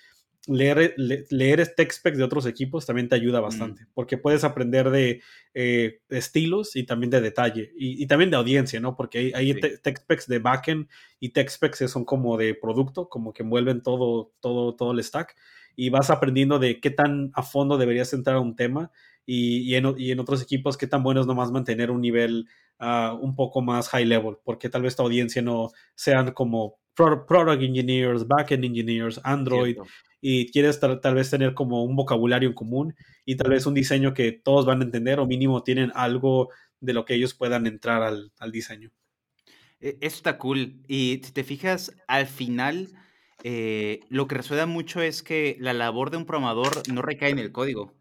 leer, 0.47 0.95
leer 0.97 1.75
text 1.77 2.01
specs 2.01 2.19
de 2.19 2.25
otros 2.25 2.47
equipos 2.47 2.85
también 2.85 3.09
te 3.09 3.15
ayuda 3.15 3.41
mm. 3.41 3.43
bastante, 3.43 3.87
porque 3.95 4.19
puedes 4.19 4.45
aprender 4.45 4.91
de, 4.91 5.23
eh, 5.55 6.01
estilos 6.09 6.77
y 6.77 6.85
también 6.85 7.11
de 7.11 7.21
detalle, 7.21 7.73
y, 7.77 8.03
y, 8.03 8.07
también 8.07 8.31
de 8.31 8.37
audiencia, 8.37 8.81
¿no? 8.81 8.97
Porque 8.97 9.19
hay, 9.19 9.33
hay 9.35 9.55
text 9.55 10.05
specs 10.05 10.27
de 10.27 10.39
backend 10.41 10.89
y 11.21 11.31
text 11.31 11.57
specs 11.57 11.91
son 11.91 12.05
como 12.05 12.37
de 12.37 12.55
producto, 12.55 13.09
como 13.09 13.33
que 13.33 13.43
envuelven 13.43 13.83
todo, 13.83 14.33
todo, 14.41 14.75
todo 14.75 14.93
el 14.93 15.03
stack 15.03 15.37
y 15.77 15.91
vas 15.91 16.11
aprendiendo 16.11 16.59
de 16.59 16.81
qué 16.81 16.91
tan 16.91 17.31
a 17.35 17.43
fondo 17.43 17.79
deberías 17.79 18.13
entrar 18.13 18.37
a 18.37 18.41
un 18.41 18.57
tema 18.57 18.91
y, 19.25 19.59
y, 19.59 19.77
en, 19.77 19.95
y 19.97 20.11
en, 20.11 20.21
otros 20.21 20.43
equipos 20.43 20.77
qué 20.77 20.87
tan 20.87 21.03
bueno 21.03 21.21
es 21.21 21.27
nomás 21.27 21.51
mantener 21.51 21.91
un 21.91 22.01
nivel 22.01 22.49
uh, 22.81 23.15
un 23.21 23.35
poco 23.37 23.63
más 23.63 23.89
high 23.89 24.05
level, 24.05 24.37
porque 24.45 24.69
tal 24.69 24.83
vez 24.83 24.97
tu 24.97 25.03
audiencia 25.03 25.43
no 25.43 25.71
sean 25.95 26.33
como 26.33 26.79
product 26.95 27.63
engineers, 27.63 28.27
backend 28.27 28.65
engineers, 28.65 29.21
Android 29.25 29.77
y 30.21 30.51
quieres 30.53 30.79
tal, 30.79 31.15
vez 31.15 31.31
tener 31.31 31.55
como 31.55 31.85
un 31.85 31.97
vocabulario 31.97 32.49
en 32.49 32.55
común 32.55 32.95
y 33.25 33.37
tal 33.37 33.51
vez 33.51 33.67
un 33.67 33.75
diseño 33.75 34.15
que 34.15 34.33
todos 34.33 34.67
van 34.67 34.81
a 34.81 34.85
entender 34.85 35.19
o 35.19 35.27
mínimo 35.27 35.63
tienen 35.63 35.91
algo 35.95 36.51
de 36.81 36.93
lo 36.93 37.05
que 37.05 37.15
ellos 37.15 37.35
puedan 37.35 37.67
entrar 37.67 38.03
al, 38.03 38.33
al 38.39 38.53
diseño. 38.53 38.91
E, 39.81 39.99
eso 40.01 40.17
está 40.17 40.39
cool. 40.39 40.81
Y 40.87 41.21
si 41.25 41.33
te 41.33 41.45
fijas, 41.45 41.97
al 42.07 42.27
final, 42.27 42.89
eh, 43.45 44.01
lo 44.09 44.27
que 44.29 44.37
resuena 44.37 44.67
mucho 44.67 45.03
es 45.03 45.23
que 45.23 45.57
la 45.59 45.73
labor 45.73 46.11
de 46.11 46.17
un 46.17 46.27
programador 46.27 46.89
no 46.93 47.03
recae 47.03 47.31
en 47.31 47.39
el 47.39 47.53
código, 47.53 47.95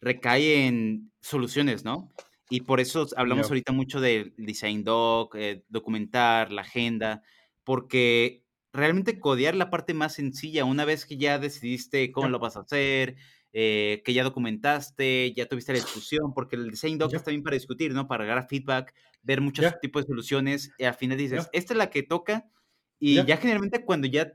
recae 0.00 0.66
en 0.66 1.12
soluciones, 1.20 1.84
¿no? 1.84 2.10
Y 2.48 2.62
por 2.62 2.80
eso 2.80 3.06
hablamos 3.16 3.46
ahorita 3.48 3.72
mucho 3.72 4.00
del 4.00 4.34
design 4.36 4.82
doc, 4.82 5.36
eh, 5.36 5.64
documentar, 5.68 6.50
la 6.50 6.62
agenda, 6.62 7.22
porque 7.62 8.42
realmente 8.72 9.20
codear 9.20 9.54
la 9.54 9.70
parte 9.70 9.94
más 9.94 10.14
sencilla, 10.14 10.64
una 10.64 10.84
vez 10.84 11.06
que 11.06 11.16
ya 11.16 11.38
decidiste 11.38 12.10
cómo 12.10 12.28
lo 12.28 12.40
vas 12.40 12.56
a 12.56 12.60
hacer, 12.60 13.14
eh, 13.52 14.02
que 14.04 14.12
ya 14.12 14.24
documentaste, 14.24 15.32
ya 15.36 15.46
tuviste 15.46 15.72
la 15.72 15.78
discusión, 15.78 16.34
porque 16.34 16.56
el 16.56 16.70
design 16.70 16.98
doc 16.98 17.14
está 17.14 17.30
bien 17.30 17.44
para 17.44 17.54
discutir, 17.54 17.92
¿no? 17.94 18.08
Para 18.08 18.24
agarrar 18.24 18.48
feedback, 18.48 18.92
ver 19.22 19.40
muchos 19.40 19.72
tipos 19.80 20.02
de 20.02 20.08
soluciones, 20.08 20.72
y 20.78 20.84
al 20.84 20.94
final 20.94 21.18
dices, 21.18 21.48
esta 21.52 21.74
es 21.74 21.78
la 21.78 21.90
que 21.90 22.02
toca, 22.02 22.50
y 22.98 23.24
ya 23.24 23.36
generalmente 23.36 23.84
cuando 23.84 24.08
ya 24.08 24.32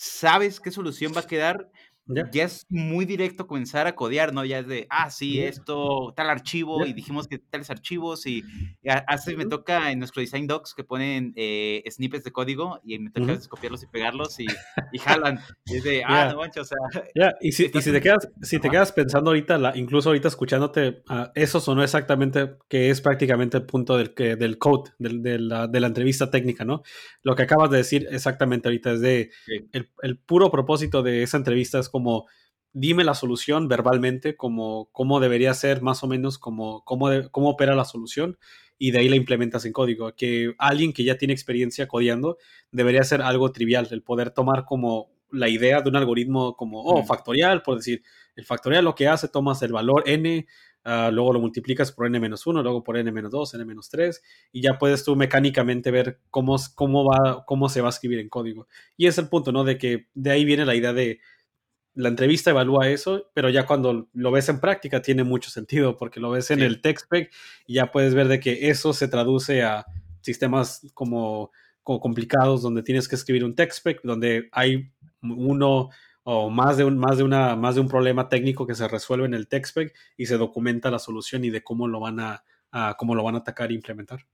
sabes 0.00 0.60
qué 0.60 0.70
solución 0.70 1.12
va 1.14 1.20
a 1.20 1.26
quedar, 1.26 1.70
ya 2.32 2.44
es 2.44 2.66
muy 2.68 3.04
directo 3.04 3.46
comenzar 3.46 3.86
a 3.86 3.94
codear, 3.94 4.32
¿no? 4.32 4.44
Ya 4.44 4.60
es 4.60 4.66
de, 4.66 4.86
ah, 4.90 5.10
sí, 5.10 5.40
esto, 5.40 6.12
tal 6.16 6.30
archivo, 6.30 6.84
y 6.86 6.92
dijimos 6.92 7.28
que 7.28 7.38
tales 7.38 7.70
archivos, 7.70 8.26
y 8.26 8.42
hace 9.06 9.36
me 9.36 9.46
toca 9.46 9.90
en 9.90 9.98
nuestro 9.98 10.20
design 10.20 10.46
docs 10.46 10.74
que 10.74 10.84
ponen 10.84 11.32
eh, 11.36 11.82
snippets 11.90 12.24
de 12.24 12.32
código, 12.32 12.80
y 12.84 12.98
me 12.98 13.10
toca 13.10 13.38
copiarlos 13.48 13.82
y 13.82 13.86
pegarlos, 13.86 14.40
y, 14.40 14.46
y 14.92 14.98
jalan. 14.98 15.40
Y 15.66 15.76
es 15.76 15.84
de, 15.84 16.02
ah, 16.04 16.30
no 16.32 16.38
manches, 16.38 16.62
o 16.62 16.64
sea. 16.64 16.78
Ya, 17.14 17.34
y, 17.40 17.52
si, 17.52 17.70
y 17.72 17.82
si, 17.82 17.92
te 17.92 18.00
quedas, 18.00 18.28
si 18.42 18.58
te 18.58 18.70
quedas 18.70 18.92
pensando 18.92 19.30
ahorita, 19.30 19.58
la, 19.58 19.76
incluso 19.76 20.10
ahorita 20.10 20.28
escuchándote, 20.28 21.02
uh, 21.10 21.26
eso 21.34 21.60
sonó 21.60 21.82
exactamente, 21.82 22.56
que 22.68 22.90
es 22.90 23.00
prácticamente 23.00 23.56
el 23.56 23.64
punto 23.64 23.96
del, 23.96 24.14
que, 24.14 24.36
del 24.36 24.58
code, 24.58 24.90
del, 24.98 25.22
de, 25.22 25.38
la, 25.38 25.66
de 25.66 25.80
la 25.80 25.88
entrevista 25.88 26.30
técnica, 26.30 26.64
¿no? 26.64 26.82
Lo 27.22 27.34
que 27.34 27.42
acabas 27.42 27.70
de 27.70 27.78
decir 27.78 28.06
exactamente 28.10 28.68
ahorita 28.68 28.92
es 28.92 29.00
de, 29.00 29.30
el, 29.72 29.90
el 30.02 30.18
puro 30.18 30.50
propósito 30.50 31.02
de 31.02 31.22
esa 31.22 31.36
entrevista 31.36 31.78
es 31.78 31.88
como 31.88 31.99
como 32.00 32.26
dime 32.72 33.04
la 33.04 33.14
solución 33.14 33.68
verbalmente, 33.68 34.36
como 34.36 34.88
cómo 34.92 35.20
debería 35.20 35.52
ser 35.52 35.82
más 35.82 36.02
o 36.02 36.06
menos, 36.06 36.38
como 36.38 36.82
cómo, 36.84 37.10
cómo 37.30 37.50
opera 37.50 37.74
la 37.74 37.84
solución 37.84 38.38
y 38.78 38.92
de 38.92 39.00
ahí 39.00 39.08
la 39.10 39.16
implementas 39.16 39.66
en 39.66 39.72
código. 39.72 40.14
Que 40.16 40.54
alguien 40.58 40.94
que 40.94 41.04
ya 41.04 41.18
tiene 41.18 41.34
experiencia 41.34 41.88
codiando 41.88 42.38
debería 42.72 43.04
ser 43.04 43.20
algo 43.20 43.52
trivial, 43.52 43.86
el 43.90 44.02
poder 44.02 44.30
tomar 44.30 44.64
como 44.64 45.10
la 45.30 45.48
idea 45.50 45.82
de 45.82 45.90
un 45.90 45.96
algoritmo 45.96 46.56
como, 46.56 46.82
oh, 46.82 47.04
factorial, 47.04 47.62
por 47.62 47.76
decir, 47.76 48.02
el 48.34 48.46
factorial 48.46 48.84
lo 48.84 48.94
que 48.94 49.08
hace, 49.08 49.28
tomas 49.28 49.62
el 49.62 49.72
valor 49.72 50.04
n, 50.06 50.46
ah, 50.84 51.10
luego 51.12 51.34
lo 51.34 51.40
multiplicas 51.40 51.92
por 51.92 52.06
n-1, 52.06 52.62
luego 52.62 52.82
por 52.82 52.96
n-2, 52.96 53.54
n-3, 53.54 54.20
y 54.52 54.62
ya 54.62 54.78
puedes 54.78 55.04
tú 55.04 55.14
mecánicamente 55.14 55.90
ver 55.90 56.18
cómo, 56.30 56.56
cómo, 56.74 57.04
va, 57.04 57.44
cómo 57.44 57.68
se 57.68 57.80
va 57.80 57.88
a 57.88 57.90
escribir 57.90 58.18
en 58.18 58.28
código. 58.28 58.66
Y 58.96 59.06
es 59.06 59.18
el 59.18 59.28
punto, 59.28 59.52
¿no? 59.52 59.62
De 59.62 59.78
que 59.78 60.08
de 60.14 60.30
ahí 60.30 60.44
viene 60.44 60.64
la 60.64 60.74
idea 60.74 60.92
de 60.92 61.20
la 61.94 62.08
entrevista 62.08 62.50
evalúa 62.50 62.88
eso, 62.88 63.30
pero 63.34 63.48
ya 63.48 63.66
cuando 63.66 64.08
lo 64.12 64.30
ves 64.30 64.48
en 64.48 64.60
práctica 64.60 65.02
tiene 65.02 65.24
mucho 65.24 65.50
sentido 65.50 65.96
porque 65.96 66.20
lo 66.20 66.30
ves 66.30 66.50
en 66.50 66.60
el 66.60 66.80
tech 66.80 66.98
spec 66.98 67.32
y 67.66 67.74
ya 67.74 67.90
puedes 67.90 68.14
ver 68.14 68.28
de 68.28 68.40
que 68.40 68.70
eso 68.70 68.92
se 68.92 69.08
traduce 69.08 69.62
a 69.62 69.86
sistemas 70.20 70.86
como, 70.94 71.50
complicados 71.82 72.62
donde 72.62 72.82
tienes 72.82 73.08
que 73.08 73.16
escribir 73.16 73.44
un 73.44 73.54
tech 73.54 73.72
spec, 73.72 74.00
donde 74.02 74.48
hay 74.52 74.92
uno 75.22 75.90
o 76.22 76.50
más 76.50 76.76
de 76.76 76.84
un, 76.84 76.96
más 76.98 77.18
de 77.18 77.24
una, 77.24 77.56
más 77.56 77.74
de 77.74 77.80
un 77.80 77.88
problema 77.88 78.28
técnico 78.28 78.66
que 78.66 78.74
se 78.74 78.86
resuelve 78.86 79.26
en 79.26 79.34
el 79.34 79.48
tech 79.48 79.66
spec 79.66 79.94
y 80.16 80.26
se 80.26 80.36
documenta 80.36 80.90
la 80.90 80.98
solución 80.98 81.44
y 81.44 81.50
de 81.50 81.62
cómo 81.62 81.88
lo 81.88 81.98
van 81.98 82.20
a, 82.20 82.44
cómo 82.98 83.14
lo 83.14 83.24
van 83.24 83.34
a 83.34 83.38
atacar 83.38 83.70
e 83.70 83.74
implementar. 83.74 84.26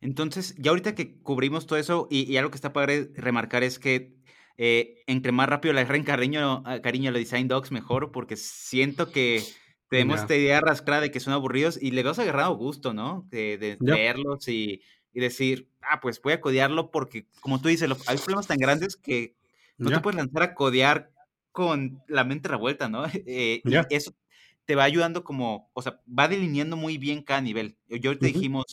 Entonces, 0.00 0.54
ya 0.58 0.70
ahorita 0.70 0.94
que 0.94 1.18
cubrimos 1.20 1.66
todo 1.66 1.78
eso, 1.78 2.06
y, 2.10 2.30
y 2.30 2.36
algo 2.36 2.50
que 2.50 2.56
está 2.56 2.72
padre 2.72 3.10
remarcar 3.16 3.64
es 3.64 3.78
que 3.78 4.14
eh, 4.58 5.02
entre 5.06 5.32
más 5.32 5.48
rápido 5.48 5.74
le 5.74 5.80
agarren 5.80 6.04
cariño, 6.04 6.62
cariño 6.82 7.10
a 7.10 7.12
los 7.12 7.20
design 7.20 7.48
dogs, 7.48 7.70
mejor, 7.70 8.10
porque 8.12 8.36
siento 8.36 9.10
que 9.10 9.42
tenemos 9.88 10.20
esta 10.20 10.34
idea 10.34 10.60
rascada 10.60 11.00
de 11.00 11.10
que 11.10 11.20
son 11.20 11.32
aburridos 11.32 11.78
y 11.80 11.92
le 11.92 12.02
vas 12.02 12.18
agarrado 12.18 12.56
gusto, 12.56 12.92
¿no? 12.92 13.26
De, 13.30 13.58
de 13.58 13.76
leerlos 13.80 14.48
y, 14.48 14.82
y, 15.12 15.20
decir, 15.20 15.68
ah, 15.82 16.00
pues 16.00 16.20
voy 16.20 16.32
a 16.32 16.40
codearlo 16.40 16.90
porque, 16.90 17.26
como 17.40 17.60
tú 17.60 17.68
dices, 17.68 17.90
hay 18.06 18.16
problemas 18.16 18.46
tan 18.46 18.58
grandes 18.58 18.96
que 18.96 19.34
no 19.78 19.90
te 19.90 20.00
puedes 20.00 20.16
lanzar 20.16 20.42
a 20.42 20.54
codear 20.54 21.10
con 21.52 22.02
la 22.08 22.24
mente 22.24 22.48
revuelta, 22.48 22.88
¿no? 22.88 23.04
Eh, 23.26 23.62
y 23.64 23.94
eso 23.94 24.12
te 24.66 24.74
va 24.74 24.84
ayudando 24.84 25.24
como, 25.24 25.70
o 25.72 25.82
sea, 25.82 26.00
va 26.06 26.28
delineando 26.28 26.76
muy 26.76 26.98
bien 26.98 27.22
cada 27.22 27.40
nivel. 27.40 27.76
Yo 27.88 28.18
te 28.18 28.26
dijimos, 28.26 28.64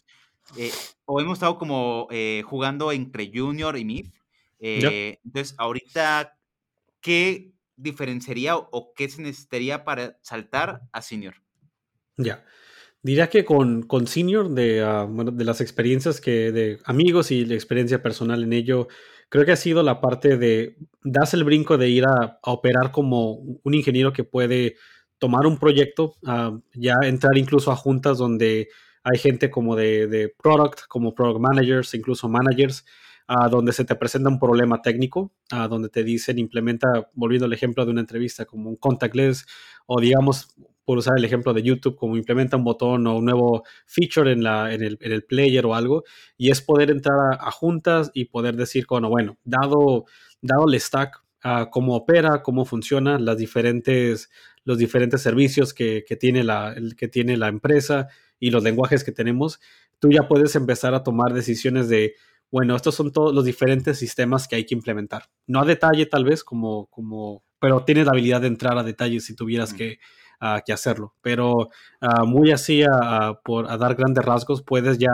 eh, 0.57 0.71
o 1.05 1.21
hemos 1.21 1.37
estado 1.37 1.57
como 1.57 2.07
eh, 2.11 2.41
jugando 2.45 2.91
entre 2.91 3.31
Junior 3.33 3.77
y 3.77 3.85
Mid, 3.85 4.07
eh, 4.63 5.19
entonces, 5.26 5.56
ahorita, 5.58 6.38
¿qué 7.02 7.52
diferenciaría 7.76 8.56
o, 8.56 8.93
qué 8.95 9.10
se 9.10 9.21
necesitaría 9.21 9.84
para 9.84 10.17
saltar 10.21 10.82
a 10.91 11.02
senior? 11.02 11.36
Ya. 12.17 12.45
Diría 13.02 13.30
que 13.30 13.43
con, 13.43 13.84
con 13.84 14.08
senior, 14.08 14.49
de, 14.49 14.82
ah, 14.82 15.06
de 15.10 15.43
las 15.43 15.60
experiencias 15.60 16.21
que 16.21 16.54
de 16.54 16.80
amigos 16.86 17.32
y 17.32 17.45
la 17.45 17.56
experiencia 17.56 18.02
personal 18.02 18.43
en 18.43 18.54
ello, 18.54 18.88
creo 19.28 19.43
que 19.43 19.52
ha 19.52 19.58
sido 19.58 19.84
la 19.84 19.99
parte 19.99 20.38
de, 20.38 20.78
das 21.04 21.34
el 21.34 21.43
brinco 21.43 21.78
de 21.78 21.89
ir 21.89 22.06
a, 22.06 22.39
operar 22.43 22.91
como 22.91 23.34
un 23.34 23.73
ingeniero 23.73 24.13
que 24.13 24.23
puede 24.23 24.78
tomar 25.17 25.45
un 25.45 25.58
proyecto, 25.58 26.15
ah, 26.26 26.58
ya 26.73 26.95
entrar 27.04 27.38
incluso 27.38 27.69
a 27.71 27.76
juntas 27.76 28.17
donde 28.17 28.69
hay 29.04 29.19
gente 29.19 29.49
como 29.49 29.76
de, 29.76 30.08
de 30.08 30.30
product, 30.30 30.88
como 30.88 31.13
product 31.13 31.41
managers, 31.41 31.93
incluso 31.93 32.30
managers, 32.30 32.86
a 33.27 33.47
donde 33.49 33.73
se 33.73 33.86
te 33.86 33.95
presenta 33.95 34.29
un 34.29 34.39
problema 34.39 34.81
técnico, 34.81 35.31
a 35.51 35.67
donde 35.67 35.89
te 35.89 36.03
dicen 36.03 36.39
implementa, 36.39 37.09
volviendo 37.13 37.45
al 37.45 37.53
ejemplo 37.53 37.86
de 37.86 37.91
una 37.91 38.01
entrevista, 38.01 38.45
como 38.45 38.69
un 38.69 38.75
contactless, 38.75 39.45
o 39.86 39.99
digamos, 39.99 40.55
por 40.86 40.97
usar 40.97 41.17
el 41.17 41.25
ejemplo 41.25 41.53
de 41.53 41.63
YouTube, 41.63 41.95
como 41.95 42.17
implementa 42.17 42.57
un 42.57 42.63
botón 42.63 43.07
o 43.07 43.17
un 43.17 43.25
nuevo 43.25 43.63
feature 43.86 44.31
en, 44.31 44.43
la, 44.43 44.73
en, 44.73 44.83
el, 44.83 44.97
en 45.01 45.12
el 45.12 45.23
player 45.23 45.65
o 45.65 45.75
algo, 45.75 46.03
y 46.38 46.51
es 46.51 46.62
poder 46.62 46.91
entrar 46.91 47.17
a, 47.39 47.51
juntas 47.51 48.12
y 48.13 48.25
poder 48.25 48.55
decir, 48.55 48.86
bueno, 48.89 49.09
bueno, 49.09 49.38
dado, 49.43 50.05
dado 50.41 50.67
el 50.67 50.79
stack, 50.79 51.23
a 51.45 51.69
cómo 51.69 51.95
opera, 51.95 52.41
cómo 52.41 52.63
funciona, 52.63 53.19
las 53.19 53.38
diferentes, 53.38 54.29
los 54.63 54.77
diferentes 54.77 55.21
servicios 55.21 55.73
que, 55.73 56.05
que, 56.07 56.15
tiene 56.15 56.43
la, 56.43 56.73
que 56.97 57.09
tiene 57.09 57.36
la 57.36 57.49
empresa 57.49 58.07
y 58.39 58.49
los 58.49 58.63
lenguajes 58.63 59.03
que 59.03 59.12
tenemos, 59.12 59.59
tú 59.99 60.09
ya 60.09 60.27
puedes 60.27 60.55
empezar 60.55 60.93
a 60.93 61.03
tomar 61.03 61.33
decisiones 61.33 61.89
de 61.89 62.15
bueno, 62.53 62.75
estos 62.75 62.93
son 62.93 63.11
todos 63.11 63.33
los 63.33 63.45
diferentes 63.45 63.97
sistemas 63.97 64.47
que 64.47 64.55
hay 64.55 64.63
que 64.63 64.75
implementar. 64.75 65.23
No 65.47 65.61
a 65.61 65.65
detalle 65.65 66.05
tal 66.05 66.23
vez, 66.23 66.43
como, 66.43 66.85
como, 66.91 67.43
pero 67.57 67.83
tienes 67.83 68.05
la 68.05 68.11
habilidad 68.11 68.41
de 68.41 68.47
entrar 68.47 68.77
a 68.77 68.83
detalle 68.83 69.21
si 69.21 69.35
tuvieras 69.35 69.73
que, 69.73 69.97
ah, 70.39 70.61
que, 70.63 70.71
hacerlo. 70.71 71.15
Pero 71.23 71.69
ah, 71.99 72.25
muy 72.25 72.51
así, 72.51 72.83
a, 72.83 73.39
por, 73.43 73.71
a 73.71 73.77
dar 73.77 73.95
grandes 73.95 74.23
rasgos, 74.23 74.61
puedes 74.61 74.99
ya 74.99 75.09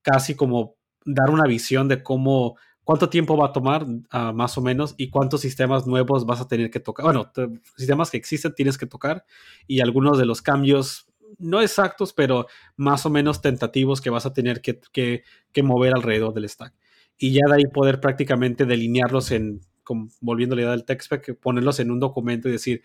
casi 0.00 0.36
como 0.36 0.76
dar 1.04 1.30
una 1.30 1.48
visión 1.48 1.88
de 1.88 2.04
cómo, 2.04 2.56
cuánto 2.84 3.08
tiempo 3.08 3.36
va 3.36 3.46
a 3.46 3.52
tomar 3.52 3.84
ah, 4.10 4.32
más 4.32 4.56
o 4.56 4.60
menos 4.60 4.94
y 4.96 5.10
cuántos 5.10 5.40
sistemas 5.40 5.88
nuevos 5.88 6.24
vas 6.24 6.40
a 6.40 6.46
tener 6.46 6.70
que 6.70 6.78
tocar. 6.78 7.04
Bueno, 7.04 7.32
sistemas 7.76 8.12
que 8.12 8.16
existen 8.16 8.54
tienes 8.54 8.78
que 8.78 8.86
tocar 8.86 9.24
y 9.66 9.80
algunos 9.80 10.18
de 10.18 10.26
los 10.26 10.40
cambios 10.40 11.08
no 11.38 11.60
exactos, 11.60 12.12
pero 12.12 12.46
más 12.76 13.06
o 13.06 13.10
menos 13.10 13.40
tentativos 13.40 14.00
que 14.00 14.10
vas 14.10 14.26
a 14.26 14.32
tener 14.32 14.60
que, 14.60 14.80
que, 14.92 15.62
mover 15.62 15.92
alrededor 15.94 16.34
del 16.34 16.48
stack. 16.48 16.74
Y 17.18 17.32
ya 17.32 17.40
de 17.48 17.56
ahí 17.56 17.64
poder 17.72 18.00
prácticamente 18.00 18.66
delinearlos 18.66 19.30
en, 19.30 19.60
volviendo 20.20 20.54
a 20.54 20.56
la 20.56 20.62
idea 20.62 20.70
del 20.72 20.84
text 20.84 21.12
ponerlos 21.40 21.80
en 21.80 21.90
un 21.90 22.00
documento 22.00 22.48
y 22.48 22.52
decir 22.52 22.82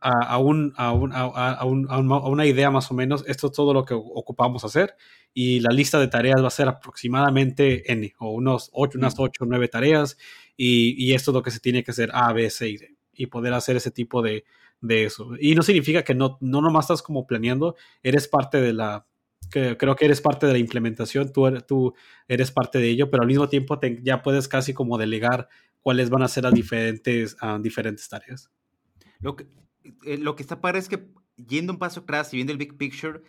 a, 0.00 0.34
a, 0.34 0.38
un, 0.38 0.74
a, 0.76 0.92
un, 0.92 1.12
a, 1.12 1.64
una 1.64 2.46
idea 2.46 2.70
más 2.70 2.90
o 2.90 2.94
menos, 2.94 3.24
esto 3.26 3.46
es 3.46 3.52
todo 3.52 3.72
lo 3.72 3.84
que 3.84 3.94
ocupamos 3.94 4.64
hacer 4.64 4.96
y 5.32 5.60
la 5.60 5.72
lista 5.72 6.00
de 6.00 6.08
tareas 6.08 6.42
va 6.42 6.48
a 6.48 6.50
ser 6.50 6.68
aproximadamente 6.68 7.90
N 7.92 8.12
o 8.18 8.32
unos 8.32 8.70
8, 8.72 8.98
unas 8.98 9.14
8 9.16 9.44
o 9.44 9.46
9 9.46 9.68
tareas 9.68 10.18
y, 10.56 10.94
y 11.02 11.14
esto 11.14 11.30
es 11.30 11.34
lo 11.34 11.42
que 11.42 11.52
se 11.52 11.60
tiene 11.60 11.84
que 11.84 11.92
hacer 11.92 12.10
A, 12.12 12.32
B, 12.32 12.50
C 12.50 12.68
y 12.68 12.76
D 12.76 12.96
y 13.12 13.26
poder 13.26 13.52
hacer 13.54 13.76
ese 13.76 13.90
tipo 13.90 14.20
de, 14.22 14.44
de 14.80 15.04
eso. 15.04 15.30
Y 15.40 15.54
no 15.54 15.62
significa 15.62 16.02
que 16.02 16.14
no, 16.14 16.38
no 16.40 16.60
nomás 16.60 16.84
estás 16.84 17.02
como 17.02 17.26
planeando, 17.26 17.76
eres 18.02 18.28
parte 18.28 18.60
de 18.60 18.72
la, 18.72 19.06
que 19.50 19.76
creo 19.76 19.96
que 19.96 20.04
eres 20.04 20.20
parte 20.20 20.46
de 20.46 20.52
la 20.52 20.58
implementación, 20.58 21.32
tú, 21.32 21.46
eres, 21.46 21.66
tú 21.66 21.94
eres 22.26 22.50
parte 22.50 22.78
de 22.78 22.88
ello, 22.88 23.10
pero 23.10 23.22
al 23.22 23.28
mismo 23.28 23.48
tiempo 23.48 23.78
ya 24.02 24.22
puedes 24.22 24.48
casi 24.48 24.74
como 24.74 24.98
delegar 24.98 25.48
cuáles 25.80 26.10
van 26.10 26.22
a 26.22 26.28
ser 26.28 26.44
las 26.44 26.54
diferentes, 26.54 27.36
uh, 27.42 27.60
diferentes 27.60 28.08
tareas. 28.08 28.50
Lo 29.20 29.36
que, 29.36 29.46
eh, 30.04 30.18
lo 30.18 30.36
que 30.36 30.42
está 30.42 30.60
padre 30.60 30.78
es 30.78 30.88
que 30.88 31.08
yendo 31.36 31.72
un 31.72 31.78
paso 31.78 32.00
atrás 32.00 32.32
y 32.32 32.36
viendo 32.36 32.52
el 32.52 32.58
big 32.58 32.76
picture, 32.76 33.22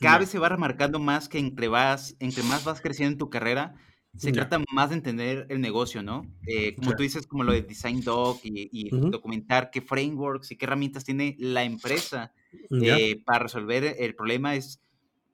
cada 0.00 0.18
vez 0.18 0.30
se 0.30 0.38
va 0.38 0.48
remarcando 0.48 0.98
más 0.98 1.28
que 1.28 1.38
entre, 1.38 1.68
vas, 1.68 2.16
entre 2.18 2.42
más 2.42 2.64
vas 2.64 2.80
creciendo 2.80 3.12
en 3.12 3.18
tu 3.18 3.30
carrera, 3.30 3.74
se 4.16 4.32
trata 4.32 4.60
más 4.72 4.90
de 4.90 4.96
entender 4.96 5.46
el 5.48 5.60
negocio, 5.60 6.02
¿no? 6.02 6.26
Eh, 6.46 6.74
como 6.76 6.94
tú 6.94 7.02
dices, 7.02 7.26
como 7.26 7.44
lo 7.44 7.52
de 7.52 7.62
Design 7.62 8.02
Doc 8.02 8.40
y, 8.44 8.88
documentar 8.90 9.70
qué 9.70 9.80
frameworks 9.80 10.50
y 10.50 10.56
qué 10.56 10.64
herramientas 10.64 11.04
tiene 11.04 11.36
la 11.38 11.64
empresa 11.64 12.32
eh, 12.70 13.22
para 13.24 13.40
resolver 13.40 13.96
el 13.98 14.14
problema 14.14 14.54
es 14.54 14.80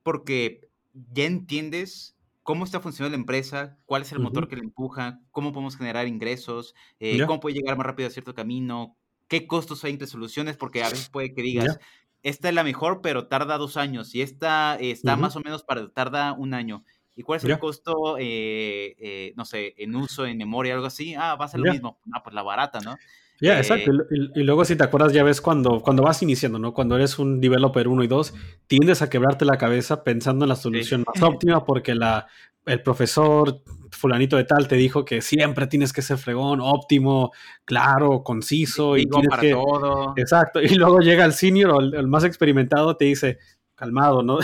porque 0.03 0.69
ya 1.13 1.25
entiendes 1.25 2.17
cómo 2.43 2.65
está 2.65 2.81
funcionando 2.81 3.17
la 3.17 3.21
empresa, 3.21 3.79
cuál 3.87 4.03
es 4.03 4.13
el 4.13 4.19
motor 4.19 4.49
que 4.49 4.57
le 4.57 4.63
empuja, 4.63 5.21
cómo 5.31 5.53
podemos 5.53 5.77
generar 5.77 6.07
ingresos, 6.09 6.75
eh, 6.99 7.25
cómo 7.27 7.41
puede 7.41 7.57
llegar 7.57 7.77
más 7.77 7.87
rápido 7.87 8.09
a 8.09 8.11
cierto 8.11 8.35
camino, 8.35 8.97
qué 9.29 9.47
costos 9.47 9.85
hay 9.85 9.93
entre 9.93 10.09
soluciones, 10.09 10.57
porque 10.57 10.83
a 10.83 10.89
veces 10.91 11.09
puede 11.09 11.33
que 11.35 11.43
digas, 11.43 11.79
esta 12.23 12.49
es 12.49 12.55
la 12.55 12.65
mejor, 12.65 13.01
pero 13.01 13.29
tarda 13.29 13.59
dos 13.59 13.77
años, 13.77 14.15
y 14.15 14.23
esta 14.23 14.77
está 14.77 15.17
más 15.17 15.37
o 15.37 15.41
menos 15.41 15.63
para, 15.63 15.89
tarda 15.91 16.33
un 16.33 16.55
año. 16.55 16.85
¿Y 17.15 17.23
cuál 17.23 17.39
es 17.39 17.45
el 17.45 17.59
costo, 17.59 18.17
eh, 18.19 18.97
eh, 18.99 19.33
no 19.37 19.45
sé, 19.45 19.75
en 19.77 19.95
uso, 19.95 20.25
en 20.25 20.39
memoria, 20.39 20.75
algo 20.75 20.87
así? 20.87 21.15
Ah, 21.15 21.37
va 21.37 21.45
a 21.45 21.49
ser 21.49 21.61
lo 21.61 21.71
mismo. 21.71 21.99
Ah, 22.13 22.23
pues 22.23 22.35
la 22.35 22.43
barata, 22.43 22.81
¿no? 22.81 22.97
Ya, 23.41 23.59
exacto. 23.59 23.91
Y, 24.11 24.43
luego, 24.45 24.65
si 24.65 24.77
te 24.77 24.85
acuerdas, 24.85 25.13
ya 25.13 25.25
ves 25.25 25.41
cuando, 25.41 25.81
cuando 25.81 26.05
vas 26.05 26.23
iniciando, 26.23 26.59
¿no? 26.59 26.73
Cuando 26.73 26.97
eres 26.97 27.19
un 27.19 27.41
developer 27.41 27.89
1 27.89 28.05
y 28.05 28.07
2, 28.07 28.35
tiendes 28.67 29.03
a 29.03 29.11
quebrarte 29.11 29.45
la 29.45 29.59
cabeza 29.59 30.05
pensando 30.05 30.45
en 30.45 30.51
la 30.51 30.57
solución 30.57 31.05
más 31.07 31.23
óptima 31.23 31.65
porque 31.65 31.95
la, 31.95 32.29
el 32.67 32.83
profesor 32.83 33.63
fulanito 33.91 34.37
de 34.37 34.45
tal 34.45 34.69
te 34.69 34.77
dijo 34.77 35.05
que 35.05 35.21
siempre 35.21 35.67
tienes 35.67 35.93
que 35.93 36.03
ser 36.03 36.19
fregón, 36.19 36.61
óptimo, 36.61 37.33
claro, 37.65 38.23
conciso 38.23 38.97
y, 38.97 39.07
tienes 39.07 39.29
para 39.29 39.43
que... 39.43 39.51
todo. 39.51 40.15
Exacto. 40.17 40.61
Y 40.63 40.77
luego 40.77 41.01
llega 41.01 41.25
el 41.25 41.33
senior 41.33 41.71
o 41.71 41.81
el, 41.81 42.07
más 42.07 42.25
experimentado 42.25 42.97
te 42.97 43.07
dice, 43.07 43.39
calmado, 43.75 44.23
¿no? 44.23 44.39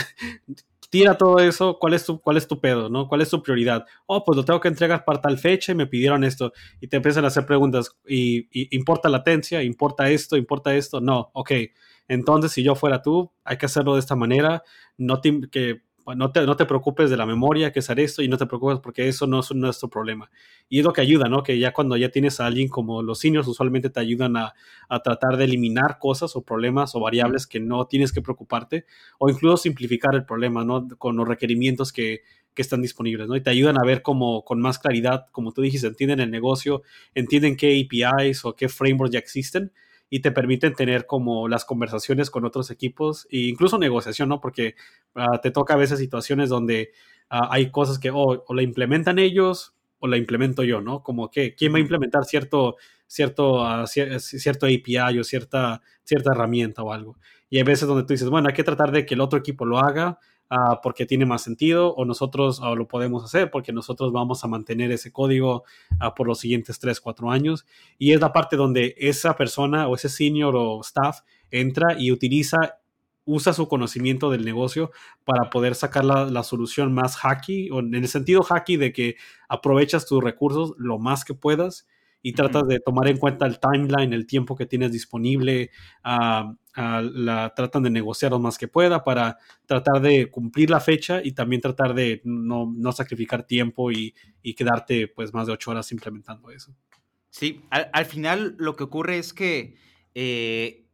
Tira 0.89 1.17
todo 1.17 1.39
eso, 1.39 1.77
¿cuál 1.79 1.93
es 1.93 2.05
tu, 2.05 2.19
cuál 2.19 2.37
es 2.37 2.47
tu 2.47 2.59
pedo, 2.59 2.89
¿no? 2.89 3.07
¿Cuál 3.07 3.21
es 3.21 3.29
tu 3.29 3.41
prioridad? 3.41 3.85
Oh, 4.07 4.23
pues 4.23 4.35
lo 4.35 4.43
tengo 4.45 4.59
que 4.59 4.67
entregar 4.67 5.05
para 5.05 5.21
tal 5.21 5.37
fecha 5.37 5.71
y 5.71 5.75
me 5.75 5.87
pidieron 5.87 6.23
esto. 6.23 6.51
Y 6.81 6.87
te 6.87 6.97
empiezan 6.97 7.25
a 7.25 7.27
hacer 7.27 7.45
preguntas. 7.45 7.91
¿Y, 8.07 8.47
importa 8.75 9.09
latencia? 9.09 9.63
¿Importa 9.63 10.09
esto? 10.09 10.35
¿Importa 10.37 10.75
esto? 10.75 10.99
No, 10.99 11.29
ok. 11.33 11.51
Entonces, 12.07 12.51
si 12.51 12.63
yo 12.63 12.75
fuera 12.75 13.01
tú, 13.01 13.31
hay 13.43 13.57
que 13.57 13.67
hacerlo 13.67 13.93
de 13.93 13.99
esta 13.99 14.15
manera. 14.15 14.63
No 14.97 15.21
que 15.21 15.81
no 16.15 16.31
te, 16.31 16.45
no 16.45 16.55
te 16.55 16.65
preocupes 16.65 17.09
de 17.09 17.17
la 17.17 17.25
memoria, 17.25 17.71
que 17.71 17.79
es 17.79 17.89
esto, 17.89 18.21
y 18.21 18.27
no 18.27 18.37
te 18.37 18.45
preocupes 18.45 18.79
porque 18.79 19.07
eso 19.07 19.27
no 19.27 19.39
es 19.39 19.53
nuestro 19.53 19.89
problema. 19.89 20.29
Y 20.67 20.79
es 20.79 20.85
lo 20.85 20.93
que 20.93 21.01
ayuda, 21.01 21.27
¿no? 21.29 21.43
Que 21.43 21.57
ya 21.59 21.73
cuando 21.73 21.97
ya 21.97 22.09
tienes 22.09 22.39
a 22.39 22.45
alguien 22.45 22.67
como 22.67 23.01
los 23.01 23.19
seniors, 23.19 23.47
usualmente 23.47 23.89
te 23.89 23.99
ayudan 23.99 24.37
a, 24.37 24.53
a 24.87 24.99
tratar 25.01 25.37
de 25.37 25.45
eliminar 25.45 25.97
cosas 25.99 26.35
o 26.35 26.43
problemas 26.43 26.95
o 26.95 26.99
variables 26.99 27.47
que 27.47 27.59
no 27.59 27.87
tienes 27.87 28.11
que 28.11 28.21
preocuparte, 28.21 28.85
o 29.17 29.29
incluso 29.29 29.57
simplificar 29.57 30.15
el 30.15 30.25
problema, 30.25 30.63
¿no? 30.63 30.87
Con 30.97 31.15
los 31.17 31.27
requerimientos 31.27 31.91
que, 31.91 32.21
que 32.53 32.61
están 32.61 32.81
disponibles, 32.81 33.27
¿no? 33.27 33.35
Y 33.35 33.41
te 33.41 33.49
ayudan 33.49 33.77
a 33.79 33.85
ver 33.85 34.01
como 34.01 34.43
con 34.43 34.59
más 34.59 34.79
claridad, 34.79 35.27
como 35.31 35.51
tú 35.51 35.61
dijiste, 35.61 35.87
entienden 35.87 36.19
el 36.19 36.31
negocio, 36.31 36.83
entienden 37.15 37.55
qué 37.55 37.79
APIs 37.79 38.45
o 38.45 38.55
qué 38.55 38.69
frameworks 38.69 39.13
ya 39.13 39.19
existen 39.19 39.71
y 40.09 40.21
te 40.21 40.31
permiten 40.31 40.73
tener 40.73 41.05
como 41.05 41.47
las 41.47 41.65
conversaciones 41.65 42.29
con 42.29 42.45
otros 42.45 42.71
equipos 42.71 43.27
e 43.31 43.37
incluso 43.47 43.77
negociación, 43.77 44.29
¿no? 44.29 44.41
Porque 44.41 44.75
ah, 45.15 45.39
te 45.41 45.51
toca 45.51 45.75
a 45.75 45.77
veces 45.77 45.99
situaciones 45.99 46.49
donde 46.49 46.91
ah, 47.29 47.49
hay 47.51 47.69
cosas 47.69 47.99
que 47.99 48.09
o, 48.11 48.43
la 48.49 48.61
implementan 48.63 49.19
ellos 49.19 49.75
o 49.99 50.07
la 50.07 50.17
implemento 50.17 50.63
yo, 50.63 50.81
¿no? 50.81 51.03
Como 51.03 51.29
que 51.29 51.55
quién 51.55 51.73
va 51.73 51.77
a 51.77 51.81
implementar 51.81 52.25
cierto, 52.25 52.77
cierto, 53.05 53.63
uh, 53.63 53.85
cierto 53.85 54.65
API 54.65 55.19
o 55.19 55.23
cierta, 55.23 55.81
cierta 56.03 56.31
herramienta 56.33 56.83
o 56.83 56.91
algo. 56.91 57.17
Y 57.49 57.57
hay 57.57 57.63
veces 57.63 57.87
donde 57.87 58.03
tú 58.03 58.13
dices, 58.13 58.29
bueno, 58.29 58.47
hay 58.47 58.53
que 58.53 58.63
tratar 58.63 58.91
de 58.91 59.05
que 59.05 59.15
el 59.15 59.21
otro 59.21 59.37
equipo 59.37 59.65
lo 59.65 59.79
haga 59.79 60.19
Ah, 60.51 60.81
porque 60.81 61.05
tiene 61.05 61.27
más 61.27 61.43
sentido 61.43 61.93
o 61.93 62.05
nosotros 62.05 62.59
ah, 62.63 62.73
lo 62.73 62.87
podemos 62.87 63.23
hacer 63.23 63.51
porque 63.51 63.71
nosotros 63.71 64.11
vamos 64.11 64.43
a 64.43 64.47
mantener 64.47 64.91
ese 64.91 65.11
código 65.11 65.63
ah, 65.99 66.15
por 66.15 66.25
los 66.25 66.39
siguientes 66.39 66.79
3, 66.79 66.99
4 66.99 67.29
años. 67.29 67.67
Y 67.99 68.13
es 68.13 68.19
la 68.19 68.33
parte 68.33 68.55
donde 68.55 68.95
esa 68.97 69.35
persona 69.35 69.87
o 69.87 69.93
ese 69.93 70.09
senior 70.09 70.55
o 70.55 70.81
staff 70.81 71.19
entra 71.51 71.95
y 71.99 72.11
utiliza 72.11 72.79
usa 73.25 73.53
su 73.53 73.67
conocimiento 73.67 74.31
del 74.31 74.43
negocio 74.43 74.89
para 75.23 75.51
poder 75.51 75.75
sacar 75.75 76.03
la, 76.03 76.25
la, 76.25 76.41
solución 76.41 76.93
más 76.93 77.15
hacky, 77.15 77.69
o 77.69 77.79
en 77.79 77.93
el 77.93 78.07
sentido 78.07 78.41
hacky 78.41 78.75
de 78.77 78.91
que 78.91 79.17
aprovechas 79.47 80.07
tus 80.07 80.23
recursos 80.23 80.73
lo 80.79 80.97
más 80.97 81.25
que 81.25 81.35
puedas 81.35 81.85
y 82.21 82.33
tratas 82.33 82.67
de 82.67 82.79
tomar 82.79 83.07
en 83.07 83.17
cuenta 83.17 83.45
el 83.45 83.59
timeline, 83.59 84.13
el 84.13 84.25
tiempo 84.25 84.55
que 84.55 84.65
tienes 84.65 84.91
disponible, 84.91 85.71
uh, 86.03 86.53
la, 86.75 87.53
tratan 87.55 87.83
de 87.83 87.89
negociar 87.89 88.31
lo 88.31 88.39
más 88.39 88.57
que 88.57 88.67
pueda 88.67 89.03
para 89.03 89.37
tratar 89.65 90.01
de 90.01 90.29
cumplir 90.29 90.69
la 90.69 90.79
fecha 90.79 91.21
y 91.23 91.31
también 91.31 91.61
tratar 91.61 91.93
de 91.93 92.21
no, 92.23 92.71
no 92.75 92.91
sacrificar 92.91 93.43
tiempo 93.43 93.91
y, 93.91 94.13
y, 94.41 94.53
quedarte 94.53 95.07
pues 95.07 95.33
más 95.33 95.47
de 95.47 95.53
ocho 95.53 95.71
horas 95.71 95.91
implementando 95.91 96.51
eso. 96.51 96.75
Sí, 97.29 97.61
al, 97.69 98.05
final 98.05 98.55
lo 98.57 98.75
que 98.75 98.83
ocurre 98.83 99.19
es 99.19 99.33
que 99.33 99.75
eh, 100.15 100.87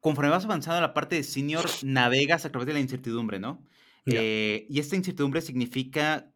conforme 0.00 0.30
vas 0.30 0.44
avanzando 0.44 0.78
en 0.78 0.82
la 0.82 0.94
parte 0.94 1.16
de 1.16 1.22
senior, 1.22 1.64
navegas 1.82 2.44
a 2.44 2.50
través 2.50 2.66
de 2.66 2.72
la 2.72 2.80
incertidumbre, 2.80 3.38
¿no? 3.38 3.64
Eh, 4.06 4.66
y 4.70 4.80
esta 4.80 4.96
incertidumbre 4.96 5.42
significa, 5.42 6.32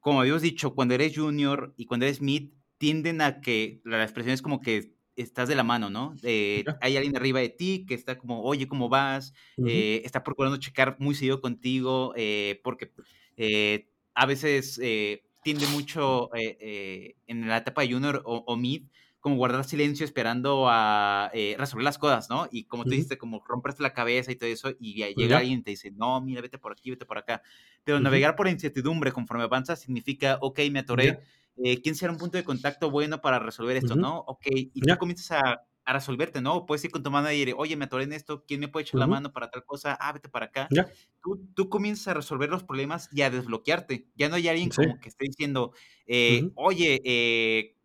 como 0.00 0.20
habíamos 0.20 0.42
dicho, 0.42 0.74
cuando 0.74 0.94
eres 0.94 1.16
junior 1.16 1.72
y 1.76 1.86
cuando 1.86 2.04
eres 2.04 2.20
mid, 2.20 2.50
tienden 2.82 3.20
a 3.20 3.40
que 3.40 3.80
la 3.84 4.02
expresión 4.02 4.34
es 4.34 4.42
como 4.42 4.60
que 4.60 4.96
estás 5.14 5.48
de 5.48 5.54
la 5.54 5.62
mano, 5.62 5.88
¿no? 5.88 6.16
Eh, 6.24 6.64
hay 6.80 6.96
alguien 6.96 7.16
arriba 7.16 7.38
de 7.38 7.48
ti 7.48 7.86
que 7.86 7.94
está 7.94 8.18
como, 8.18 8.42
oye, 8.42 8.66
¿cómo 8.66 8.88
vas? 8.88 9.34
Eh, 9.64 10.02
está 10.04 10.24
procurando 10.24 10.56
checar 10.56 10.96
muy 10.98 11.14
seguido 11.14 11.40
contigo, 11.40 12.12
eh, 12.16 12.60
porque 12.64 12.92
a 14.14 14.26
veces 14.26 14.80
tiende 15.44 15.68
mucho 15.68 16.28
en 16.34 17.46
la 17.46 17.58
etapa 17.58 17.82
de 17.82 17.92
junior 17.92 18.20
o, 18.24 18.56
mid, 18.56 18.86
como 19.20 19.36
guardar 19.36 19.62
silencio 19.62 20.04
esperando 20.04 20.66
a 20.68 21.30
resolver 21.56 21.84
las 21.84 21.98
cosas, 21.98 22.28
¿no? 22.28 22.48
Y 22.50 22.64
como 22.64 22.82
tú 22.82 22.90
dijiste, 22.90 23.16
como 23.16 23.44
romperte 23.46 23.84
la 23.84 23.94
cabeza 23.94 24.32
y 24.32 24.34
todo 24.34 24.50
eso, 24.50 24.72
y 24.80 24.94
llega 25.14 25.38
alguien 25.38 25.60
y 25.60 25.62
te 25.62 25.70
dice, 25.70 25.92
no, 25.92 26.20
mira, 26.20 26.40
vete 26.40 26.58
por 26.58 26.72
aquí, 26.72 26.90
vete 26.90 27.06
por 27.06 27.16
acá. 27.16 27.42
Pero 27.84 28.00
navegar 28.00 28.34
por 28.34 28.48
incertidumbre 28.48 29.12
conforme 29.12 29.44
avanza 29.44 29.76
significa, 29.76 30.38
ok, 30.40 30.58
me 30.72 30.80
atoré. 30.80 31.20
Eh, 31.56 31.82
quién 31.82 31.94
será 31.94 32.12
un 32.12 32.18
punto 32.18 32.38
de 32.38 32.44
contacto 32.44 32.90
bueno 32.90 33.20
para 33.20 33.38
resolver 33.38 33.76
esto, 33.76 33.94
¿no? 33.94 34.20
Ok, 34.20 34.46
y 34.46 34.80
tú 34.80 34.96
comienzas 34.98 35.32
a, 35.32 35.62
a, 35.84 35.92
resolverte, 35.92 36.40
¿no? 36.40 36.64
Puedes 36.64 36.84
ir 36.84 36.90
con 36.90 37.02
tu 37.02 37.10
manager, 37.10 37.54
oye, 37.58 37.76
me 37.76 37.84
atoré 37.84 38.04
en 38.04 38.14
esto, 38.14 38.44
¿quién 38.46 38.60
me 38.60 38.68
puede 38.68 38.84
echar 38.84 38.98
la 38.98 39.06
mano 39.06 39.32
para 39.32 39.50
tal 39.50 39.64
cosa? 39.64 39.96
Ah, 40.00 40.12
vete 40.12 40.28
para 40.28 40.46
acá. 40.46 40.68
Tú, 41.22 41.46
tú, 41.54 41.68
comienzas 41.68 42.08
a 42.08 42.14
resolver 42.14 42.48
los 42.48 42.64
problemas 42.64 43.08
y 43.12 43.22
a 43.22 43.30
desbloquearte. 43.30 44.08
Ya 44.16 44.28
no 44.28 44.36
hay 44.36 44.48
alguien 44.48 44.70
como 44.70 44.98
que 44.98 45.08
esté 45.08 45.26
diciendo, 45.26 45.72
eh, 46.06 46.50
oye, 46.54 47.00
eh, 47.04 47.76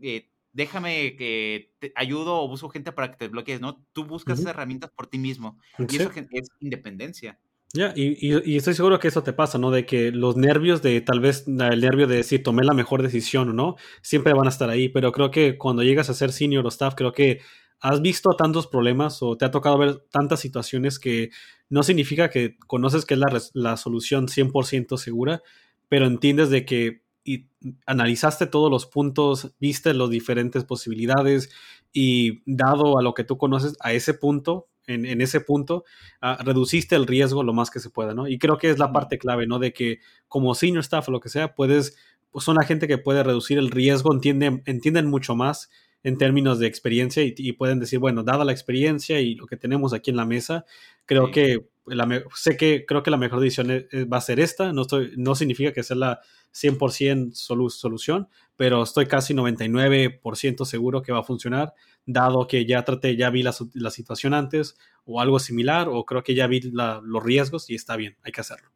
eh, 0.00 0.30
déjame 0.52 1.16
que 1.16 1.72
te 1.78 1.92
ayudo 1.96 2.42
o 2.42 2.48
busco 2.48 2.68
gente 2.68 2.92
para 2.92 3.10
que 3.10 3.16
te 3.16 3.24
desbloquees, 3.26 3.60
¿no? 3.60 3.82
Tú 3.92 4.04
buscas 4.04 4.44
herramientas 4.44 4.90
por 4.90 5.06
ti 5.06 5.18
mismo. 5.18 5.58
Y 5.78 5.96
eso 5.96 6.10
es 6.30 6.48
independencia. 6.60 7.38
Ya, 7.72 7.92
y, 7.94 8.56
estoy 8.56 8.74
seguro 8.74 8.98
que 8.98 9.08
eso 9.08 9.22
te 9.22 9.32
pasa, 9.32 9.58
¿no? 9.58 9.70
De 9.70 9.84
que 9.84 10.10
los 10.10 10.36
nervios 10.36 10.82
de 10.82 11.00
tal 11.00 11.20
vez 11.20 11.46
el 11.46 11.80
nervio 11.80 12.06
de 12.06 12.16
decir 12.16 12.42
tomé 12.42 12.64
la 12.64 12.74
mejor 12.74 13.02
decisión 13.02 13.50
o 13.50 13.52
no, 13.52 13.76
siempre 14.02 14.32
van 14.32 14.46
a 14.46 14.50
estar 14.50 14.70
ahí, 14.70 14.88
pero 14.88 15.12
creo 15.12 15.30
que 15.30 15.58
cuando 15.58 15.82
llegas 15.82 16.08
a 16.08 16.14
ser 16.14 16.32
senior 16.32 16.64
o 16.64 16.68
staff, 16.68 16.94
creo 16.94 17.12
que 17.12 17.40
has 17.80 18.00
visto 18.00 18.30
tantos 18.30 18.66
problemas 18.66 19.22
o 19.22 19.36
te 19.36 19.44
ha 19.44 19.50
tocado 19.50 19.76
ver 19.78 19.98
tantas 20.10 20.40
situaciones 20.40 20.98
que 20.98 21.30
no 21.68 21.82
significa 21.82 22.30
que 22.30 22.56
conoces 22.66 23.04
que 23.04 23.14
es 23.14 23.20
la, 23.20 23.42
la 23.52 23.76
solución 23.76 24.28
100% 24.28 24.96
segura, 24.96 25.42
pero 25.88 26.06
entiendes 26.06 26.50
de 26.50 26.64
que 26.64 27.02
y 27.26 27.48
analizaste 27.86 28.46
todos 28.46 28.70
los 28.70 28.86
puntos, 28.86 29.52
viste 29.58 29.92
las 29.92 30.08
diferentes 30.08 30.64
posibilidades 30.64 31.50
y 31.92 32.40
dado 32.46 32.98
a 32.98 33.02
lo 33.02 33.14
que 33.14 33.24
tú 33.24 33.36
conoces 33.36 33.74
a 33.80 33.92
ese 33.92 34.14
punto, 34.14 34.68
en, 34.86 35.20
ese 35.20 35.40
punto, 35.40 35.84
ah, 36.20 36.38
reduciste 36.44 36.94
el 36.94 37.06
riesgo 37.06 37.42
lo 37.42 37.52
más 37.52 37.70
que 37.70 37.80
se 37.80 37.90
pueda, 37.90 38.14
¿no? 38.14 38.28
Y 38.28 38.38
creo 38.38 38.58
que 38.58 38.70
es 38.70 38.78
la 38.78 38.92
parte 38.92 39.18
clave, 39.18 39.46
¿no? 39.46 39.58
De 39.58 39.72
que 39.72 40.00
como 40.28 40.54
senior 40.54 40.80
staff 40.80 41.08
o 41.08 41.12
lo 41.12 41.20
que 41.20 41.28
sea, 41.28 41.54
puedes, 41.54 41.96
pues 42.30 42.44
son 42.44 42.56
la 42.56 42.64
gente 42.64 42.88
que 42.88 42.98
puede 42.98 43.22
reducir 43.22 43.58
el 43.58 43.70
riesgo, 43.70 44.12
entienden, 44.12 44.62
entienden 44.66 45.06
mucho 45.06 45.34
más 45.34 45.70
en 46.06 46.18
términos 46.18 46.60
de 46.60 46.68
experiencia 46.68 47.24
y, 47.24 47.52
pueden 47.54 47.80
decir, 47.80 47.98
bueno, 47.98 48.22
dada 48.22 48.44
la 48.44 48.52
experiencia 48.52 49.20
y 49.20 49.34
lo 49.34 49.46
que 49.46 49.56
tenemos 49.56 49.92
aquí 49.92 50.10
en 50.10 50.16
la 50.16 50.24
mesa, 50.24 50.64
creo 51.04 51.32
que 51.32 51.66
la, 51.84 52.24
sé 52.32 52.56
que 52.56 52.84
creo 52.86 53.02
que 53.02 53.10
la 53.10 53.16
mejor 53.16 53.40
decisión 53.40 53.68
va 54.12 54.18
a 54.18 54.20
ser 54.20 54.38
esta, 54.38 54.72
no, 54.72 54.82
estoy, 54.82 55.14
no 55.16 55.34
significa 55.34 55.72
que 55.72 55.82
sea 55.82 55.96
la 55.96 56.20
100% 56.54 57.32
solución, 57.32 58.28
pero 58.54 58.84
estoy 58.84 59.06
casi 59.06 59.34
99% 59.34 60.64
seguro 60.64 61.02
que 61.02 61.10
va 61.10 61.20
a 61.20 61.24
funcionar, 61.24 61.74
dado 62.06 62.46
que 62.46 62.64
ya 62.64 62.84
traté, 62.84 63.16
ya 63.16 63.30
vi 63.30 63.42
la, 63.42 63.54
la 63.74 63.90
situación 63.90 64.32
antes 64.32 64.76
o 65.04 65.20
algo 65.20 65.38
similar, 65.38 65.88
o 65.90 66.04
creo 66.04 66.22
que 66.22 66.34
ya 66.34 66.46
vi 66.46 66.60
los 66.60 67.22
riesgos 67.22 67.68
y 67.68 67.74
está 67.74 67.96
bien, 67.96 68.16
hay 68.22 68.32
que 68.32 68.40
hacerlo. 68.40 68.70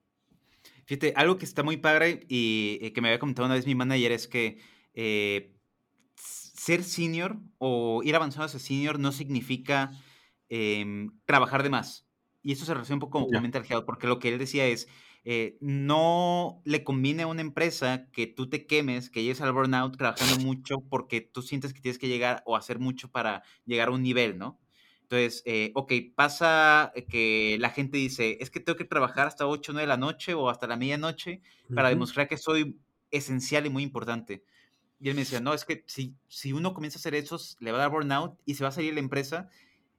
Fíjate, 0.85 1.12
algo 1.14 1.39
que 1.39 1.45
está 1.45 1.62
muy 1.62 1.76
padre 1.76 2.26
y, 2.28 2.91
que 2.91 3.01
me 3.01 3.09
había 3.09 3.20
comentado 3.20 3.47
una 3.47 3.55
vez 3.55 3.64
mi 3.64 3.76
manager 3.76 4.11
es 4.11 4.26
que 4.26 4.59
eh, 4.93 5.55
ser 6.16 6.83
senior 6.83 7.39
o 7.59 8.03
ir 8.03 8.16
avanzando 8.16 8.47
hacia 8.47 8.59
senior 8.59 8.99
no 8.99 9.12
significa 9.12 9.93
em, 10.49 11.12
trabajar 11.26 11.62
de 11.62 11.70
más. 11.70 12.09
Y 12.43 12.53
eso 12.53 12.64
se 12.64 12.74
relaciona 12.74 12.97
un 12.97 13.01
poco 13.01 13.24
con 13.24 13.43
Mental 13.43 13.64
Health, 13.68 13.85
porque 13.85 14.09
lo 14.09 14.18
que 14.18 14.31
él 14.31 14.39
decía 14.39 14.66
es, 14.66 14.89
eh, 15.25 15.59
no 15.61 16.62
le 16.64 16.83
conviene 16.83 17.25
a 17.25 17.27
una 17.27 17.43
empresa 17.43 18.09
que 18.12 18.27
tú 18.27 18.49
te 18.49 18.66
quemes, 18.66 19.11
que 19.11 19.23
llegues 19.23 19.41
al 19.41 19.53
burnout 19.53 19.97
trabajando 19.97 20.39
mucho 20.45 20.77
porque 20.89 21.21
tú 21.21 21.43
sientes 21.43 21.75
que 21.75 21.81
tienes 21.81 21.99
que 21.99 22.09
llegar 22.09 22.43
o 22.47 22.57
hacer 22.57 22.79
mucho 22.79 23.11
para 23.11 23.43
llegar 23.66 23.89
a 23.89 23.93
un 23.93 24.03
nivel, 24.03 24.39
¿no? 24.39 24.59
Entonces, 25.03 25.43
eh, 25.45 25.73
ok, 25.75 25.93
pasa 26.14 26.93
que 27.09 27.57
la 27.61 27.71
gente 27.71 27.99
dice, 27.99 28.39
es 28.41 28.49
que 28.49 28.61
tengo 28.61 28.77
que 28.77 28.85
trabajar 28.85 29.27
hasta 29.27 29.47
8 29.47 29.73
o 29.73 29.75
9 29.75 29.83
de 29.83 29.89
la 29.89 29.97
noche 29.97 30.35
o 30.35 30.49
hasta 30.49 30.68
la 30.68 30.77
medianoche 30.77 31.43
para 31.75 31.89
demostrar 31.89 32.29
que 32.29 32.37
soy 32.37 32.79
esencial 33.11 33.66
y 33.66 33.71
muy 33.71 33.83
importante. 33.83 34.45
Y 35.01 35.09
él 35.09 35.16
me 35.16 35.23
decía, 35.23 35.41
no, 35.41 35.53
es 35.53 35.64
que 35.64 35.83
si, 35.87 36.14
si 36.29 36.53
uno 36.53 36.75
comienza 36.75 36.99
a 36.99 37.01
hacer 37.01 37.14
eso, 37.14 37.39
le 37.59 37.73
va 37.73 37.79
a 37.79 37.81
dar 37.81 37.91
burnout 37.91 38.39
y 38.45 38.55
se 38.55 38.62
va 38.62 38.68
a 38.68 38.73
salir 38.73 38.95
la 38.95 39.01
empresa. 39.01 39.49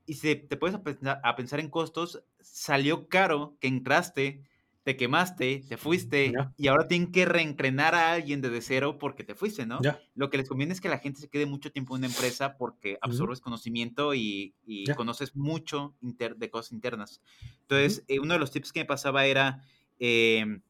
Y 0.05 0.13
si 0.13 0.36
te 0.36 0.57
puedes 0.57 0.78
a 0.78 1.36
pensar 1.36 1.59
en 1.59 1.69
costos, 1.69 2.24
salió 2.39 3.09
caro 3.09 3.57
que 3.59 3.67
entraste 3.67 4.43
te 4.84 4.97
quemaste, 4.97 5.63
te 5.67 5.77
fuiste 5.77 6.34
y 6.57 6.67
ahora 6.67 6.88
tienen 6.88 7.11
que 7.11 7.25
reentrenar 7.25 7.93
a 7.93 8.13
alguien 8.13 8.41
desde 8.41 8.61
cero 8.61 8.97
porque 8.99 9.23
te 9.23 9.36
fuiste, 9.36 9.65
¿no? 9.65 9.79
Lo 10.15 10.29
que 10.29 10.38
les 10.38 10.49
conviene 10.49 10.73
es 10.73 10.82
que 10.82 10.89
la 10.89 10.97
gente 10.97 11.19
se 11.19 11.29
quede 11.29 11.45
mucho 11.45 11.71
tiempo 11.71 11.95
en 11.95 11.99
una 11.99 12.07
empresa 12.07 12.57
porque 12.57 12.97
absorbes 13.01 13.41
conocimiento 13.41 14.15
y, 14.15 14.55
conoces 14.95 15.36
mucho 15.36 15.95
de 16.01 16.49
cosas 16.49 16.71
internas. 16.71 17.21
Entonces, 17.61 18.03
eh, 18.07 18.19
uno 18.19 18.34
de 18.34 18.39
los 18.39 18.51
tips 18.51 18.71
que 18.71 18.82
me 18.82 18.86
pasaba 18.86 19.25
era 19.25 19.63
em, 19.99 20.61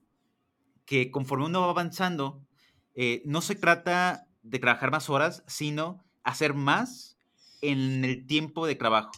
que 0.85 1.09
conforme 1.09 1.45
uno 1.45 1.61
va 1.61 1.69
avanzando, 1.69 2.41
eh, 2.95 3.21
no 3.25 3.41
se 3.41 3.55
trata 3.55 4.27
de 4.43 4.59
trabajar 4.59 4.91
más 4.91 5.09
horas, 5.09 5.43
sino 5.47 6.03
hacer 6.23 6.53
más 6.53 7.17
en 7.61 8.03
el 8.03 8.25
tiempo 8.25 8.67
de 8.67 8.75
trabajo. 8.75 9.11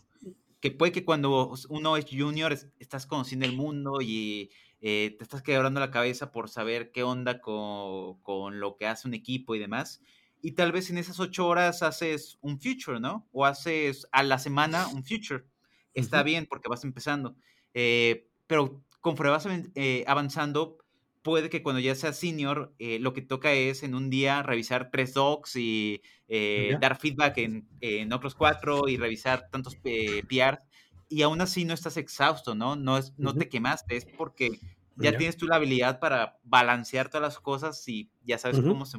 Que 0.60 0.72
puede 0.72 0.91
que 0.91 1.04
cuando 1.04 1.54
uno 1.70 1.98
es 1.98 2.06
junior 2.10 2.58
estás 2.80 3.06
conociendo 3.06 3.46
el 3.46 3.54
mundo 3.54 4.02
y 4.02 4.50
eh, 4.86 5.16
te 5.18 5.24
estás 5.24 5.42
quebrando 5.42 5.80
la 5.80 5.92
cabeza 5.92 6.34
por 6.34 6.50
saber 6.50 6.92
qué 6.92 7.04
onda 7.04 7.40
con, 7.40 8.60
lo 8.60 8.76
que 8.76 8.86
hace 8.86 9.08
un 9.08 9.14
equipo 9.14 9.56
y 9.56 9.60
demás. 9.60 10.02
Y 10.42 10.52
tal 10.52 10.74
vez 10.74 10.90
en 10.90 10.98
esas 10.98 11.22
ocho 11.22 11.48
horas 11.48 11.82
haces 11.82 12.38
un 12.42 12.60
future, 12.60 13.00
¿no? 13.00 13.26
O 13.32 13.46
haces 13.46 14.06
a 14.12 14.24
la 14.24 14.40
semana 14.40 14.88
un 14.90 15.06
future. 15.06 15.46
Está 15.94 16.22
bien 16.22 16.48
porque 16.50 16.68
vas 16.68 16.84
empezando. 16.84 17.38
Eh, 17.74 18.28
pero 18.46 18.84
conforme 19.00 19.32
vas 19.32 19.48
eh, 19.76 20.04
avanzando, 20.06 20.78
puede 21.22 21.50
que 21.50 21.64
cuando 21.64 21.80
ya 21.80 21.96
seas 21.96 22.20
senior, 22.20 22.76
lo 22.78 23.14
que 23.14 23.22
toca 23.22 23.54
es 23.54 23.84
en 23.84 23.96
un 23.96 24.10
día 24.10 24.44
revisar 24.44 24.92
tres 24.92 25.14
docs 25.14 25.56
y 25.56 26.02
dar 26.82 27.00
feedback 27.00 27.38
en, 27.38 27.70
en, 27.80 28.12
otros 28.12 28.36
cuatro 28.36 28.90
y 28.90 28.98
revisar 28.98 29.50
tantos 29.50 29.78
PR 29.78 30.60
y 31.14 31.22
aún 31.22 31.41
así 31.41 31.64
no 31.64 31.76
estás 31.76 31.97
exhausto, 31.97 32.55
¿no? 32.55 32.76
No, 32.76 32.97
es, 32.97 33.14
no 33.18 33.36
te 33.36 33.47
quemaste, 33.47 33.95
es 33.95 34.05
porque 34.05 34.59
ya, 34.95 35.16
tienes 35.16 35.38
tú 35.38 35.45
la 35.45 35.57
habilidad 35.57 35.99
para 35.99 36.39
balancear 36.43 37.09
todas 37.09 37.22
las 37.22 37.39
cosas 37.39 37.88
y 37.88 38.09
ya 38.24 38.39
sabes 38.39 38.59
cómo 38.59 38.88
se, 38.88 38.97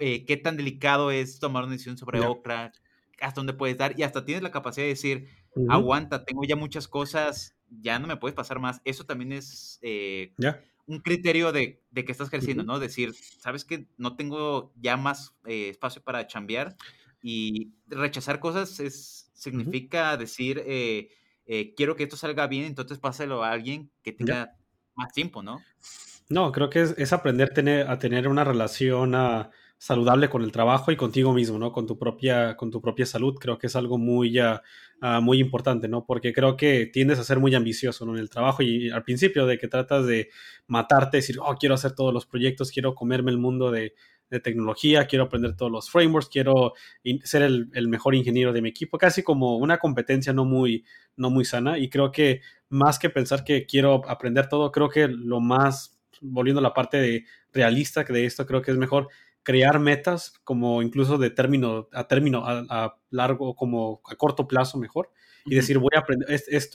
eh, 0.00 0.26
qué 0.26 0.36
tan 0.36 0.58
delicado 0.58 1.10
es 1.10 1.38
tomar 1.38 1.64
una 1.64 1.72
decisión 1.72 1.96
sobre 1.96 2.20
otra, 2.20 2.70
hasta 3.20 3.40
dónde 3.40 3.54
puedes 3.54 3.78
dar 3.78 3.98
y 3.98 4.02
hasta 4.02 4.26
tienes 4.26 4.42
la 4.42 4.50
capacidad 4.50 4.84
de 4.84 4.90
decir, 4.90 5.28
aguanta, 5.70 6.22
tengo 6.24 6.44
ya 6.44 6.54
muchas 6.54 6.86
cosas, 6.86 7.56
ya 7.70 7.98
no 7.98 8.06
me 8.06 8.18
puedes 8.18 8.34
pasar 8.34 8.58
más. 8.58 8.82
Eso 8.84 9.04
también 9.04 9.32
es 9.32 9.78
eh, 9.80 10.34
un 10.86 11.00
criterio 11.00 11.50
de, 11.50 11.82
de, 11.90 12.04
que 12.04 12.12
estás 12.12 12.28
creciendo, 12.28 12.62
¿no? 12.62 12.78
Decir, 12.78 13.14
sabes 13.14 13.64
que 13.64 13.88
no 13.96 14.16
tengo 14.16 14.74
ya 14.76 14.98
más 14.98 15.34
eh, 15.46 15.70
espacio 15.70 16.02
para 16.02 16.26
chambear 16.26 16.76
y 17.22 17.72
rechazar 17.86 18.40
cosas 18.40 18.80
es, 18.80 19.30
significa 19.34 20.16
decir, 20.16 20.62
eh, 20.66 21.10
eh, 21.46 21.74
quiero 21.74 21.96
que 21.96 22.04
esto 22.04 22.16
salga 22.16 22.46
bien, 22.46 22.64
entonces 22.64 22.98
páselo 22.98 23.44
a 23.44 23.50
alguien 23.50 23.90
que 24.02 24.12
tenga 24.12 24.56
más 24.94 25.12
tiempo, 25.12 25.42
¿no? 25.42 25.60
No, 26.28 26.50
creo 26.50 26.70
que 26.70 26.82
es, 26.82 27.12
aprender 27.12 27.50
tener, 27.54 27.88
a 27.88 27.98
tener 27.98 28.26
una 28.26 28.42
relación 28.42 29.14
ah, 29.14 29.50
saludable 29.78 30.28
con 30.28 30.42
el 30.42 30.50
trabajo 30.50 30.90
y 30.90 30.96
contigo 30.96 31.32
mismo, 31.32 31.58
¿no? 31.58 31.70
Con 31.70 31.86
tu 31.86 31.98
propia, 31.98 32.56
con 32.56 32.70
tu 32.70 32.80
propia 32.80 33.06
salud. 33.06 33.34
Creo 33.38 33.58
que 33.58 33.68
es 33.68 33.76
algo 33.76 33.98
muy, 33.98 34.40
uh, 34.40 34.58
muy 35.22 35.38
importante, 35.38 35.86
¿no? 35.86 36.04
Porque 36.04 36.32
creo 36.32 36.56
que 36.56 36.86
tiendes 36.86 37.20
a 37.20 37.24
ser 37.24 37.38
muy 37.38 37.54
ambicioso 37.54 38.04
¿no? 38.06 38.14
en 38.14 38.18
el 38.18 38.30
trabajo 38.30 38.62
y 38.62 38.90
al 38.90 39.04
principio 39.04 39.46
de 39.46 39.58
que 39.58 39.68
tratas 39.68 40.06
de 40.06 40.30
matarte, 40.66 41.18
decir, 41.18 41.36
oh, 41.40 41.54
quiero 41.54 41.76
hacer 41.76 41.92
todos 41.92 42.12
los 42.12 42.26
proyectos, 42.26 42.72
quiero 42.72 42.94
comerme 42.94 43.30
el 43.30 43.38
mundo 43.38 43.70
de, 43.70 43.94
de 44.30 44.40
tecnología, 44.40 45.06
quiero 45.06 45.24
aprender 45.24 45.56
todos 45.56 45.70
los 45.70 45.90
frameworks, 45.90 46.28
quiero 46.28 46.72
ser 47.22 47.42
el, 47.42 47.88
mejor 47.88 48.14
ingeniero 48.14 48.52
de 48.52 48.62
mi 48.62 48.68
equipo, 48.68 48.98
casi 48.98 49.22
como 49.22 49.56
una 49.56 49.78
competencia 49.78 50.32
no 50.32 50.44
muy, 50.44 50.84
no 51.16 51.30
muy 51.30 51.44
sana. 51.44 51.78
Y 51.78 51.88
creo 51.88 52.10
que 52.10 52.40
más 52.68 52.98
que 52.98 53.10
pensar 53.10 53.44
que 53.44 53.66
quiero 53.66 54.02
aprender 54.08 54.48
todo, 54.48 54.72
creo 54.72 54.88
que 54.88 55.08
lo 55.08 55.40
más, 55.40 55.98
volviendo 56.20 56.60
a 56.60 56.62
la 56.62 56.74
parte 56.74 56.98
de 56.98 57.24
realista 57.52 58.02
de 58.04 58.24
esto, 58.24 58.46
creo 58.46 58.62
que 58.62 58.72
es 58.72 58.76
mejor 58.76 59.08
crear 59.42 59.78
metas 59.78 60.32
como 60.42 60.82
incluso 60.82 61.18
de 61.18 61.30
término 61.30 61.88
a 61.92 62.08
término 62.08 62.42
a, 62.44 62.98
largo 63.10 63.54
como 63.54 64.00
a 64.04 64.16
corto 64.16 64.48
plazo 64.48 64.76
mejor 64.76 65.12
y 65.44 65.54
decir 65.54 65.78
voy 65.78 65.90
a 65.94 66.00
aprender 66.00 66.28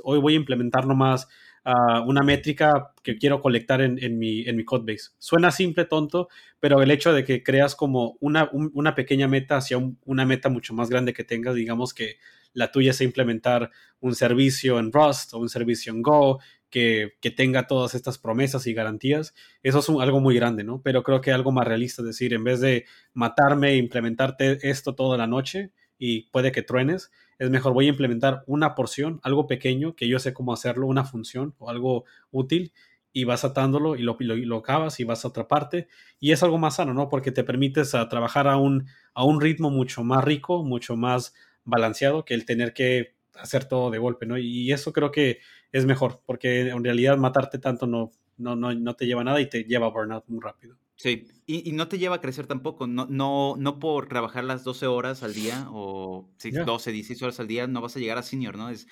hoy 0.06 0.20
voy 0.20 0.34
a 0.36 0.38
implementar 0.38 0.88
nomás 0.88 1.28
una 1.64 2.22
métrica 2.24 2.94
que 3.04 3.18
quiero 3.18 3.40
colectar 3.42 3.82
en, 3.82 4.02
en, 4.04 4.18
mi, 4.18 4.42
en 4.48 4.56
mi 4.56 4.66
codebase. 4.66 5.12
Suena 5.20 5.52
simple, 5.52 5.86
tonto, 5.86 6.28
pero 6.60 6.82
el 6.82 6.92
hecho 6.92 7.14
de 7.14 7.24
que 7.24 7.44
creas 7.44 7.76
como 7.76 8.18
una, 8.20 8.50
una 8.52 8.96
pequeña 8.96 9.28
meta 9.28 9.58
hacia 9.58 9.78
una 10.06 10.26
meta 10.26 10.50
mucho 10.50 10.74
más 10.74 10.90
grande 10.90 11.14
que 11.14 11.24
tengas, 11.24 11.56
digamos 11.56 11.94
que 11.94 12.18
la 12.54 12.72
tuya 12.72 12.92
es 12.92 13.02
implementar 13.02 13.72
un 14.00 14.16
servicio 14.16 14.80
en 14.80 14.92
Rust 14.92 15.34
o 15.34 15.40
un 15.40 15.50
servicio 15.50 15.94
en 15.94 16.02
Go 16.02 16.40
que, 16.70 17.14
que, 17.22 17.32
tenga 17.32 17.68
todas 17.68 17.96
estas 17.96 18.18
promesas 18.18 18.66
y 18.66 18.74
garantías, 18.74 19.34
eso 19.62 19.80
es 19.80 19.90
algo 19.90 20.22
muy 20.22 20.36
grande, 20.36 20.64
¿no? 20.64 20.82
Pero 20.82 21.04
creo 21.04 21.20
que 21.20 21.32
algo 21.32 21.52
más 21.52 21.68
realista, 21.68 22.02
es 22.02 22.08
decir, 22.08 22.34
en 22.34 22.46
vez 22.46 22.62
de 22.62 22.86
matarme 23.14 23.72
e 23.72 23.78
implementarte 23.78 24.58
esto 24.70 24.96
toda 24.96 25.18
la 25.18 25.28
noche 25.28 25.72
y 25.98 26.30
puede 26.32 26.52
que 26.52 26.62
truenes, 26.62 27.12
es 27.42 27.50
mejor 27.50 27.74
voy 27.74 27.88
a 27.88 27.90
implementar 27.90 28.44
una 28.46 28.76
porción, 28.76 29.20
algo 29.24 29.48
pequeño, 29.48 29.96
que 29.96 30.08
yo 30.08 30.20
sé 30.20 30.32
cómo 30.32 30.54
hacerlo, 30.54 30.86
una 30.86 31.06
función 31.06 31.56
o 31.58 31.72
algo 31.72 32.06
útil, 32.30 32.72
y 33.14 33.24
vas 33.24 33.44
atándolo 33.44 33.96
y 33.96 34.04
lo, 34.04 34.16
lo, 34.20 34.58
acabas 34.58 35.00
y 35.00 35.06
vas 35.06 35.26
a 35.26 35.30
otra 35.30 35.48
parte. 35.48 35.88
Y 36.20 36.34
es 36.34 36.44
algo 36.44 36.60
más 36.60 36.76
sano, 36.76 36.94
¿no? 36.94 37.10
Porque 37.10 37.32
te 37.32 37.44
permites 37.44 37.96
a 37.96 38.08
trabajar 38.10 38.48
a 38.48 38.58
un, 38.58 38.86
a 39.16 39.26
un 39.26 39.42
ritmo 39.42 39.72
mucho 39.72 40.04
más 40.04 40.24
rico, 40.24 40.64
mucho 40.64 40.96
más 40.96 41.34
balanceado 41.64 42.26
que 42.26 42.36
el 42.36 42.46
tener 42.46 42.74
que 42.74 43.16
hacer 43.34 43.66
todo 43.66 43.90
de 43.90 43.98
golpe, 43.98 44.28
¿no? 44.28 44.38
Y 44.38 44.72
eso 44.72 44.94
creo 44.94 45.12
que 45.12 45.40
es 45.72 45.88
mejor, 45.88 46.22
porque 46.28 46.70
en 46.70 46.84
realidad 46.84 47.18
matarte 47.18 47.58
tanto 47.58 47.88
no, 47.88 48.12
no, 48.38 48.56
no, 48.56 48.72
no 48.72 48.96
te 48.96 49.08
lleva 49.08 49.22
a 49.22 49.24
nada 49.24 49.42
y 49.42 49.50
te 49.50 49.64
lleva 49.64 49.88
a 49.88 49.90
burnout 49.90 50.26
muy 50.28 50.42
rápido. 50.42 50.78
Sí, 51.02 51.26
y, 51.48 51.72
no 51.72 51.88
te 51.88 51.98
lleva 51.98 52.18
a 52.18 52.22
crecer 52.22 52.46
tampoco, 52.46 52.86
no, 52.86 53.08
no, 53.10 53.56
no 53.58 53.80
por 53.80 54.08
trabajar 54.08 54.44
las 54.44 54.64
12 54.64 54.86
horas 54.86 55.24
al 55.24 55.34
día 55.34 55.66
o 55.72 56.30
12, 56.38 56.92
16 56.92 57.24
horas 57.24 57.40
al 57.40 57.48
día 57.48 57.66
no 57.66 57.82
vas 57.82 57.96
a 57.96 58.00
llegar 58.00 58.20
a 58.20 58.22
senior, 58.22 58.56
¿no? 58.56 58.70
Es, 58.70 58.88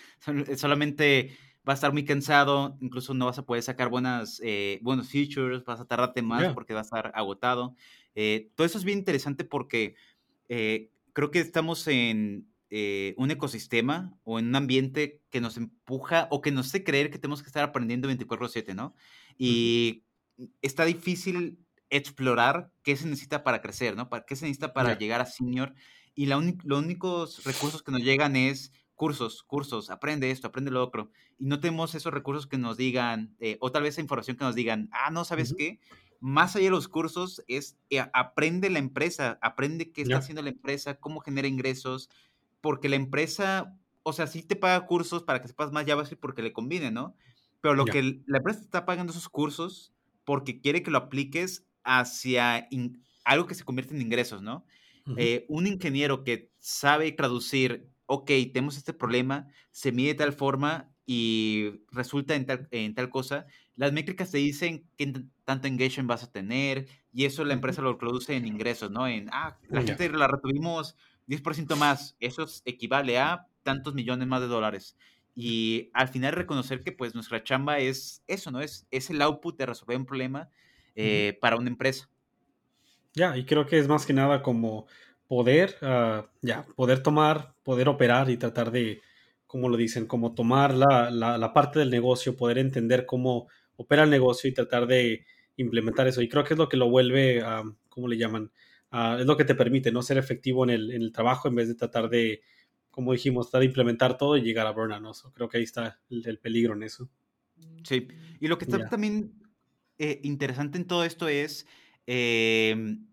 solamente 0.56 1.38
vas 1.64 1.76
a 1.76 1.78
estar 1.78 1.94
muy 1.94 2.06
cansado, 2.06 2.80
incluso 2.82 3.14
no 3.14 3.28
vas 3.28 3.38
a 3.38 3.46
poder 3.46 3.62
sacar 3.62 3.90
buenas, 3.90 4.42
eh, 4.44 4.80
buenos 4.82 5.08
features, 5.08 5.64
vas 5.66 5.82
a 5.82 5.86
tardarte 5.86 6.24
más 6.24 6.52
porque 6.56 6.74
vas 6.74 6.92
a 6.92 6.98
estar 6.98 7.12
agotado. 7.14 7.76
Eh, 8.16 8.50
todo 8.56 8.66
eso 8.66 8.80
es 8.80 8.86
bien 8.86 8.98
interesante 8.98 9.44
porque 9.44 9.94
eh, 10.48 10.90
creo 11.14 11.30
que 11.30 11.42
estamos 11.42 11.88
en 11.88 12.48
un 13.18 13.30
ecosistema 13.30 14.18
o 14.24 14.40
en 14.40 14.48
un 14.48 14.56
ambiente 14.56 15.22
que 15.30 15.42
nos 15.42 15.58
empuja 15.58 16.28
o 16.32 16.42
que 16.42 16.52
nos 16.52 16.70
hace 16.70 16.84
creer 16.84 17.12
que 17.12 17.20
tenemos 17.20 17.44
que 17.44 17.50
estar 17.50 17.64
aprendiendo 17.64 18.08
24/7, 18.08 18.74
¿no? 18.74 18.96
Y 19.38 20.06
está 20.64 20.86
difícil 20.86 21.60
explorar 21.90 22.72
qué 22.84 22.96
se 22.96 23.08
necesita 23.08 23.44
para 23.44 23.62
crecer, 23.62 23.96
¿no? 23.96 24.10
¿Qué 24.10 24.36
se 24.36 24.46
necesita 24.46 24.74
para 24.74 24.98
llegar 24.98 25.22
a 25.22 25.26
senior? 25.26 25.74
Y 26.16 26.26
la 26.26 26.36
los 26.64 26.80
únicos 26.80 27.44
recursos 27.46 27.84
que 27.84 27.92
nos 27.92 28.02
llegan 28.02 28.36
es 28.36 28.72
cursos, 28.96 29.44
cursos, 29.44 29.90
aprende 29.90 30.30
esto, 30.30 30.48
aprende 30.48 30.72
lo 30.72 30.84
otro. 30.84 31.10
Y 31.38 31.46
no 31.46 31.62
tenemos 31.62 31.96
esos 31.96 32.14
recursos 32.14 32.48
que 32.48 32.58
nos 32.58 32.76
digan, 32.76 33.34
eh, 33.40 33.58
o 33.62 33.72
tal 33.72 33.84
vez 33.84 33.94
esa 33.94 34.02
información 34.02 34.36
que 34.36 34.44
nos 34.44 34.56
digan, 34.56 34.90
ah, 34.92 35.10
no, 35.10 35.24
¿sabes 35.24 35.56
qué? 35.58 35.80
Más 36.20 36.56
allá 36.56 36.66
de 36.66 36.72
los 36.72 36.90
cursos 36.90 37.42
es 37.48 37.78
eh, 37.90 38.04
aprende 38.14 38.70
la 38.70 38.80
empresa, 38.80 39.40
aprende 39.42 39.94
qué 39.94 40.02
está 40.02 40.18
haciendo 40.18 40.42
la 40.42 40.50
empresa, 40.50 41.00
cómo 41.00 41.22
genera 41.22 41.48
ingresos, 41.48 42.10
porque 42.60 42.90
la 42.90 42.98
empresa, 42.98 43.78
o 44.04 44.12
sea, 44.12 44.28
sí 44.28 44.44
te 44.44 44.58
paga 44.58 44.86
cursos 44.86 45.24
para 45.24 45.42
que 45.42 45.48
sepas 45.48 45.72
más 45.72 45.86
JavaScript 45.86 46.22
porque 46.22 46.42
le 46.42 46.52
conviene, 46.52 46.92
¿no? 46.92 47.16
Pero 47.62 47.76
lo 47.76 47.86
que 47.86 48.22
la 48.26 48.40
empresa 48.40 48.60
te 48.60 48.66
está 48.66 48.86
pagando 48.86 49.12
esos 49.14 49.30
cursos 49.30 49.94
porque 50.26 50.60
quiere 50.60 50.84
que 50.84 50.92
lo 50.92 50.98
apliques 50.98 51.66
hacia 51.90 52.70
algo 53.24 53.48
que 53.48 53.56
se 53.56 53.64
convierte 53.64 53.96
en 53.96 54.02
ingresos, 54.02 54.44
¿no? 54.44 54.64
Eh, 55.18 55.48
un 55.50 55.66
ingeniero 55.66 56.24
que 56.24 56.52
sabe 56.60 57.12
traducir, 57.12 57.90
ok, 58.06 58.30
tenemos 58.54 58.78
este 58.78 58.94
problema, 58.94 59.48
se 59.72 59.92
mide 59.92 60.10
de 60.10 60.16
tal 60.16 60.34
forma 60.34 60.92
y 61.08 61.82
resulta 61.90 62.36
en 62.36 62.46
tal, 62.46 62.68
en 62.70 62.94
tal 62.94 63.10
cosa, 63.10 63.48
las 63.76 63.92
métricas 63.92 64.30
te 64.30 64.38
dicen 64.38 64.88
qué 64.98 65.12
tanto 65.46 65.68
engagement 65.68 66.08
vas 66.08 66.24
a 66.24 66.32
tener 66.32 66.88
y 67.12 67.26
eso 67.26 67.44
la 67.44 67.56
empresa 67.56 67.82
lo 67.82 67.98
produce 67.98 68.36
en 68.36 68.46
ingresos, 68.46 68.92
¿no? 68.92 69.08
En, 69.08 69.28
ah, 69.32 69.58
la 69.70 69.82
gente 69.82 70.12
la 70.12 70.28
retuvimos 70.28 70.96
10% 71.26 71.76
más, 71.76 72.16
eso 72.20 72.46
equivale 72.66 73.18
a 73.18 73.48
tantos 73.64 73.96
millones 73.96 74.28
más 74.28 74.42
de 74.42 74.48
dólares. 74.48 74.96
y 75.34 75.90
al 75.94 76.10
final 76.10 76.34
reconocer 76.34 76.84
que 76.84 76.92
pues 76.92 77.16
nuestra 77.16 77.44
chamba 77.44 77.80
es 77.80 78.24
eso, 78.28 78.52
¿no? 78.52 78.62
Es, 78.62 78.86
es 78.92 79.10
el 79.10 79.22
output 79.22 79.58
de 79.58 79.66
resolver 79.66 79.98
un 79.98 80.06
problema 80.06 80.50
eh, 81.02 81.38
para 81.40 81.56
una 81.56 81.70
empresa. 81.70 82.10
Ya, 83.14 83.38
y 83.38 83.46
creo 83.46 83.66
que 83.66 83.80
es 83.80 83.88
más 83.88 84.06
que 84.06 84.12
nada 84.12 84.42
como 84.42 84.86
poder, 85.28 85.76
ah, 85.82 86.30
ya, 86.42 86.66
poder 86.76 87.02
tomar, 87.02 87.56
poder 87.64 87.88
operar 87.88 88.30
y 88.30 88.36
tratar 88.36 88.70
de, 88.70 89.02
como 89.48 89.70
lo 89.70 89.78
dicen, 89.78 90.08
como 90.08 90.36
tomar 90.36 90.74
la, 90.74 91.10
la, 91.10 91.54
parte 91.54 91.80
del 91.80 91.90
negocio, 91.90 92.36
poder 92.36 92.58
entender 92.58 93.06
cómo 93.06 93.48
opera 93.78 94.04
el 94.04 94.10
negocio 94.10 94.50
y 94.50 94.54
tratar 94.54 94.88
de 94.88 95.26
implementar 95.56 96.06
eso. 96.06 96.22
Y 96.22 96.28
creo 96.28 96.44
que 96.44 96.56
es 96.56 96.58
lo 96.58 96.68
que 96.68 96.76
lo 96.76 96.90
vuelve, 96.90 97.42
a, 97.42 97.64
¿cómo 97.88 98.10
le 98.10 98.18
llaman? 98.18 98.52
Ah, 98.92 99.18
es 99.22 99.26
lo 99.26 99.38
que 99.38 99.46
te 99.46 99.56
permite 99.56 99.94
no 99.94 100.02
ser 100.02 100.18
efectivo 100.18 100.66
en 100.66 100.72
el, 100.72 100.92
en 100.92 101.02
el, 101.02 101.14
trabajo 101.14 101.48
en 101.48 101.56
vez 101.56 101.70
de 101.70 101.76
tratar 101.76 102.10
de, 102.10 102.42
como 102.92 103.14
dijimos, 103.14 103.46
tratar 103.48 103.62
de 103.62 103.68
implementar 103.68 104.18
todo 104.18 104.36
y 104.36 104.42
llegar 104.42 104.68
a 104.68 104.72
burnout. 104.72 105.02
¿no? 105.02 105.32
creo 105.32 105.48
que 105.48 105.60
ahí 105.60 105.64
está 105.64 106.02
el, 106.10 106.40
peligro 106.40 106.74
en 106.74 106.84
eso. 106.84 107.10
Sí, 107.86 108.06
y 108.42 108.48
lo 108.48 108.58
que 108.58 108.66
está 108.66 108.86
también 108.90 109.34
eh, 110.00 110.22
interesante 110.24 110.78
en 110.78 110.88
todo 110.88 111.04
esto 111.04 111.28
es 111.28 111.68
em, 112.08 113.06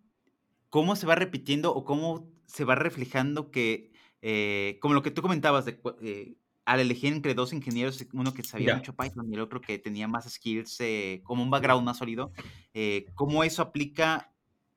cómo 0.70 0.94
se 0.94 1.04
va 1.04 1.16
repitiendo 1.16 1.74
o 1.74 1.84
cómo 1.84 2.30
se 2.46 2.64
va 2.64 2.76
reflejando 2.76 3.50
que, 3.50 3.92
eh, 4.22 4.78
como 4.80 4.94
lo 4.94 5.02
que 5.02 5.10
tú 5.10 5.20
comentabas, 5.20 5.64
de, 5.64 5.80
eh, 6.00 6.36
al 6.64 6.78
elegir 6.78 7.12
entre 7.12 7.34
dos 7.34 7.52
ingenieros, 7.52 8.06
uno 8.12 8.32
que 8.32 8.44
sabía 8.44 8.76
mucho 8.76 8.94
Python 8.94 9.28
y 9.28 9.34
el 9.34 9.40
otro 9.40 9.60
que 9.60 9.80
tenía 9.80 10.06
más 10.06 10.32
skills, 10.32 10.78
como 11.24 11.42
un 11.42 11.50
background 11.50 11.84
más 11.84 11.98
sólido, 11.98 12.32
cómo 13.14 13.44
eso 13.44 13.62
aplica 13.62 14.32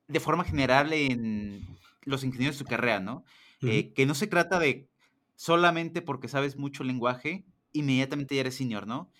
de 0.06 0.20
forma 0.20 0.44
general 0.44 0.92
en 0.92 1.66
los 2.02 2.22
ingenieros 2.22 2.56
de 2.56 2.64
su 2.64 2.68
carrera, 2.68 3.00
¿no? 3.00 3.24
que 3.60 4.04
no 4.06 4.14
se 4.14 4.28
trata 4.28 4.60
de 4.60 4.88
solamente 5.34 6.00
porque 6.00 6.28
sabes 6.28 6.56
mucho 6.56 6.84
lenguaje, 6.84 7.44
inmediatamente 7.72 8.36
ya 8.36 8.42
eres 8.42 8.54
senior, 8.54 8.86
¿no? 8.86 9.10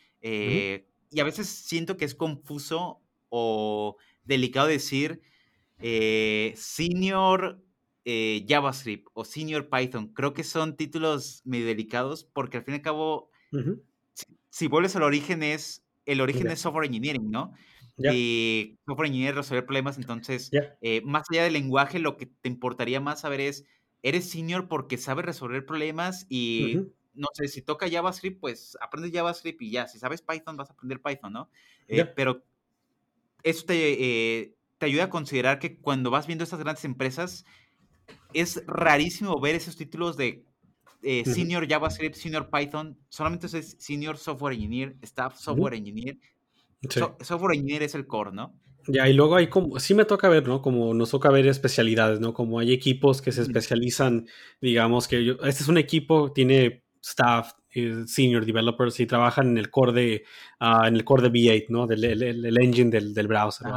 Y 1.11 1.21
a 1.21 1.25
veces 1.25 1.49
siento 1.49 1.97
que 1.97 2.05
es 2.05 2.15
confuso 2.15 3.03
o 3.29 3.97
delicado 4.25 4.69
decir 4.69 5.21
eh, 5.79 6.53
senior 6.57 7.63
eh, 8.05 8.45
JavaScript 8.49 9.09
o 9.13 9.25
senior 9.25 9.69
Python. 9.69 10.09
Creo 10.15 10.33
que 10.33 10.45
son 10.45 10.77
títulos 10.77 11.43
medio 11.45 11.67
delicados 11.67 12.25
porque 12.25 12.59
al 12.59 12.65
fin 12.65 12.75
y 12.75 12.77
al 12.77 12.83
cabo, 12.83 13.31
si, 14.51 14.69
vuelves 14.69 14.97
al 14.97 15.03
origen 15.03 15.43
es, 15.43 15.85
el 16.07 16.21
origen 16.21 16.49
es 16.49 16.61
software 16.61 16.87
engineering, 16.87 17.31
¿no? 17.31 17.53
Y 17.99 18.79
software 18.87 19.09
engineering 19.09 19.37
resolver 19.37 19.67
problemas, 19.67 19.99
entonces, 19.99 20.51
eh, 20.81 21.03
más 21.05 21.25
allá 21.31 21.45
del 21.45 21.53
lenguaje, 21.53 21.99
lo 21.99 22.17
que 22.17 22.27
te 22.27 22.49
importaría 22.49 22.99
más 22.99 23.21
saber 23.21 23.41
es, 23.41 23.67
eres 24.03 24.31
senior 24.31 24.69
porque 24.69 24.97
sabes 24.97 25.27
resolver 25.27 25.67
problemas 25.67 26.27
y 26.31 26.79
no 27.15 27.29
sé, 27.35 27.49
si 27.49 27.63
toca 27.63 27.89
JavaScript, 27.89 28.41
pues 28.41 28.77
aprendes 28.81 29.13
JavaScript 29.13 29.61
y 29.63 29.71
ya. 29.71 29.87
Si 29.87 29.99
sabes 29.99 30.23
Python, 30.23 30.57
vas 30.57 30.71
a 30.71 30.73
aprender 30.73 31.01
Python, 31.01 31.33
¿no? 31.33 31.51
Eh, 31.89 32.05
pero 32.05 32.43
eso 33.43 33.65
eh, 33.69 34.55
te, 34.79 34.87
ayuda 34.87 35.05
a 35.05 35.11
considerar 35.11 35.59
que 35.59 35.79
cuando 35.79 36.11
vas 36.11 36.27
viendo 36.27 36.45
estas 36.45 36.61
grandes 36.61 36.85
empresas, 36.85 37.45
es 38.33 38.65
rarísimo 38.67 39.41
ver 39.41 39.55
esos 39.55 39.77
títulos 39.77 40.17
de 40.17 40.45
eh, 41.03 41.25
Senior 41.25 41.69
JavaScript, 41.69 42.15
Senior 42.17 42.51
Python. 42.51 42.99
Solamente 43.09 43.47
es 43.47 43.77
Senior 43.79 44.17
Software 44.17 44.55
Engineer, 44.55 44.97
Staff 45.03 45.39
Software 45.39 45.75
Engineer. 45.75 46.19
software 46.89 47.57
Engineer 47.57 47.83
es 47.83 47.95
el 47.95 48.07
core, 48.07 48.33
¿no? 48.33 48.59
Ya, 48.87 49.09
y 49.09 49.13
luego 49.13 49.37
hay 49.37 49.49
como, 49.49 49.79
sí 49.79 49.95
me 49.95 50.05
toca 50.05 50.29
ver, 50.29 50.49
¿no? 50.49 50.63
Como 50.63 50.95
nos 50.95 51.11
toca 51.11 51.31
ver 51.31 51.47
especialidades, 51.47 52.21
¿no? 52.21 52.33
Como 52.33 52.59
hay 52.59 52.73
equipos 52.73 53.21
que 53.21 53.31
se 53.31 53.43
especializan, 53.43 54.27
digamos 54.61 55.07
que 55.07 55.25
yo, 55.25 55.35
este 55.45 55.63
es 55.63 55.69
un 55.69 55.77
equipo, 55.77 56.33
tiene 56.33 56.83
staff, 57.03 57.53
eh, 57.73 58.03
senior 58.07 58.45
developers 58.45 58.99
y 58.99 59.07
trabajan 59.07 59.51
en 59.51 59.59
el 59.59 59.71
core 59.71 59.93
de, 59.93 60.25
ah, 60.59 60.89
en 60.89 60.97
el 60.97 61.05
core 61.05 61.23
de 61.23 61.31
V8, 61.31 61.67
¿no? 61.69 61.87
Del, 61.87 62.05
el, 62.05 62.59
engine 62.61 62.91
del, 62.91 63.15
del 63.15 63.29
browser, 63.29 63.69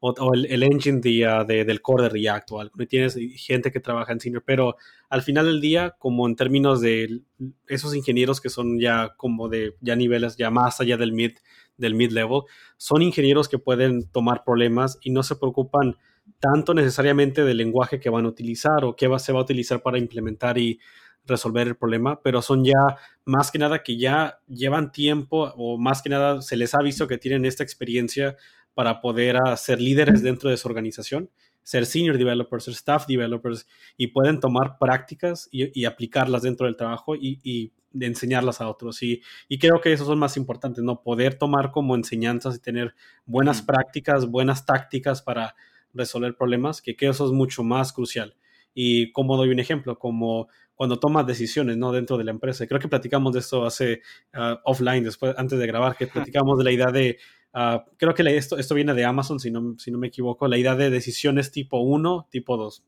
o, 0.00 0.34
el, 0.34 0.62
engine 0.62 1.00
de, 1.00 1.26
ah, 1.26 1.44
de, 1.44 1.64
del 1.64 1.82
core 1.82 2.04
de 2.04 2.08
React 2.10 2.52
o 2.52 2.60
algo. 2.60 2.86
Tienes 2.86 3.18
gente 3.36 3.72
que 3.72 3.80
trabaja 3.80 4.12
en 4.12 4.20
senior, 4.20 4.44
pero 4.46 4.76
al 5.08 5.22
final 5.22 5.46
del 5.46 5.60
día, 5.60 5.96
como 5.98 6.26
en 6.26 6.36
términos 6.36 6.80
de 6.80 7.22
esos 7.66 7.94
ingenieros 7.94 8.40
que 8.40 8.48
son 8.48 8.78
ya 8.78 9.14
como 9.16 9.48
de 9.48 9.76
ya 9.80 9.96
niveles, 9.96 10.36
ya 10.36 10.50
más 10.50 10.80
allá 10.80 10.96
del 10.96 11.12
mid, 11.12 11.32
del 11.76 11.94
mid 11.94 12.12
level, 12.12 12.42
son 12.76 13.02
ingenieros 13.02 13.48
que 13.48 13.58
pueden 13.58 14.08
tomar 14.08 14.44
problemas 14.44 14.98
y 15.02 15.10
no 15.10 15.22
se 15.22 15.36
preocupan 15.36 15.96
tanto 16.38 16.74
necesariamente 16.74 17.44
del 17.44 17.56
lenguaje 17.56 18.00
que 18.00 18.10
van 18.10 18.24
a 18.24 18.28
utilizar 18.28 18.84
o 18.84 18.96
qué 18.96 19.08
va, 19.08 19.18
se 19.18 19.32
va 19.32 19.40
a 19.40 19.42
utilizar 19.42 19.82
para 19.82 19.98
implementar 19.98 20.58
y 20.58 20.80
resolver 21.26 21.66
el 21.66 21.76
problema, 21.76 22.20
pero 22.22 22.42
son 22.42 22.64
ya 22.64 22.98
más 23.24 23.50
que 23.50 23.58
nada 23.58 23.82
que 23.82 23.96
ya 23.96 24.38
llevan 24.48 24.92
tiempo 24.92 25.52
o 25.56 25.78
más 25.78 26.02
que 26.02 26.08
nada 26.08 26.42
se 26.42 26.56
les 26.56 26.74
ha 26.74 26.82
visto 26.82 27.08
que 27.08 27.18
tienen 27.18 27.44
esta 27.44 27.62
experiencia 27.62 28.36
para 28.74 29.00
poder 29.00 29.36
ah, 29.36 29.56
ser 29.56 29.80
líderes 29.80 30.22
dentro 30.22 30.50
de 30.50 30.56
su 30.56 30.68
organización, 30.68 31.30
ser 31.62 31.86
senior 31.86 32.18
developers, 32.18 32.64
ser 32.64 32.74
staff 32.74 33.06
developers 33.06 33.66
y 33.96 34.08
pueden 34.08 34.38
tomar 34.38 34.78
prácticas 34.78 35.48
y, 35.50 35.84
aplicarlas 35.84 36.42
dentro 36.42 36.66
del 36.66 36.76
trabajo 36.76 37.16
y, 37.16 37.40
y 37.42 37.72
enseñarlas 38.04 38.60
a 38.60 38.68
otros. 38.68 39.02
Y, 39.02 39.22
y, 39.48 39.58
creo 39.58 39.80
que 39.80 39.92
esos 39.92 40.06
son 40.06 40.18
más 40.18 40.36
importantes, 40.36 40.84
¿no? 40.84 41.02
Poder 41.02 41.38
tomar 41.38 41.70
como 41.70 41.94
enseñanzas 41.94 42.56
y 42.56 42.60
tener 42.60 42.94
buenas 43.24 43.62
prácticas, 43.62 44.26
buenas 44.26 44.66
tácticas 44.66 45.22
para 45.22 45.54
resolver 45.94 46.36
problemas, 46.36 46.82
que, 46.82 46.94
que 46.94 47.08
eso 47.08 47.24
es 47.24 47.32
mucho 47.32 47.62
más 47.62 47.92
crucial. 47.92 48.36
Y 48.74 49.10
como 49.12 49.36
doy 49.38 49.48
un 49.48 49.58
ejemplo, 49.58 49.98
como 49.98 50.48
cuando 50.76 50.98
tomas 50.98 51.26
decisiones 51.26 51.76
¿no? 51.76 51.90
dentro 51.90 52.16
de 52.16 52.24
la 52.24 52.30
empresa. 52.30 52.66
creo 52.66 52.78
que 52.78 52.88
platicamos 52.88 53.32
de 53.32 53.40
esto 53.40 53.64
hace 53.64 54.02
ah, 54.32 54.60
offline, 54.64 55.02
después, 55.02 55.34
antes 55.36 55.58
de 55.58 55.66
grabar, 55.66 55.96
que 55.96 56.06
platicamos 56.06 56.58
de 56.58 56.64
la 56.64 56.70
idea 56.70 56.92
de, 56.92 57.18
uh, 57.54 57.80
creo 57.96 58.14
que 58.14 58.22
esto, 58.36 58.58
esto 58.58 58.74
viene 58.74 58.94
de 58.94 59.04
Amazon, 59.04 59.40
si 59.40 59.50
no, 59.50 59.74
si 59.78 59.90
no 59.90 59.98
me 59.98 60.08
equivoco, 60.08 60.46
la 60.46 60.58
idea 60.58 60.76
de 60.76 60.90
decisiones 60.90 61.50
tipo 61.50 61.80
1, 61.80 62.28
tipo 62.30 62.56
2. 62.56 62.84